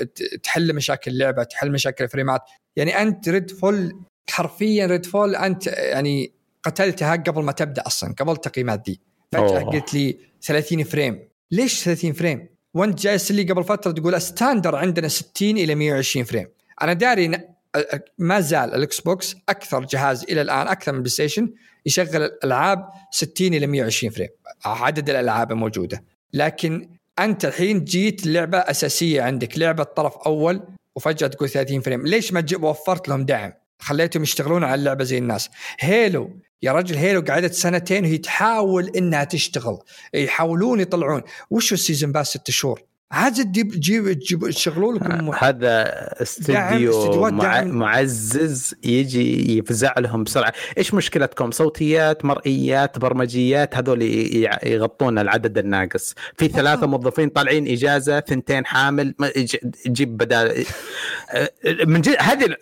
[0.43, 2.41] تحل مشاكل اللعبة تحل مشاكل الفريمات.
[2.77, 4.01] يعني أنت Redfall
[4.31, 6.33] حرفيا Redfall أنت يعني
[6.63, 9.01] قتلتها قبل ما تبدأ أصلا قبل التقييمات دي.
[9.33, 11.29] فجأة قلت لي 30 frame.
[11.51, 16.47] ليش 30 frame؟ وانت جالس لي قبل فترة تقول standard عندنا 60 إلى 120 frame.
[16.83, 17.41] أنا داري
[18.19, 21.53] ما زال ال Xbox أكثر جهاز إلى الآن أكثر من PlayStation
[21.87, 24.29] يشغل الألعاب 60 إلى 120 frame.
[24.65, 30.63] عدد الألعاب الموجوده لكن أنت الحين جيت لعبة أساسية عندك لعبة طرف أول
[30.97, 32.07] وفجأة تقول 30 frame.
[32.07, 35.51] ليش ما وفرت لهم دعم؟ خليتهم يشتغلون على اللعبة زي الناس.
[35.81, 36.31] Halo
[36.63, 39.79] يا رجل Halo قعدت سنتين وهي تحاول إنها تشتغل.
[40.15, 41.23] يحاولون يطلعون.
[41.51, 42.83] وش ال season pass ست شهور؟
[43.13, 45.85] عاد تجيب تجيب تجيب تشغلوا لكم هذا
[46.23, 47.65] استديو مع.
[47.65, 50.53] معزز يجي يفزع لهم بسرعة.
[50.79, 56.15] إيش مشكلتكم؟ صوتيات مرئيات برمجيات هذول ي- يغطون العدد الناقص.
[56.39, 59.15] في ثلاثة موظفين طالعين إجازة ثنتين حامل
[59.85, 60.65] تجيب بدال
[61.87, 62.57] من جد هذه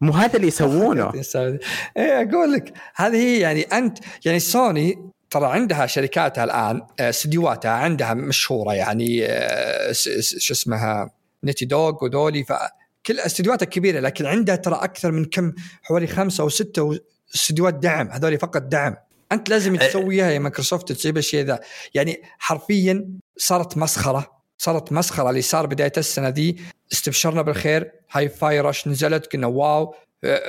[0.00, 1.12] مو هذا اللي يسوونه.
[1.96, 7.70] إيه أقول لك هذه هي يعني انت يعني سوني ترى عندها شركاتها الآن آه، استديوهاتها
[7.70, 9.92] عندها مشهورة يعني آه،
[10.38, 11.10] شو اسمها
[11.44, 15.52] Naughty Dog وذولي فكل استديوهاتها كبيرة لكن عندها ترى أكثر من كم
[15.82, 16.98] حوالي خمسة أو ستة
[17.34, 18.96] استديوهات دعم هذول فقط دعم.
[19.32, 21.60] أنت لازم تسويها يا مايكروسوفت تسوي الشيء ذا.
[21.94, 26.60] يعني حرفيا صارت مسخرة صارت مسخرة اللي صار بداية السنة دي
[26.92, 29.94] استبشرنا بالخير Hi-Fi Rush نزلت قلنا wow.
[30.24, 30.40] آه،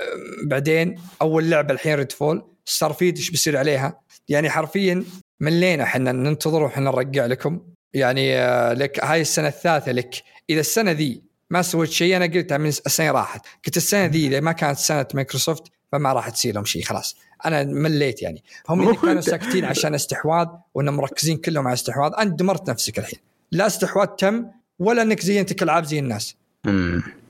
[0.45, 3.99] بعدين أول لعبة الحين Redfall Starfield إيش بيصير عليها؟
[4.29, 5.03] يعني حرفيا
[5.39, 7.61] ملينا إحنا ننتظر وإحنا نرقع لكم.
[7.93, 10.15] يعني آه، لك هاي السنة الثالثة لك.
[10.49, 13.45] إذا السنة ذي ما سويت شيء أنا قلتها من السنة راحت.
[13.65, 17.17] قلت السنة ذي إذا ما كانت سنة مايكروسوفت فما راح تصير لهم شيء خلاص.
[17.45, 18.43] أنا مليت يعني.
[18.69, 23.19] هم اللي كانوا ساكتين عشان استحواذ وإنهم مركزين كلهم على استحواذ أنت دمرت نفسك الحين.
[23.51, 24.45] لا استحواذ تم
[24.79, 26.35] ولا إنك زينت لك العاب زي الناس.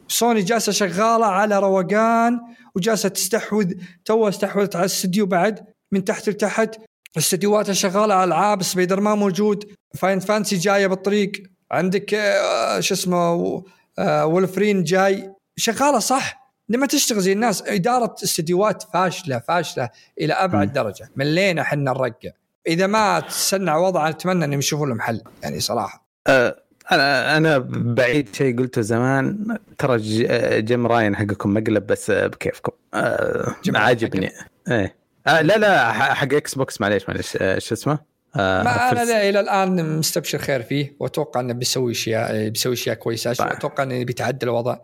[0.08, 2.40] سوني جالسة شغالة على روقان
[2.76, 3.74] وجالسة تستحوذ
[4.06, 6.76] تو استحوذت على الاستديو بعد من تحت لتحت.
[7.18, 9.66] استديوهاتها شغالة على العاب سبايدر مان موجود
[9.96, 11.32] Final Fantasy جاية بالطريق
[11.72, 13.64] عندك آه، شو اسمه
[14.00, 15.32] آه، وولفرين جاي.
[15.56, 19.90] شغالة صح؟ لما تشتغل زي الناس إدارة استديوهات فاشلة فاشلة
[20.22, 20.72] إلى أبعد م.
[20.72, 21.10] درجة.
[21.16, 22.30] ملينا إحنا نرقع
[22.68, 26.08] إذا ما تسنع وضع أتمنى إنهم يشوفوا لهم حل يعني صراحة.
[26.28, 26.56] أه،
[26.92, 29.58] أنا أنا بعيد شيء قلته زمان.
[29.78, 32.72] ترى ج- جيم راين حقكم مقلب بس بكيفكم.
[32.94, 34.32] أه، عاجبني.
[34.72, 34.96] إيه.
[35.28, 37.38] آه لا لا حق Xbox معليش معليش.
[37.42, 38.00] آه، شو اسمه؟
[38.36, 42.96] آه ما أنا لا إلى الآن مستبشر خير فيه وأتوقع إنه بيسوي أشياء بيسوي أشياء
[42.96, 43.34] كويسة.
[43.34, 43.48] طيب.
[43.48, 44.78] أتوقع إنه بيتعدل الوضع.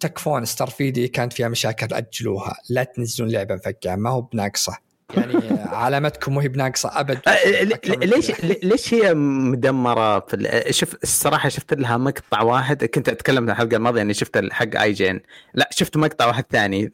[0.00, 2.56] تكفون Starfield كانت فيها مشاكل أجلوها.
[2.70, 4.76] لا تنزلون لعبة مفقعه ما هو بناقصة.
[5.16, 5.34] يعني
[5.82, 7.18] علامتكم ما هي بناقصة أبد.
[7.28, 13.52] آه، ليش ليش هي مدمرة في شوف الصراحة شفت لها مقطع واحد كنت أتكلم في
[13.52, 15.20] الحلقة الماضية اني شفت حق IGN
[15.54, 16.92] لا شفت مقطع واحد ثاني.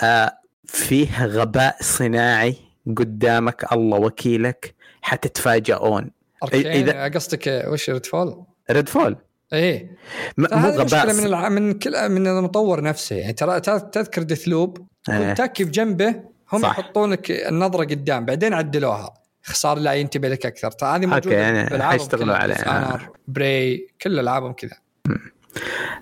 [0.00, 0.39] آه
[0.72, 2.56] فيه غباء صناعي
[2.96, 6.10] قدامك الله وكيلك حتتفاجئون
[6.42, 9.16] Arkane إذا- قصدك وش Redfall؟ Redfall
[9.52, 9.96] إيه
[10.38, 11.48] مو غباء من الع...
[11.48, 15.34] من كل من المطور نفسه يعني ترى تذكر Deathloop إيه.
[15.34, 16.14] تجي بجنبه
[16.52, 16.70] هم صح.
[16.78, 22.34] يحطونك النظرة قدام بعدين عدلوها صار لا ينتبه لك أكثر ترى هذه موجودة يعني حيشتغلوا.
[22.34, 23.08] عليها.
[23.28, 24.76] Prey كل ألعابهم كذا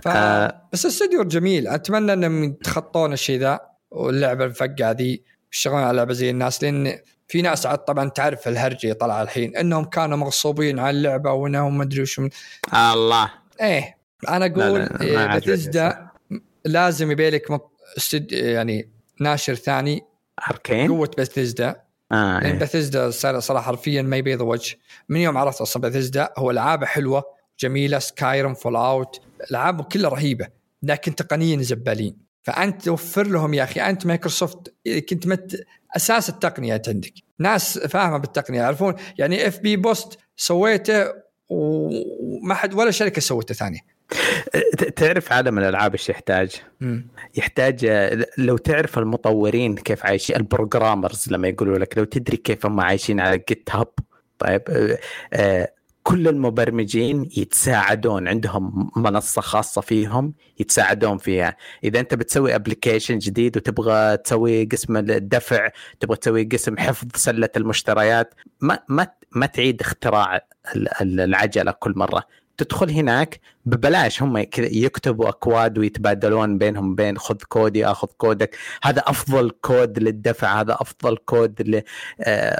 [0.03, 0.09] ف...
[0.09, 0.63] آه.
[0.73, 3.61] بس الاستوديو جميل أتمنى إنهم يتخطون الشيء ذا
[3.91, 5.23] واللعبة الفقعه ذي
[5.53, 9.85] يشتغلون على لعبة زي الناس لأن في ناس عاد طبعا تعرف الهرجه طلع الحين إنهم
[9.85, 12.21] كانوا مغصوبين على اللعبة وإنهم ما أدري وش.
[12.75, 13.31] الله.
[13.61, 16.09] إيه أنا أقول إيه، بثزدا
[16.65, 17.73] لازم يبي لك مط...
[17.97, 18.33] استد...
[18.33, 18.89] يعني
[19.21, 20.05] ناشر ثاني
[20.51, 21.81] أركين؟ قوة بثزدا
[22.13, 22.59] آه لأن إيه.
[22.59, 24.79] بثزدا صار صراحة حرفيا ما يبيض وجه.
[25.09, 27.25] من يوم عرفت أصلا بثزدا هو العابه حلوة
[27.61, 30.49] جميلة Skyrim Fallout العابه كلها رهيبة
[30.83, 32.28] لكن تقنيا زبالين.
[32.49, 33.81] فأنت توفر لهم يا أخي.
[33.81, 34.75] أنت مايكروسوفت
[35.11, 37.13] كنت مت أساس التقنية عندك.
[37.39, 38.95] ناس فاهمة بالتقنية يعرفون.
[39.19, 41.13] يعني FPS Boost سويته
[41.49, 43.81] وما حد ولا شركة سوته ثانية.
[44.97, 46.51] تعرف عالم الألعاب إيش يحتاج؟
[47.35, 47.87] يحتاج
[48.39, 53.21] لو تعرف المطورين كيف عايشين ال programmers لما يقولوا لك لو تدري كيف هم عايشين
[53.21, 53.89] على GitHub
[54.39, 54.99] طيب آه،
[55.33, 55.73] آه،
[56.09, 61.57] كل المبرمجين يتساعدون عندهم منصة خاصة فيهم يتساعدون فيها.
[61.85, 65.69] إذا أنت بتسوي application جديد وتبغى تسوي قسم الدفع
[66.01, 70.37] تبغى تسوي قسم حفظ سلة المشتريات ما ما ما تعيد اختراع
[70.77, 72.23] ال- ال- العجلة كل مرة.
[72.59, 78.57] تدخل هناك ببلاش هم يكتبوا أكواد ويتبادلون بينهم بين خذ كودي آخذ كودك.
[78.83, 81.85] هذا أفضل كود للدفع هذا أفضل كود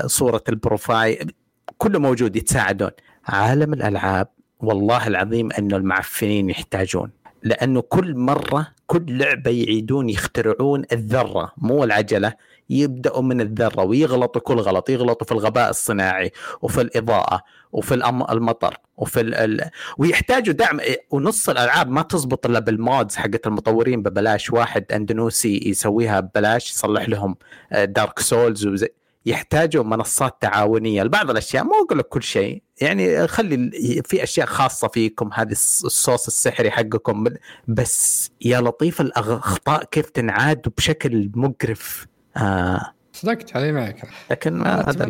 [0.07, 1.33] لصوره ال profile.
[1.79, 2.91] كله موجود يتساعدون.
[3.29, 4.29] عالم الألعاب
[4.61, 7.11] والله العظيم انه المعفنين يحتاجون.
[7.43, 12.35] لأنه كل مرة كل لعبة يعيدون يخترعون الذرة مو العجلة
[12.71, 17.95] يبدأوا من الذرة ويغلطوا كل غلط يغلطوا في الغباء الصناعي وفي الإضاءة وفي
[18.33, 19.71] المطر وفي ال...
[19.99, 20.81] ويحتاجوا دعم.
[21.11, 27.09] ونص الألعاب ما تزبط إلا بال mods حقت المطورين ببلاش واحد اندونيسي يسويها ببلاش يصلح
[27.09, 27.37] لهم
[27.73, 28.89] دارك سولز وزي
[29.29, 31.03] يحتاجوا منصات تعاونية.
[31.03, 32.63] لبعض الأشياء مو أقول لك كل شيء.
[32.81, 33.71] يعني خلي
[34.05, 37.25] في أشياء خاصة فيكم هذه الص- الصوص السحري حقكم.
[37.69, 42.07] بس يا لطيف الأخطاء كيف تنعاد بشكل مقرف.
[42.37, 42.93] آه.
[43.13, 45.09] صدقت علي معك لكن ما هذا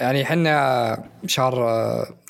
[0.00, 1.54] يعني إحنا شهر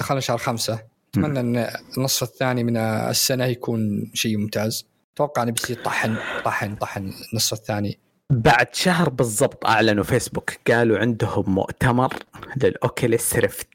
[0.00, 0.78] دخلنا شهر خمسة.
[1.14, 4.86] أتمنى إن النصف الثاني من السنة يكون شيء ممتاز.
[5.14, 7.98] أتوقع إنه بيصير طحن طحن طحن النصف الثاني.
[8.30, 12.14] بعد شهر بالضبط أعلنوا فيسبوك قالوا عندهم مؤتمر
[12.62, 13.68] لل Oculus Rift.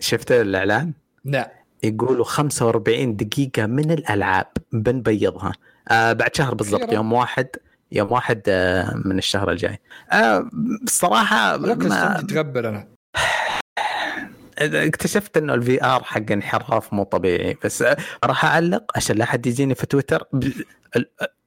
[0.00, 0.92] شفت الإعلان؟
[1.24, 1.52] لا.
[1.82, 5.52] يقولوا 45 دقيقة من الألعاب بنبيضها.
[5.90, 6.92] آه بعد شهر بالضبط.
[6.92, 7.46] يوم واحد
[7.92, 9.78] يوم واحد آه من الشهر الجاي.
[10.12, 10.50] آه
[10.82, 12.88] الصراحة لكن ما تغبر أنا.
[14.58, 19.46] اكتشفت إنه ال VR حق انحراف مو طبيعي بس آه، راح أعلق عشان لا حد
[19.46, 20.24] يجيني في تويتر.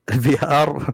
[0.09, 0.93] ال VR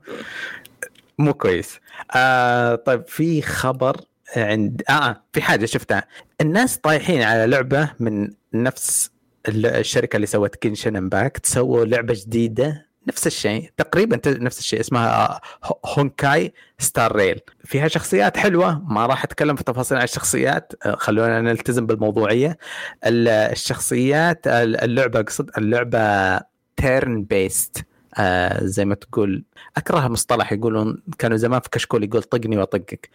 [1.22, 1.80] مو كويس.
[2.16, 3.98] آه طيب في خبر
[4.36, 6.04] عند آه في حاجة شفتها.
[6.42, 9.12] الناس طايحين على لعبة من نفس
[9.48, 15.26] ال- الشركة اللي سوت Genshin Impact سووا لعبة جديدة نفس الشيء تقريبا نفس الشيء اسمها
[15.26, 20.74] آه، هو- Honkai Star Rail فيها شخصيات حلوة ما راح أتكلم في تفاصيل عن الشخصيات
[20.86, 22.58] آه، خلونا نلتزم بالموضوعية.
[23.06, 26.40] ال- الشخصيات ال- اللعبة أقصد اللعبة
[26.78, 27.86] turn-based
[28.20, 29.43] آه زي ما تقول
[29.78, 33.09] أكره مصطلح يقولون كانوا زمان في كشكول يقول طقني وأطقك.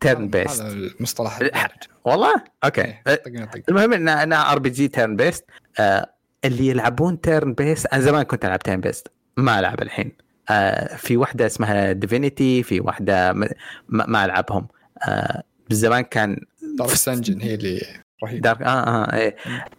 [0.00, 1.38] turn-based هذا المصطلح
[2.04, 2.80] والله؟ أوكي.
[2.82, 3.60] إيه، آه، طقنا طق.
[3.68, 5.44] المهم إن أنا RPG turn-based
[6.44, 10.12] اللي يلعبون turn-based أنا زمان كنت ألعب turn-based ما ألعب الحين.
[10.50, 13.48] آه في واحدة اسمها Divinity في واحدة ما,
[13.88, 14.68] ما ألعبهم.
[15.08, 16.40] آه زمان كان
[16.78, 17.82] Darkest Dungeon هي اللي
[18.24, 18.40] رهيبة.
[18.40, 19.36] Dark آه آه إيه.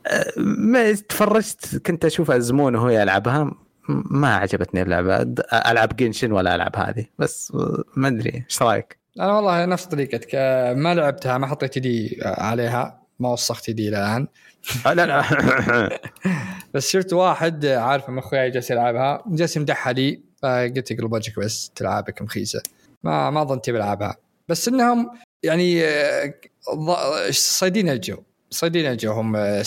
[0.07, 3.51] آه، ما تفرجت كنت أشوف أزمون وهو يلعبها.
[3.89, 5.35] ما عجبتني اللعبة.
[5.53, 7.53] ألعب Genshin ولا ألعب هذه؟ بس
[7.95, 8.45] ما أدري.
[8.49, 10.35] إيش رأيك؟ أنا والله نفس طريقتك.
[10.75, 13.01] ما لعبتها ما حطيت يدي عليها.
[13.19, 14.27] ما وسخت يدي الآن.
[14.85, 15.23] آه، لا لا.
[16.73, 19.23] بس شفت واحد آه، عارف من اخوياي جالس يلعبها.
[19.27, 20.21] جالس يمدحها لي.
[20.43, 22.61] فقلت اقلب وجهك بس تلعبك مخيسة.
[23.03, 24.15] ما ما ظنيت بلعبها.
[24.49, 25.11] بس إنهم
[25.43, 26.33] يعني آه،
[27.31, 28.17] صيدين الجو.
[28.49, 29.63] صيدين الجو هم آه،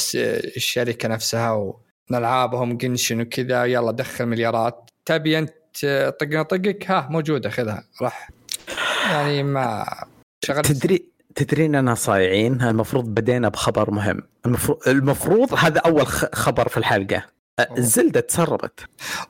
[0.56, 1.74] الشركة نفسها
[2.10, 4.90] والعابهم قنشن وكذا يلا دخل مليارات.
[5.06, 5.54] تبي أنت
[6.20, 7.84] طقنا طقك؟ ها موجودة خذها.
[8.02, 8.30] راح.
[9.10, 9.86] يعني ما
[10.44, 10.72] شغلت.
[10.72, 11.04] تدري
[11.34, 14.22] تدري اننا صايعين؟ المفروض بدينا بخبر مهم.
[14.46, 17.24] المفروض المفروض هذا أول خبر في الحلقة.
[17.78, 18.80] الزلدة تسربت.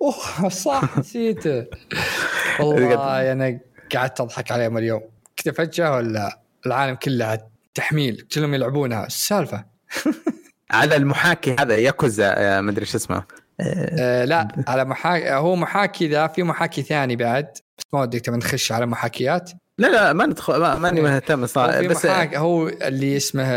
[0.02, 1.66] أوه صح نسيته
[2.60, 3.60] والله أنا
[3.94, 5.02] قعدت أضحك عليهم اليوم.
[5.36, 7.38] كذا فجاه ولا العالم كلها
[7.74, 9.06] تحميل كلهم يلعبونها.
[9.06, 9.64] السالفة؟
[10.70, 13.16] على المحاكي هذا ياكوزا آه، ما أدري شو اسمه.
[13.16, 13.24] أه،
[13.60, 17.48] آه لا على محاكي هو محاكي ذا في محاكي ثاني بعد.
[17.78, 21.46] بس ما ودك تبي نخش على محاكيات؟ لا لا ما ندخل ما ماني مهتم هو
[21.46, 23.48] صراحة بس محاكي هو اللي اسمه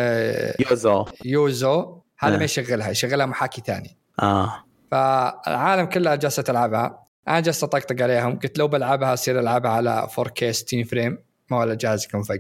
[0.70, 1.06] Yuzu.
[1.26, 2.02] Yuzu.
[2.20, 2.38] هذا آه.
[2.38, 3.98] ما يشغلها يشغلها محاكي ثاني.
[4.22, 4.64] آه.
[4.92, 7.08] فالعالم كلها جالسة تلعبها.
[7.28, 8.40] أنا جالس أطقطق عليهم.
[8.40, 11.18] قلت لو بلعبها أصير ألعبها على 4K 60 فريم
[11.52, 12.38] ما ولا جهازك مفقع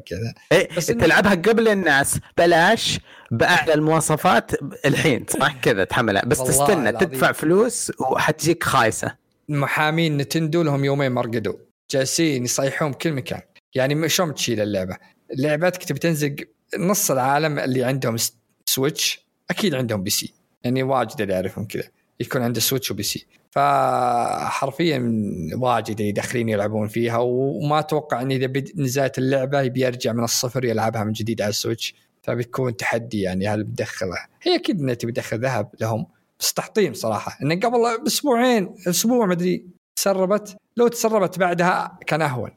[0.51, 2.99] إيه إنه- تلعبها قبل الناس بلاش
[3.31, 4.51] بأعلى المواصفات
[4.85, 6.25] الحين صح كذا تحملها.
[6.25, 7.09] بس تستنى العظيم.
[7.09, 9.15] تدفع فلوس وحتجيك خايسة.
[9.49, 11.53] محامين نتندو لهم يومين ما رقدوا.
[11.91, 13.41] جالسين يصيحون بكل مكان.
[13.75, 14.97] يعني شلون تشيل اللعبة؟
[15.37, 16.35] لعبتك تبي تنزق
[16.77, 18.15] نص العالم اللي عندهم
[18.65, 20.33] Switch أكيد عندهم PC
[20.63, 21.83] يعني واجد اللي اعرفهم كذا.
[22.21, 25.21] يكون عنده Switch و PC فحرفيا
[25.53, 31.03] واجد داخلين يلعبون فيها وما أتوقع إن إذا نزلت اللعبة يبي يرجع من الصفر يلعبها
[31.03, 31.95] من جديد على ال Switch.
[32.23, 34.17] فبيكون تحدي يعني هل بتدخله.
[34.41, 36.07] هي أكيد إنها تبي تدخل ذهب لهم
[36.39, 37.37] بس تحطيم صراحة.
[37.41, 39.65] إنه قبل بأسبوعين أسبوع مدري
[39.95, 40.57] تسربت.
[40.77, 42.51] لو تسربت بعدها كان أهون.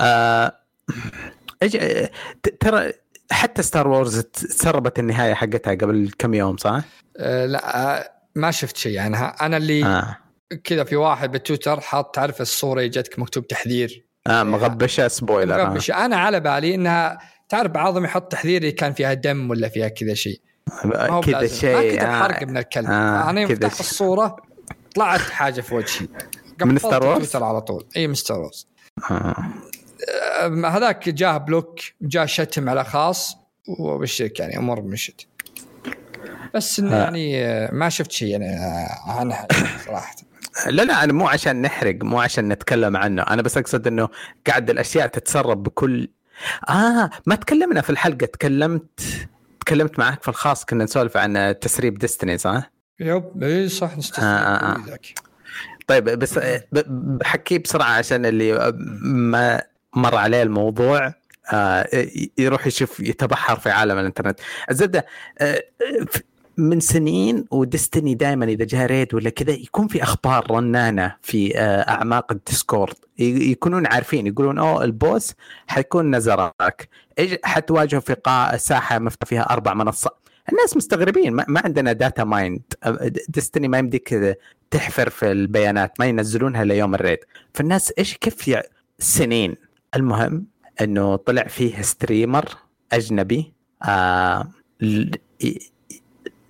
[0.00, 0.52] آه
[2.60, 2.92] ترى
[3.30, 6.80] حتى Star Wars تسربت النهاية حقتها قبل كم يوم صح؟
[7.16, 10.16] أه لا أه ما شفت شيء عنها أنا اللي آه.
[10.64, 15.64] كذا في واحد بالتويتر حاط تعرف الصورة جتك مكتوب تحذير آه مغبشة spoiler آه.
[15.64, 17.18] مغبش أنا على بالي إنها
[17.48, 20.40] تعرف بعضهم يحط تحذير اللي كان فيها دم ولا فيها كذا شيء
[20.84, 21.46] هو كذا.
[21.46, 22.22] شيء ما كتب آه.
[22.22, 23.80] حرق من الكلب آه، آه أنا يوم فتحت.
[23.80, 24.36] الصورة
[24.94, 26.08] طلعت حاجة في وجهي
[26.64, 28.68] من Star Wars؟ على طول اي من Star Wars
[29.10, 29.36] آه.
[30.46, 33.36] أم، هذاك جاه block جاه شتم على خاص
[33.78, 35.26] وبالشرك يعني أمور مشت
[36.54, 37.02] بس إنه آه.
[37.02, 39.48] يعني آه، ما شفت شيء أنا آه، عنها
[39.86, 40.16] صراحة
[40.66, 44.08] لا لا أنا مو عشان نحرق مو عشان نتكلم عنه أنا بس أقصد إنه
[44.46, 46.08] قاعد الأشياء تتسرب بكل
[46.68, 49.00] آه ما تكلمنا في الحلقة تكلمت
[49.60, 54.72] تكلمت معك في الخاص كنا نسولف عن تسريب Destiny صح؟ Yep إي صح آه، آه،
[54.72, 54.98] آه.
[55.86, 58.72] طيب بس ب- بحكي بسرعة عشان اللي
[59.02, 59.62] ما
[59.96, 61.14] مر عليه الموضوع
[61.52, 61.88] آه،
[62.38, 64.40] يروح يشوف يتبحر في عالم الإنترنت.
[64.70, 65.06] الزبده
[65.38, 65.62] آه،
[66.56, 71.58] من سنين و Destiny دائما إذا جاء raid ولا كذا يكون في أخبار رنانة في
[71.58, 72.94] آه، أعماق ال Discord.
[73.18, 75.34] يكونون عارفين يقولون أوه ال boss
[75.66, 76.88] حيكون نزراك.
[77.18, 80.18] إيش حتواجهه في قاع ساحة مفتوح فيها أربع منصات
[80.52, 82.62] الناس مستغربين ما, عندنا data mined
[83.28, 84.38] Destiny ما يمديك
[84.70, 87.18] تحفر في البيانات ما ينزلونها ليوم ال raid
[87.54, 88.58] فالناس إيش كيف.
[88.98, 89.56] سنين
[89.96, 90.46] المهم
[90.80, 92.44] إنه طلع فيه streamer
[92.92, 94.48] أجنبي آه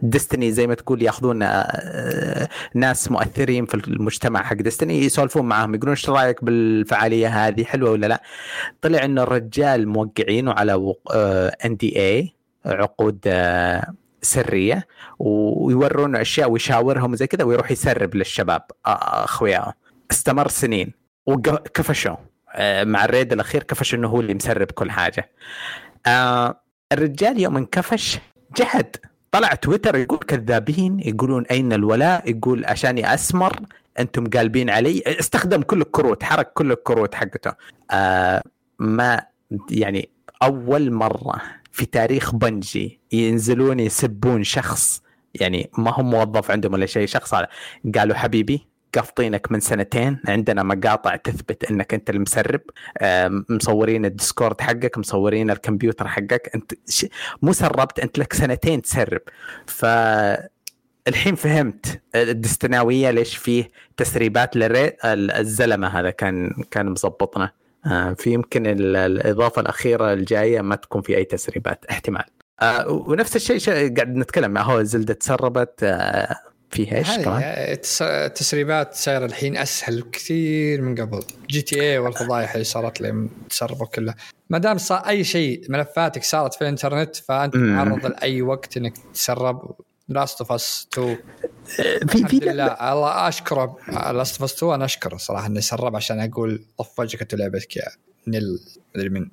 [0.02, 5.90] Destiny زي ما تقول ياخذون آه، ناس مؤثرين في المجتمع حق Destiny يسولفون معاهم يقولون
[5.90, 8.22] إيش رأيك بالفعالية هذه حلوة ولا لا؟
[8.82, 10.94] طلع إنه الرجال موقعينه على
[11.64, 12.34] NDA
[12.66, 14.86] عقود آه، سرية
[15.18, 19.74] ويورون أشياء ويشاورهم زي كذا ويروح يسرب للشباب اخوياه
[20.10, 20.92] استمر سنين
[21.26, 22.27] وكفشوا آه،
[22.60, 25.30] مع ال raid الأخير كفش إنه هو اللي مسرب كل حاجة.
[26.92, 28.18] الرجال يوم انكفش
[28.56, 28.96] جحد.
[29.30, 33.60] طلع تويتر يقول كذابين يقولون أين الولاء؟ يقول عشاني أسمر
[33.98, 35.02] أنتم قالبين علي.
[35.06, 37.52] استخدم كل الكروت حرك كل الكروت حقته.
[37.90, 38.42] آه
[38.78, 39.22] ما
[39.70, 40.08] يعني
[40.42, 41.42] أول مرة
[41.72, 45.02] في تاريخ بنجي ينزلون يسبون شخص
[45.34, 47.34] يعني ما هو موظف عندهم ولا شيء شخص
[47.94, 52.60] قالوا حبيبي قافطينك من سنتين عندنا مقاطع تثبت إنك أنت المسرب
[53.48, 56.72] مصورين الديسكورد حقك مصورين الكمبيوتر حقك أنت
[57.42, 59.20] مو سربت أنت لك سنتين تسرب.
[59.66, 59.84] ف
[61.08, 67.50] الحين فهمت الدستناويه ليش فيه تسريبات لل raid الزلمة هذا كان كان مظبطنا
[67.86, 72.24] آه، في يمكن الإضافة الأخيرة الجاية ما تكون في أي تسريبات احتمال.
[72.60, 76.36] آه، ونفس الشيء قاعد نتكلم هو Zelda تسربت آه،
[76.70, 77.42] فيها إيش كمان؟
[78.00, 81.22] التسريبات صايره الحين أسهل كثير من قبل.
[81.50, 84.14] GTA والفضايح اللي صارت لي تسربوا كلها
[84.50, 89.76] ما دام صار أي شيء ملفاتك صارت في الإنترنت فأنت معرض لأي وقت إنك تسرب.
[90.08, 91.18] Last of Us 2
[92.08, 92.66] في في لله.
[92.92, 93.76] الله أشكره.
[94.12, 97.82] Last of Us 2 أنا أشكره صراحة انه سرب عشان أقول طف وجهك لعبتك يا
[98.26, 98.58] نيل
[98.96, 99.28] مدري من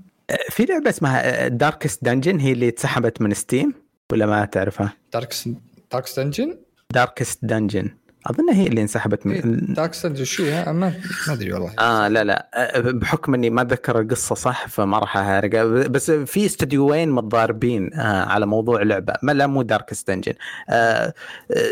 [0.49, 3.73] في لعبة اسمها Darkest Dungeon هي اللي اتسحبت من Steam
[4.11, 5.49] ولا ما تعرفها؟ Darkest
[5.91, 6.57] Darkest Dungeon؟
[6.95, 7.89] Darkest Dungeon
[8.27, 10.93] أظن هي اللي انسحبت من Darkest Dungeon شو ما ما
[11.29, 11.73] أدري والله.
[11.79, 12.49] آه لا لا.
[12.53, 18.23] أه، بحكم إني ما أتذكر القصة صح فما راح احرق بس في استديوين متضاربين آه
[18.25, 19.13] على موضوع لعبة.
[19.23, 20.33] ما لا مو Darkest Dungeon
[20.69, 21.13] آه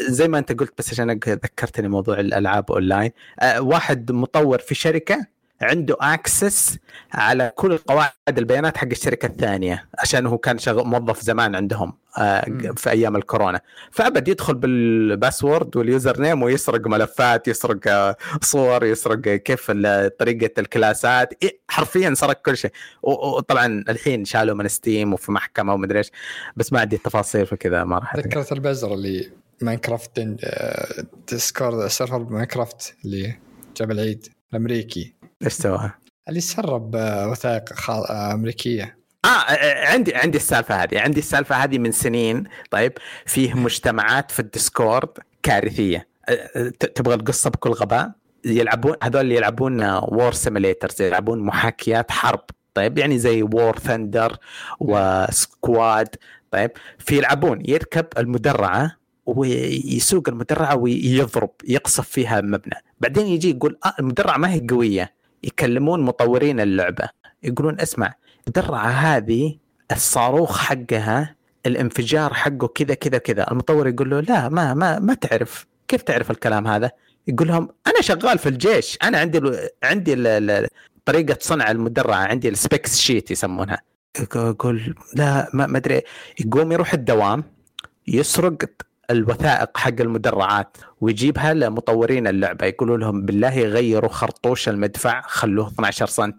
[0.09, 5.32] زي ما أنت قلت بس عشان ذكرتني موضوع الألعاب اونلاين آه واحد مطور في شركة
[5.63, 6.77] عنده access
[7.13, 12.45] على كل قواعد البيانات حق الشركة الثانية عشان هو كان شغل موظف زمان عندهم آه،
[12.75, 13.61] في أيام الكورونا.
[13.91, 19.71] فأبد يدخل بال password وال username ويسرق ملفات يسرق آه، صور يسرق كيف
[20.19, 21.33] طريقة الكلاسات
[21.69, 22.71] حرفيا سرق كل شيء.
[23.03, 26.11] وطبعا الحين شالوا من Steam وفي محكمة ومدري إيش
[26.55, 30.19] بس ما عندي التفاصيل فكذا ما راح ذكرت البزر اللي Minecraft
[31.29, 33.39] Discord server Minecraft اللي
[33.77, 35.13] جاب العيد الأمريكي.
[35.43, 35.91] إيش سوى؟
[36.29, 38.97] اللي سرب آه، وثائق آه، أمريكية.
[39.25, 42.43] آه،, آه عندي عندي السالفة هذه عندي السالفة هذه من سنين.
[42.71, 42.93] طيب
[43.25, 45.09] فيه مجتمعات في ال Discord
[45.43, 46.07] كارثية.
[46.79, 48.11] تبغى القصة بكل غباء؟
[48.45, 52.43] يلعبون هذول اللي يلعبون war simulators يلعبون محاكيات حرب.
[52.73, 54.37] طيب يعني زي War Thunder
[54.79, 56.15] و Squad
[56.51, 62.75] طيب في يلعبون يركب المدرعة ويسوق المدرعة ويضرب يقصف فيها مبنى.
[62.99, 65.13] بعدين يجي يقول آه المدرعة ما هي قوية.
[65.43, 67.09] يكلمون مطورين اللعبة
[67.43, 68.13] يقولون اسمع
[68.47, 69.57] المدرعة هذه
[69.91, 71.35] الصاروخ حقها
[71.65, 73.51] الانفجار حقه كذا كذا كذا.
[73.51, 75.65] المطور يقول له لا ما ما ما تعرف.
[75.87, 76.91] كيف تعرف الكلام هذا؟
[77.27, 80.67] يقول لهم أنا شغال في الجيش أنا عندي ال عندي ال
[81.05, 83.81] طريقة صنع المدرعة عندي ال specs sheet يسمونها.
[84.35, 86.01] يقول لا ما أدري.
[86.39, 87.43] يقوم يروح الدوام
[88.07, 88.57] يسرق
[89.13, 92.65] الوثائق حق المدرعات ويجيبها لمطورين اللعبة.
[92.65, 96.31] يقولوا لهم بالله غيروا خرطوش المدفع خلوه 12 سم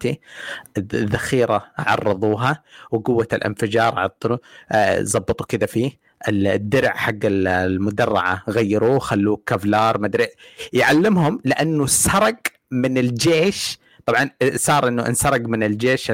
[0.77, 4.37] الذخيره عرضوها وقوة الانفجار عطلوا
[4.71, 5.91] آه زبطوا كذا فيه.
[6.27, 10.27] الدرع حق المدرعة غيروه خلوه Kevlar مدري
[10.73, 12.37] يعلمهم لأنه سرق
[12.71, 13.79] من الجيش.
[14.05, 16.11] طبعا صار إنه انسرق من الجيش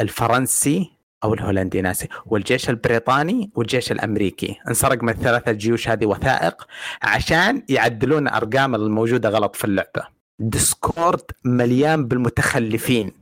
[0.00, 0.97] الفرنسي.
[1.24, 2.08] أو الهولندي ناسي.
[2.26, 4.56] والجيش البريطاني والجيش الأمريكي.
[4.68, 6.66] انسرق من الثلاثة الجيوش هذه وثائق
[7.02, 10.02] عشان يعدلون ارقام الموجودة غلط في اللعبة.
[10.38, 13.12] ديسكورد مليان بالمتخلفين.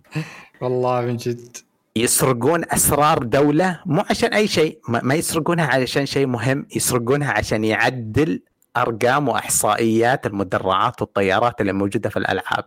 [0.60, 1.56] والله من جد.
[1.96, 4.78] يسرقون أسرار دولة مو عشان أي شيء.
[4.88, 6.66] ما يسرقونها علشان شيء مهم.
[6.76, 8.42] يسرقونها عشان يعدل
[8.76, 12.64] أرقام وإحصائيات المدرعات والطيارات اللي موجودة في الألعاب.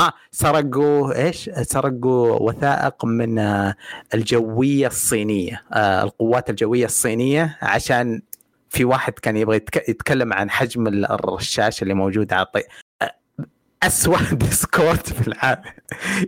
[0.00, 3.74] آه سرقوا إيش؟ سرقوا وثائق من آه،
[4.14, 8.22] الجوية الصينية آه القوات الجوية الصينية عشان
[8.70, 12.62] في واحد كان يبغى يتكلم عن حجم الرشاش اللي موجود على الطي...
[13.02, 13.14] آه،
[13.82, 15.62] اسوء ديسكورد في العالم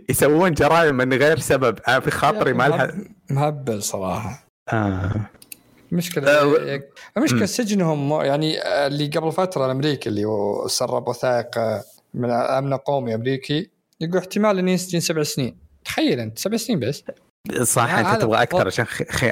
[0.09, 2.93] يسوون جرائم من غير سبب آه في خاطري ما لها
[3.29, 5.29] مهبل صراحة آه.
[5.91, 6.81] المشكلة أه،
[7.17, 7.45] المشكلة مم.
[7.45, 10.25] سجنهم يعني اللي قبل فترة الأمريكي اللي
[10.67, 11.83] سرب وثائق
[12.13, 13.69] من الامن القومي أمريكي.
[14.01, 15.57] يقول احتمال انه يسجن سبع سنين.
[15.85, 17.03] تخيل أنت سبع سنين بس.
[17.61, 18.67] صح أنت تبغى أكثر.
[18.67, 18.85] عشان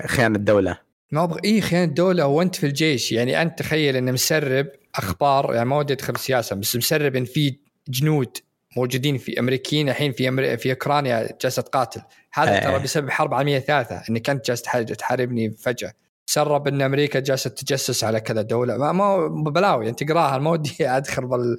[0.08, 0.78] خيانة الدولة.
[1.12, 3.12] ما أبغى اي خيانة دوله وانت في الجيش.
[3.12, 7.58] يعني أنت تخيل إنه مسرب أخبار يعني ما ودي أدخل سياسة بس مسرب إن في
[7.90, 8.38] جنود
[8.78, 10.58] موجودين في أمريكيين الحين في أمري...
[10.58, 12.02] في أوكرانيا جالسه تقاتل
[12.34, 12.60] هذا إيه.
[12.60, 15.94] ترى بسبب حرب عالمية ثالثة إنك أنت جالس تح- تحاربني فجأة.
[16.32, 18.78] سرب إن أمريكا جالسة تجسس على كذا دولة.
[18.78, 21.58] ما, ما بلاوي أنت تقراها ما ودي أدخل بال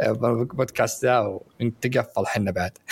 [0.00, 2.72] بالبودكاست ذا ونتقفل حنا بعد.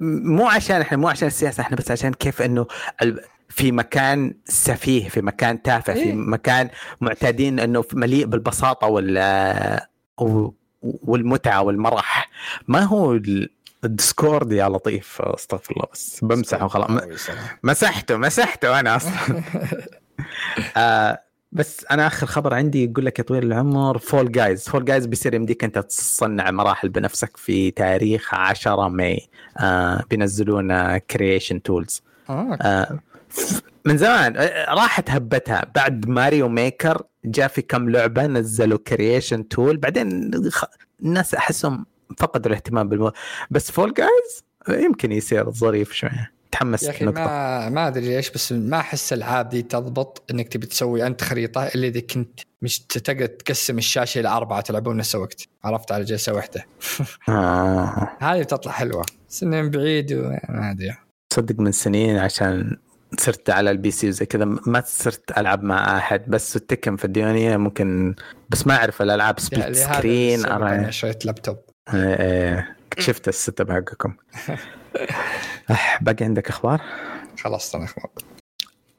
[0.00, 2.66] مو عشان إحنا مو عشان السياسة إحنا بس عشان كيف إنه
[3.48, 6.14] في مكان سفيه في مكان تافه في إيه.
[6.14, 6.68] مكان
[7.00, 9.80] معتادين إنه مليء بالبساطة وال
[10.82, 12.30] والمتعة والمرح.
[12.68, 13.20] ما هو
[13.84, 16.90] ال Discord يا لطيف استغفر الله بس بمسحه وخلاص.
[16.90, 17.00] م-
[17.62, 19.42] مسحته مسحته أنا أصلا.
[20.76, 21.22] آه
[21.52, 25.34] بس أنا آخر خبر عندي يقول لك يا طويل العمر Fall Guys Fall Guys بيصير
[25.34, 29.28] يمديك أنت تصنع مراحل بنفسك في تاريخ 10 ماي.
[29.58, 32.58] آه بينزلون creation tools آه.
[32.62, 32.98] آه
[33.84, 35.66] من زمان آه، راحت هبتها.
[35.74, 40.30] بعد Mario Maker جاء في كم لعبة نزلوا creation tool بعدين.
[41.02, 41.86] الناس أحسهم
[42.16, 43.12] فقدوا الاهتمام بالمو
[43.50, 44.44] بس Fall Guys
[44.84, 46.32] يمكن يصير ظريف شوية.
[46.52, 47.04] تحمس يا أخي.
[47.04, 51.66] ما ما أدري ليش بس ما أحس الألعاب دي تضبط إنك تبي تسوي أنت خريطة
[51.66, 55.42] إلا إذا كنت مش تقدر تقسم الشاشة إلى أربعة تلعبون نفس الوقت.
[55.64, 56.66] عرفت على جلسة واحدة.
[57.28, 58.10] آه.
[58.20, 59.06] هذه بتطلع حلوة.
[59.42, 60.94] من بعيد وما أدري.
[61.30, 62.76] تصدق من سنين عشان
[63.18, 67.04] صرت على ال PC وزي كذا ما صرت ألعب مع أحد بس ال Tekken في
[67.04, 68.14] الديوانية ممكن
[68.50, 70.92] بس ما أعرف الألعاب split screen أرى...
[70.92, 71.56] شريت لابتوب
[71.94, 74.14] إيه، شفت ال setup حقكم
[76.00, 76.82] باقي عندك أخبار؟
[77.38, 78.10] خلاص أنا أخبار.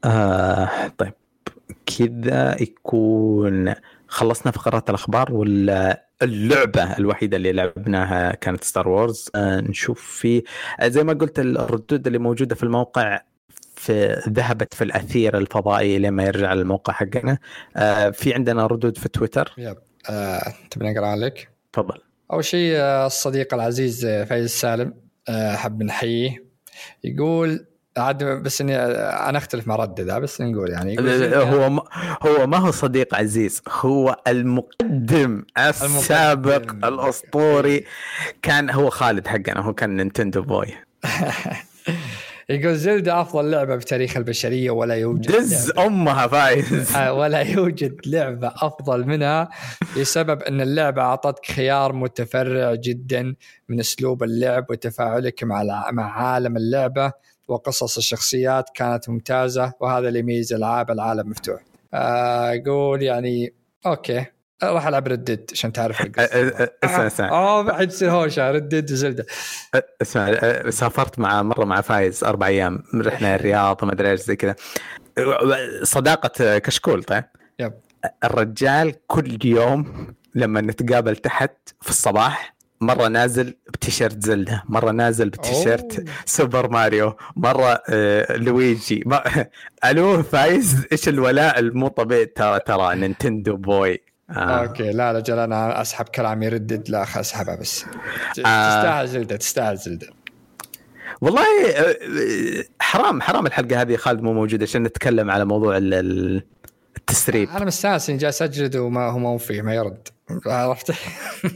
[0.06, 1.14] آه طيب.
[1.86, 3.74] كذا يكون
[4.08, 10.44] خلصنا فقرات الأخبار ولا اللعبه الوحيدة اللي لعبناها كانت Star Wars آه نشوف في
[10.80, 13.22] آه، زي ما قلت الردود اللي موجودة في الموقع
[13.76, 17.38] في ذهبت في الأثير الفضائي لما يرجع للموقع حقنا.
[17.76, 19.54] آه في عندنا ردود في تويتر.
[19.58, 19.78] yep.
[20.10, 22.02] آه، تبي نقرأ عليك؟ تفضل.
[22.32, 24.94] أول شيء آه، الصديق العزيز آه، فايز السالم
[25.30, 26.46] آه، حاب نحييه.
[27.04, 27.66] يقول
[27.98, 31.84] عاد بس إني أنا أختلف مع Red Dead بس نقول يعني يقول هو ما
[32.22, 36.86] هو ما هو صديق عزيز هو المقدم السابق المقدم.
[36.86, 37.86] الأسطوري.
[38.42, 40.68] كان هو خالد حقنا هو كان Nintendo boy.
[42.50, 45.86] يقول Zelda أفضل لعبة بتاريخ البشرية ولا يوجد دز لعبة.
[45.88, 46.92] أمها فايز.
[46.96, 49.50] آه، ولا يوجد لعبة أفضل منها
[49.98, 53.36] لسبب إن اللعبة أعطتك خيار متفرع جدا
[53.70, 57.12] من أسلوب اللعب وتفاعلك مع مع عالم اللعبة
[57.48, 61.62] وقصص الشخصيات كانت ممتازة وهذا اللي يميز العاب العالم مفتوح.
[61.94, 63.54] آه، يقول يعني
[63.86, 64.26] okay.
[64.64, 66.70] راح ألعب Red Dead عشان تعرف القصة.
[66.84, 67.30] اسمع اسمع.
[67.30, 69.26] آه بعد يصير هوشة Red Dead و Zelda.
[70.02, 74.36] اسمع أه، سافرت مع مرة مع فايز أربع أيام رحنا الرياض وما أدري إيش زي
[74.36, 74.56] كذا.
[75.84, 77.24] صداقة كشكول طيب؟
[77.60, 77.74] yep.
[78.24, 86.06] الرجال كل يوم لما نتقابل تحت في الصباح مرة نازل بتيشيرت Zelda مرة نازل بتيشيرت.
[86.26, 89.04] Super Mario مرة آه لويجي.
[89.06, 89.24] ما...
[89.90, 94.09] ألو فايز إيش الولاء المو طبيعي؟ ترى ترى Nintendo boy.
[94.32, 94.40] آه.
[94.40, 94.92] okay.
[94.92, 97.86] لا لا جل أنا أسحب كلامي Red Dead لا أسحبها بس.
[97.86, 98.70] آه.
[98.80, 100.08] تستاهل Zelda تستاهل Zelda.
[101.22, 105.94] والله آه، آه، حرام حرام الحلقة هذه خالد مو موجود عشان نتكلم على موضوع ال-
[105.94, 106.44] ال-
[106.98, 107.50] التسريب.
[107.50, 110.08] أنا مستانس إني جالس أجلد وما هو ما هو فيه ما يرد.
[110.46, 110.92] عرفت؟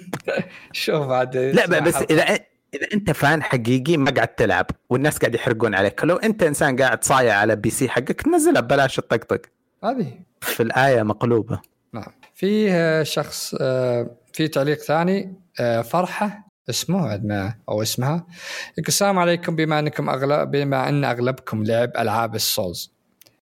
[0.71, 5.75] شوف بعد لا بس إذا إذا أنت fan حقيقي ما قاعد تلعب والناس قاعد يحرقون
[5.75, 6.03] عليك.
[6.03, 9.41] لو أنت إنسان قاعد صايع على PC حقك تنزلها ببلاش الطقطق.
[9.83, 10.13] هذه.
[10.41, 11.59] في الآية مقلوبة.
[11.93, 12.11] نعم.
[12.43, 18.27] في آه، شخص آه، في تعليق ثاني آه، فرحة اسمه ما أو اسمها.
[18.71, 22.93] يقول السلام عليكم بما أنكم أغلب بما أن أغلبكم لعب ألعاب السولز.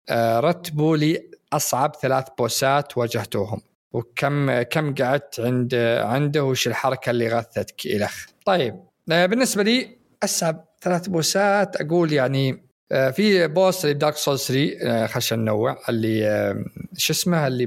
[0.10, 3.62] آه، رتبوا لي أصعب ثلاث بوسات واجهتوهم.
[3.94, 11.08] وكم كم قعدت عند عنده وش الحركة اللي غثتك الخ طيب بالنسبة لي أصعب ثلاث
[11.08, 16.66] بوسات أقول يعني في بوس اللي بدارك سول 3 آه، خلينا ننوع اللي آه،
[16.98, 17.66] شو اسمه اللي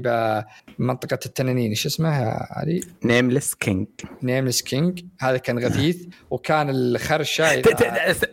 [0.79, 3.87] بمنطقه التنانين شو اسمه هذه نيمليس كينج
[4.23, 7.61] نيمليس كينج هذا كان غثيث وكان الخرشة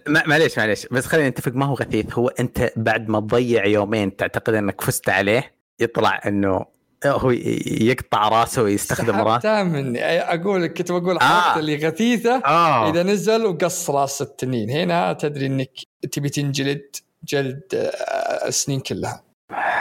[0.07, 0.87] معليش معليش.
[0.87, 5.09] بس خلينا نتفق ما هو غثيث هو أنت بعد ما تضيع يومين تعتقد أنك فزت
[5.09, 6.72] عليه يطلع إنه
[7.07, 9.63] هو ي- يقطع راسه ويستخدم راسه.
[9.63, 11.21] مني أقول كنت بقول آه.
[11.21, 12.91] حركة اللي غثيثة آه.
[12.91, 14.71] إذا نزل وقص راس التنين.
[14.71, 15.71] هنا تدري إنك
[16.13, 19.23] تبي تنجلد جلد آه، السنين كلها.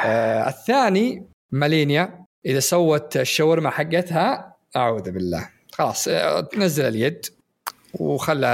[0.06, 2.26] آه الثاني مالينيا.
[2.46, 5.50] إذا سوت الشاورما حقتها أعوذ بالله.
[5.72, 7.26] خلاص آه، نزل اليد
[8.00, 8.48] وخلى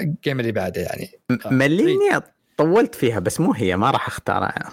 [0.00, 1.10] ال game اللي بعده يعني.
[1.50, 2.22] مالينيا
[2.56, 4.70] طولت فيها بس مو هي ما راح أختارها.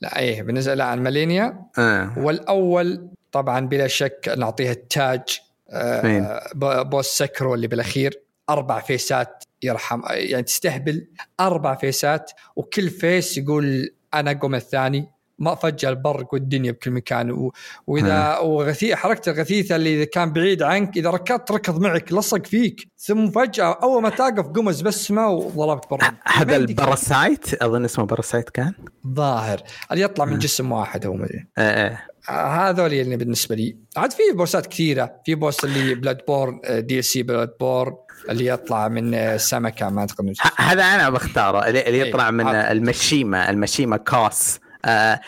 [0.00, 2.18] لا إيه بالنسبة لأ عن مالينيا آه.
[2.18, 5.40] والأول طبعا بلا شك نعطيها التاج؟
[5.70, 6.42] آه
[6.82, 11.06] boss Sekiro اللي بالأخير أربع phase ات يرحم يعني تستهبل
[11.40, 15.10] أربع phase ات وكل phase يقول أنا اقوى من الثاني
[15.40, 17.30] ما فجأة البرق والدنيا بكل مكان.
[17.30, 17.52] و...
[17.86, 22.88] وإذا وغثي حركته الغثيثة اللي إذا كان بعيد عنك إذا ركضت ركض معك لصق فيك
[22.98, 26.00] ثم فجأة أول ما توقف قمز بالسما وضربت برا.
[26.24, 28.72] هذا ما عندك ال parasite؟ أظن اسمه parasite كان؟
[29.06, 29.62] ظاهر.
[29.92, 31.46] اللي يطلع من جسم واحد هو مدري.
[31.58, 31.98] آه.
[32.28, 33.76] آه، هذول اللي بالنسبة لي.
[33.96, 35.20] عاد في boss ات كثيرة.
[35.26, 37.92] في boss اللي Bloodborne DLC Bloodborne
[38.30, 41.66] اللي يطلع من سمكة ما أعتقد هذا أنا بختاره.
[41.68, 42.72] اللي إيه، يطلع من هذا.
[42.72, 44.60] المشيمة المشيمة Kos.
[44.84, 45.20] آه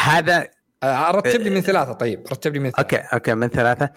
[0.00, 0.48] هذا
[0.82, 2.96] آه، رتب لي من ثلاثة طيب رتب لي من ثلاثة.
[2.96, 3.90] okay okay من ثلاثة.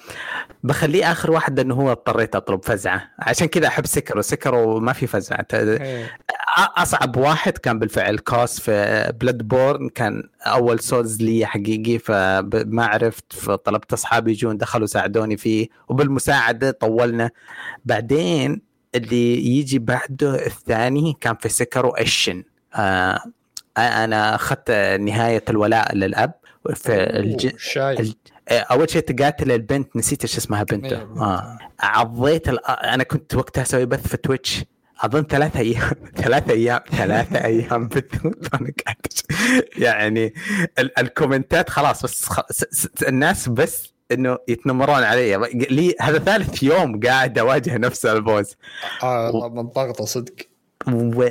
[0.63, 3.03] بخليه آخر واحد لأنه هو اضطريت أطلب فزعة.
[3.19, 5.47] عشان كذا أحب Sekiro و Sekiro وما في فزعة.
[5.53, 6.17] إيه.
[6.57, 13.93] أصعب واحد كان بالفعل Kos في Bloodborne كان أول Souls لي حقيقي فما عرفت فطلبت
[13.93, 15.67] أصحابي يجون دخلوا ساعدوني فيه.
[15.87, 17.29] وبالمساعدة طولنا.
[17.85, 18.61] بعدين
[18.95, 22.43] اللي يجي بعده الثاني كان في Sekiro Isshin
[22.75, 23.19] آه
[23.77, 26.33] أنا أخذت نهاية الولاء للأب
[26.73, 27.49] في الج...
[28.51, 31.03] أول شيء تقاتل البنت نسيت إيش اسمها بنته.
[31.03, 31.17] بنت.
[31.17, 31.57] آه.
[31.79, 32.65] عضيت ال...
[32.67, 34.63] أنا كنت وقتها أسوي بث في Twitch.
[35.01, 35.91] أظن ثلاثة أيام
[36.23, 39.05] ثلاثة أيام ثلاثة أيام بالضبط أنا قاعد
[39.77, 40.33] يعني
[40.79, 40.99] ال...
[40.99, 42.41] ال comment ات خلاص بس خ...
[42.51, 42.63] س...
[42.71, 43.03] س...
[43.03, 45.37] الناس بس إنه يتنمرون علي.
[45.53, 48.55] لي هذا ثالث يوم قاعد أواجه نفس ال boss.
[49.03, 50.35] آه من ضغطة صدق.
[50.87, 51.29] و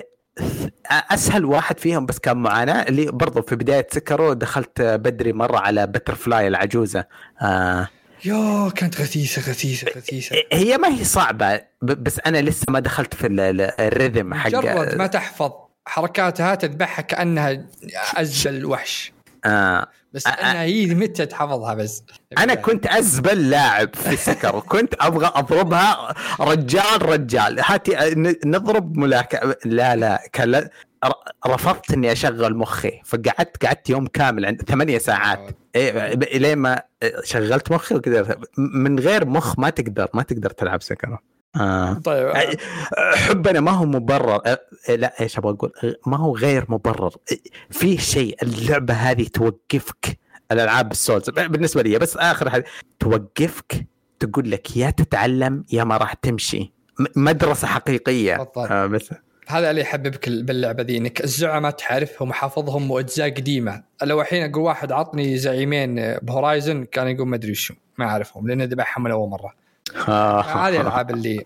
[0.90, 5.86] أسهل واحد فيهم بس كان معاناه اللي برضو في بداية Sekiro دخلت بدري مرة على
[5.86, 7.04] Butterfly العجوزة.
[7.42, 7.88] آه.
[8.24, 10.36] يا كانت غثيثة غثيثة غثيثة.
[10.52, 14.46] هي ما هي صعبة بس أنا لسه ما دخلت في ال- ال- ال rhythm حق
[14.46, 15.50] مجرد ما تحفظ
[15.86, 17.66] حركاتها تذبحها كأنها
[18.16, 19.12] أسهل وحش.
[19.46, 19.86] آه.
[20.12, 22.02] بس أ- أ- انها هي متى تحفظها بس؟
[22.38, 27.60] أنا كنت أزبل لاعب في Sekiro وكنت أبغى أضربها رجال رجال.
[27.64, 27.96] هاتي
[28.46, 30.70] نضرب ملاكمه لا لا كان لا-
[31.04, 31.12] ر-
[31.50, 33.00] رفضت إني أشغل مخي.
[33.04, 35.56] فقعدت قعدت يوم كامل عند ثمانية ساعات.
[35.76, 36.82] إيه إلين ما
[37.24, 41.18] شغلت مخي وقدرت من غير مخ ما تقدر ما تقدر تلعب سكر.
[41.56, 41.94] آه.
[41.94, 42.56] طيب آه،
[43.16, 44.40] حبنا ما هو مبرر.
[44.88, 45.72] لا إيش أبغى أقول؟
[46.06, 47.14] ما هو غير مبرر.
[47.70, 50.18] في شيء اللعبة هذه توقفك.
[50.52, 52.64] الألعاب السولز بالنسبة لي بس آخر حاجة.
[53.00, 53.86] توقفك
[54.20, 56.72] تقول لك يا تتعلم يا ما راح تمشي.
[57.16, 58.36] مدرسة حقيقية.
[58.36, 58.58] بالضبط.
[58.58, 59.14] آه بس.
[59.48, 63.82] هذا اللي يحببك باللعبة ذي إنك الزعماء تعرفهم وحافظهم وأجزاء قديمة.
[64.02, 68.62] لو الحين أقول واحد عطني زعيمين بهورايزن كان يقول ما أدري شو ما أعرفهم لأن
[68.62, 69.65] ذبحهم من اول مرة.
[70.04, 71.44] هذه الألعاب اللي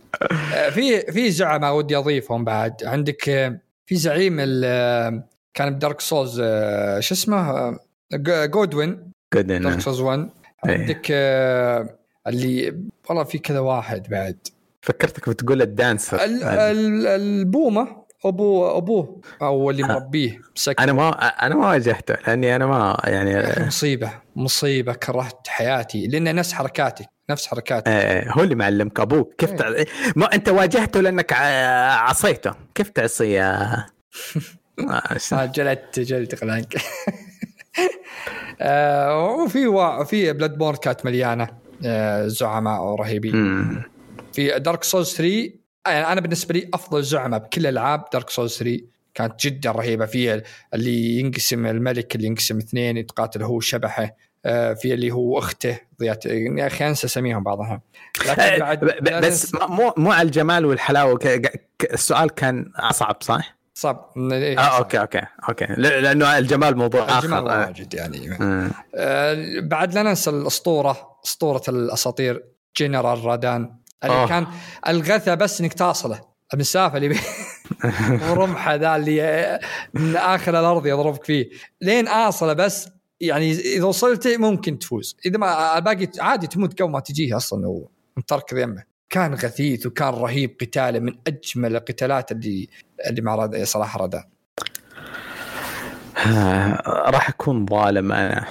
[0.54, 2.74] آه، في في زعماء ودي أضيفهم بعد.
[2.84, 5.24] عندك آه، في زعيم آه،
[5.54, 7.78] كان بدارك سولز آه، شو اسمه؟ آه،
[8.12, 9.80] جو- جودوين Good دارك.
[9.80, 10.28] سولز 1
[10.68, 10.78] إيه.
[10.78, 11.96] عندك آه،
[12.26, 12.76] اللي
[13.08, 14.36] والله في كذا واحد بعد.
[14.82, 16.24] فكرتك بتقول الدانسر.
[16.24, 19.86] ال- ال- البومة ابو أبوه أو اللي آه.
[19.86, 21.10] مربيه مسك أنا ما
[21.46, 24.10] أنا ما واجهته لأني أنا ما يعني مصيبة.
[24.36, 26.06] مصيبة كرهت حياتي.
[26.06, 29.84] لأن نفس حركاتي نفس حركاتي آه، هو اللي معلمك أبوك كيف تع...
[30.16, 32.54] ما أنت واجهته لأنك عصيته.
[32.74, 33.86] كيف تعصي يا
[35.32, 36.74] آه، جلدت عنك
[38.60, 40.04] آه، وفي وا...
[40.04, 41.48] في Bloodborne كانت مليانة
[41.84, 43.82] آه، زعماء رهيبين.
[44.32, 45.50] في Dark Souls 3
[45.86, 48.80] يعني أنا بالنسبة لي أفضل زعماء بكل الالعاب Dark Souls 3
[49.14, 50.06] كانت جدا رهيبة.
[50.06, 50.42] في
[50.74, 55.78] اللي ينقسم الملك اللي ينقسم اثنين يتقاتل هو شبحه في اللي هو أخته.
[56.00, 57.80] ضيات يا أخي انسى اسميهم بعضها
[58.28, 61.18] لكن آه، بعد بس مو مو على الجمال والحلاوة.
[61.92, 64.10] السؤال كان أصعب صح؟ صعب.
[64.32, 65.64] آه okay okay okay.
[65.64, 67.66] ل- لأنه الجمال موضوع الجمال اخر آه.
[67.66, 68.38] واجد يعني.
[68.94, 71.10] آه، بعد لا ننسى الأسطورة.
[71.26, 72.44] أسطورة الأساطير
[72.76, 73.76] جنرال رادان.
[74.04, 74.28] اللي أوه.
[74.28, 74.46] كان
[74.88, 76.20] الغثى بس إنك تصله
[76.54, 77.16] المسافه اللي.
[78.30, 79.60] ورمحه ذا اللي آه،
[79.94, 81.50] من آخر الأرض يضربك فيه.
[81.80, 82.88] لين آصله بس
[83.20, 85.16] يعني إذا وصلت ممكن تفوز.
[85.26, 89.86] إذا ما الباقي عادي تموت قبل ما تجيه أصلا هو من ترك يمه كان غثيث
[89.86, 92.68] وكان رهيب قتاله من أجمل القتالات اللي
[93.06, 93.62] اللي مع رد...
[93.62, 94.24] صراحة ردان
[96.26, 98.44] آه، راح أكون ظالم أنا.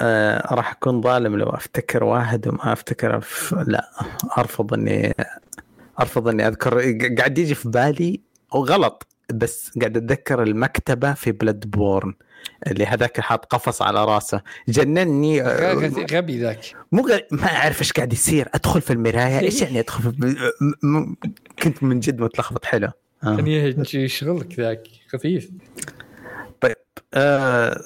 [0.00, 3.54] آه، راح أكون ظالم لو أفتكر واحد وما أفتكر أف...
[3.66, 3.90] لا
[4.38, 5.14] أرفض إني
[6.00, 6.80] أرفض إني أذكر.
[7.18, 8.20] قاعد يجي في بالي
[8.52, 12.14] وغلط بس قاعد أتذكر المكتبة في Bloodborne
[12.66, 14.42] اللي هذاك حاط قفص على راسه.
[14.68, 16.76] جنني غ- غبي ذاك.
[16.92, 17.08] مو.
[17.30, 18.48] ما أعرف إيش قاعد يصير.
[18.54, 20.08] أدخل في المراية إيش يعني أدخل في...
[20.82, 20.96] م...
[20.98, 21.14] م...
[21.62, 22.88] كنت من جد متلخبط حلو.
[23.24, 23.36] آه.
[23.36, 23.46] كان
[23.94, 25.50] يشغلك ذاك خفيف.
[26.60, 26.76] طيب
[27.14, 27.80] آه...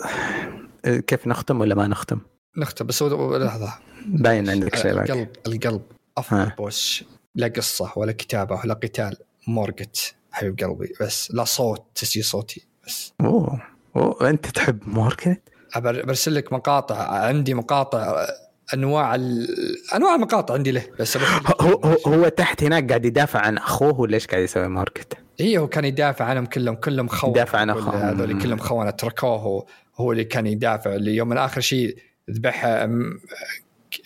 [0.84, 2.20] كيف نختم ولا ما نختم؟
[2.56, 3.74] نختم بس لحظة.
[4.06, 5.82] باين عندك شيء القلب القلب.
[6.18, 6.54] أفضل ها.
[6.58, 7.04] بوس
[7.34, 9.16] لا قصة ولا كتابة ولا قتال.
[9.46, 10.14] مورجت.
[10.38, 13.62] حبيب قلبي بس لا صوت تسجيل صوتي بس أوه
[13.96, 15.40] أوه أنت تحب Morgott؟
[15.76, 18.26] أبر- برسل لك مقاطع عندي مقاطع
[18.74, 19.48] أنواع ال...
[19.94, 21.16] أنواع المقاطع عندي له بس.
[21.60, 25.58] هو هو هو تحت هناك قاعد يدافع عن أخوه ولا إيش قاعد يسوي Morgott؟ هي
[25.58, 28.10] هو كان يدافع عنهم كلهم كلهم خونة يدافع عن كل أخوه.
[28.10, 29.66] هذول كلهم خونة تركوه
[29.96, 31.96] هو, اللي كان يدافع اللي يوم من اخر شيء
[32.30, 32.90] ذبحها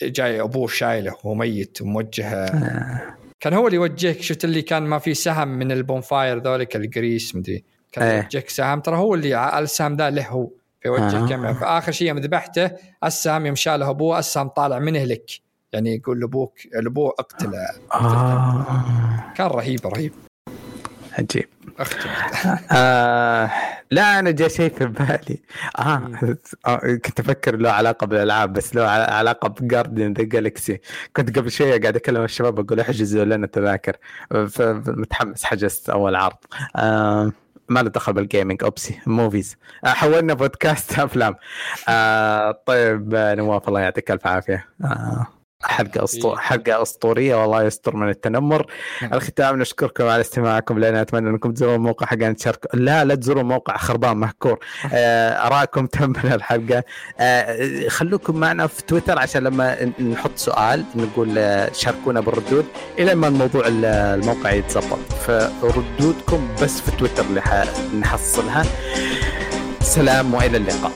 [0.02, 2.46] جاي أبوه شايله وهو ميت وموجه
[3.42, 6.86] كان هو اللي يوجهك شفت اللي كان ما في سهم من ال bonfire ذولك ال
[6.86, 8.22] grace مدري كان إيه.
[8.22, 8.80] يوجهك سهم.
[8.80, 10.50] ترى هو اللي السهم ذا له هو
[10.80, 11.26] فيوجهك آه.
[11.26, 12.70] جمع فاخر شيء يوم ذبحته
[13.04, 15.30] السهم يوم شاله أبوه السهم طالع منه لك.
[15.72, 17.58] يعني يقول لأبوك لأبوه اقتله.
[17.94, 19.32] آه.
[19.36, 20.12] كان رهيب رهيب.
[21.18, 21.48] عجيب.
[21.78, 22.10] اختم
[22.72, 23.50] آه
[23.92, 25.42] لا أنا جاء شيء في بالي.
[25.78, 26.10] آه,
[26.66, 30.80] آه كنت أفكر له علاقة بالألعاب بس له علاقة بجاردن ذا جالكسي
[31.16, 33.96] كنت قبل شوية قاعد أكلم الشباب أقول احجزوا لنا تذاكر
[34.48, 36.36] فمتحمس حجزت أول عرض.
[36.76, 37.32] آه
[37.68, 41.34] ما له دخل ب ال gaming oopsie movies آه حولنا بودكاست أفلام.
[41.88, 44.66] آه طيب نواف الله يعطيك ألف عافية.
[44.84, 45.26] آه.
[45.64, 48.66] حلقة اسطوريه حلقة أسطورية والله يستر من التنمر.
[49.12, 51.00] الختام نشكركم على استماعكم لنا.
[51.02, 54.58] أتمنى أنكم تزورون الموقع حقنا تشاركوا لا لا تزوروا موقع خربان مهكور.
[54.94, 56.84] آه، ارائكم تم الحلقة.
[57.20, 62.66] آه، خلوكم معنا في تويتر عشان لما نحط سؤال نقول آه، شاركونا بالردود
[62.98, 68.62] إلى ما الموضوع ال- الموقع يتظبط فردودكم بس في تويتر اللي حنحصلها
[69.80, 70.92] سلام وإلى اللقاء.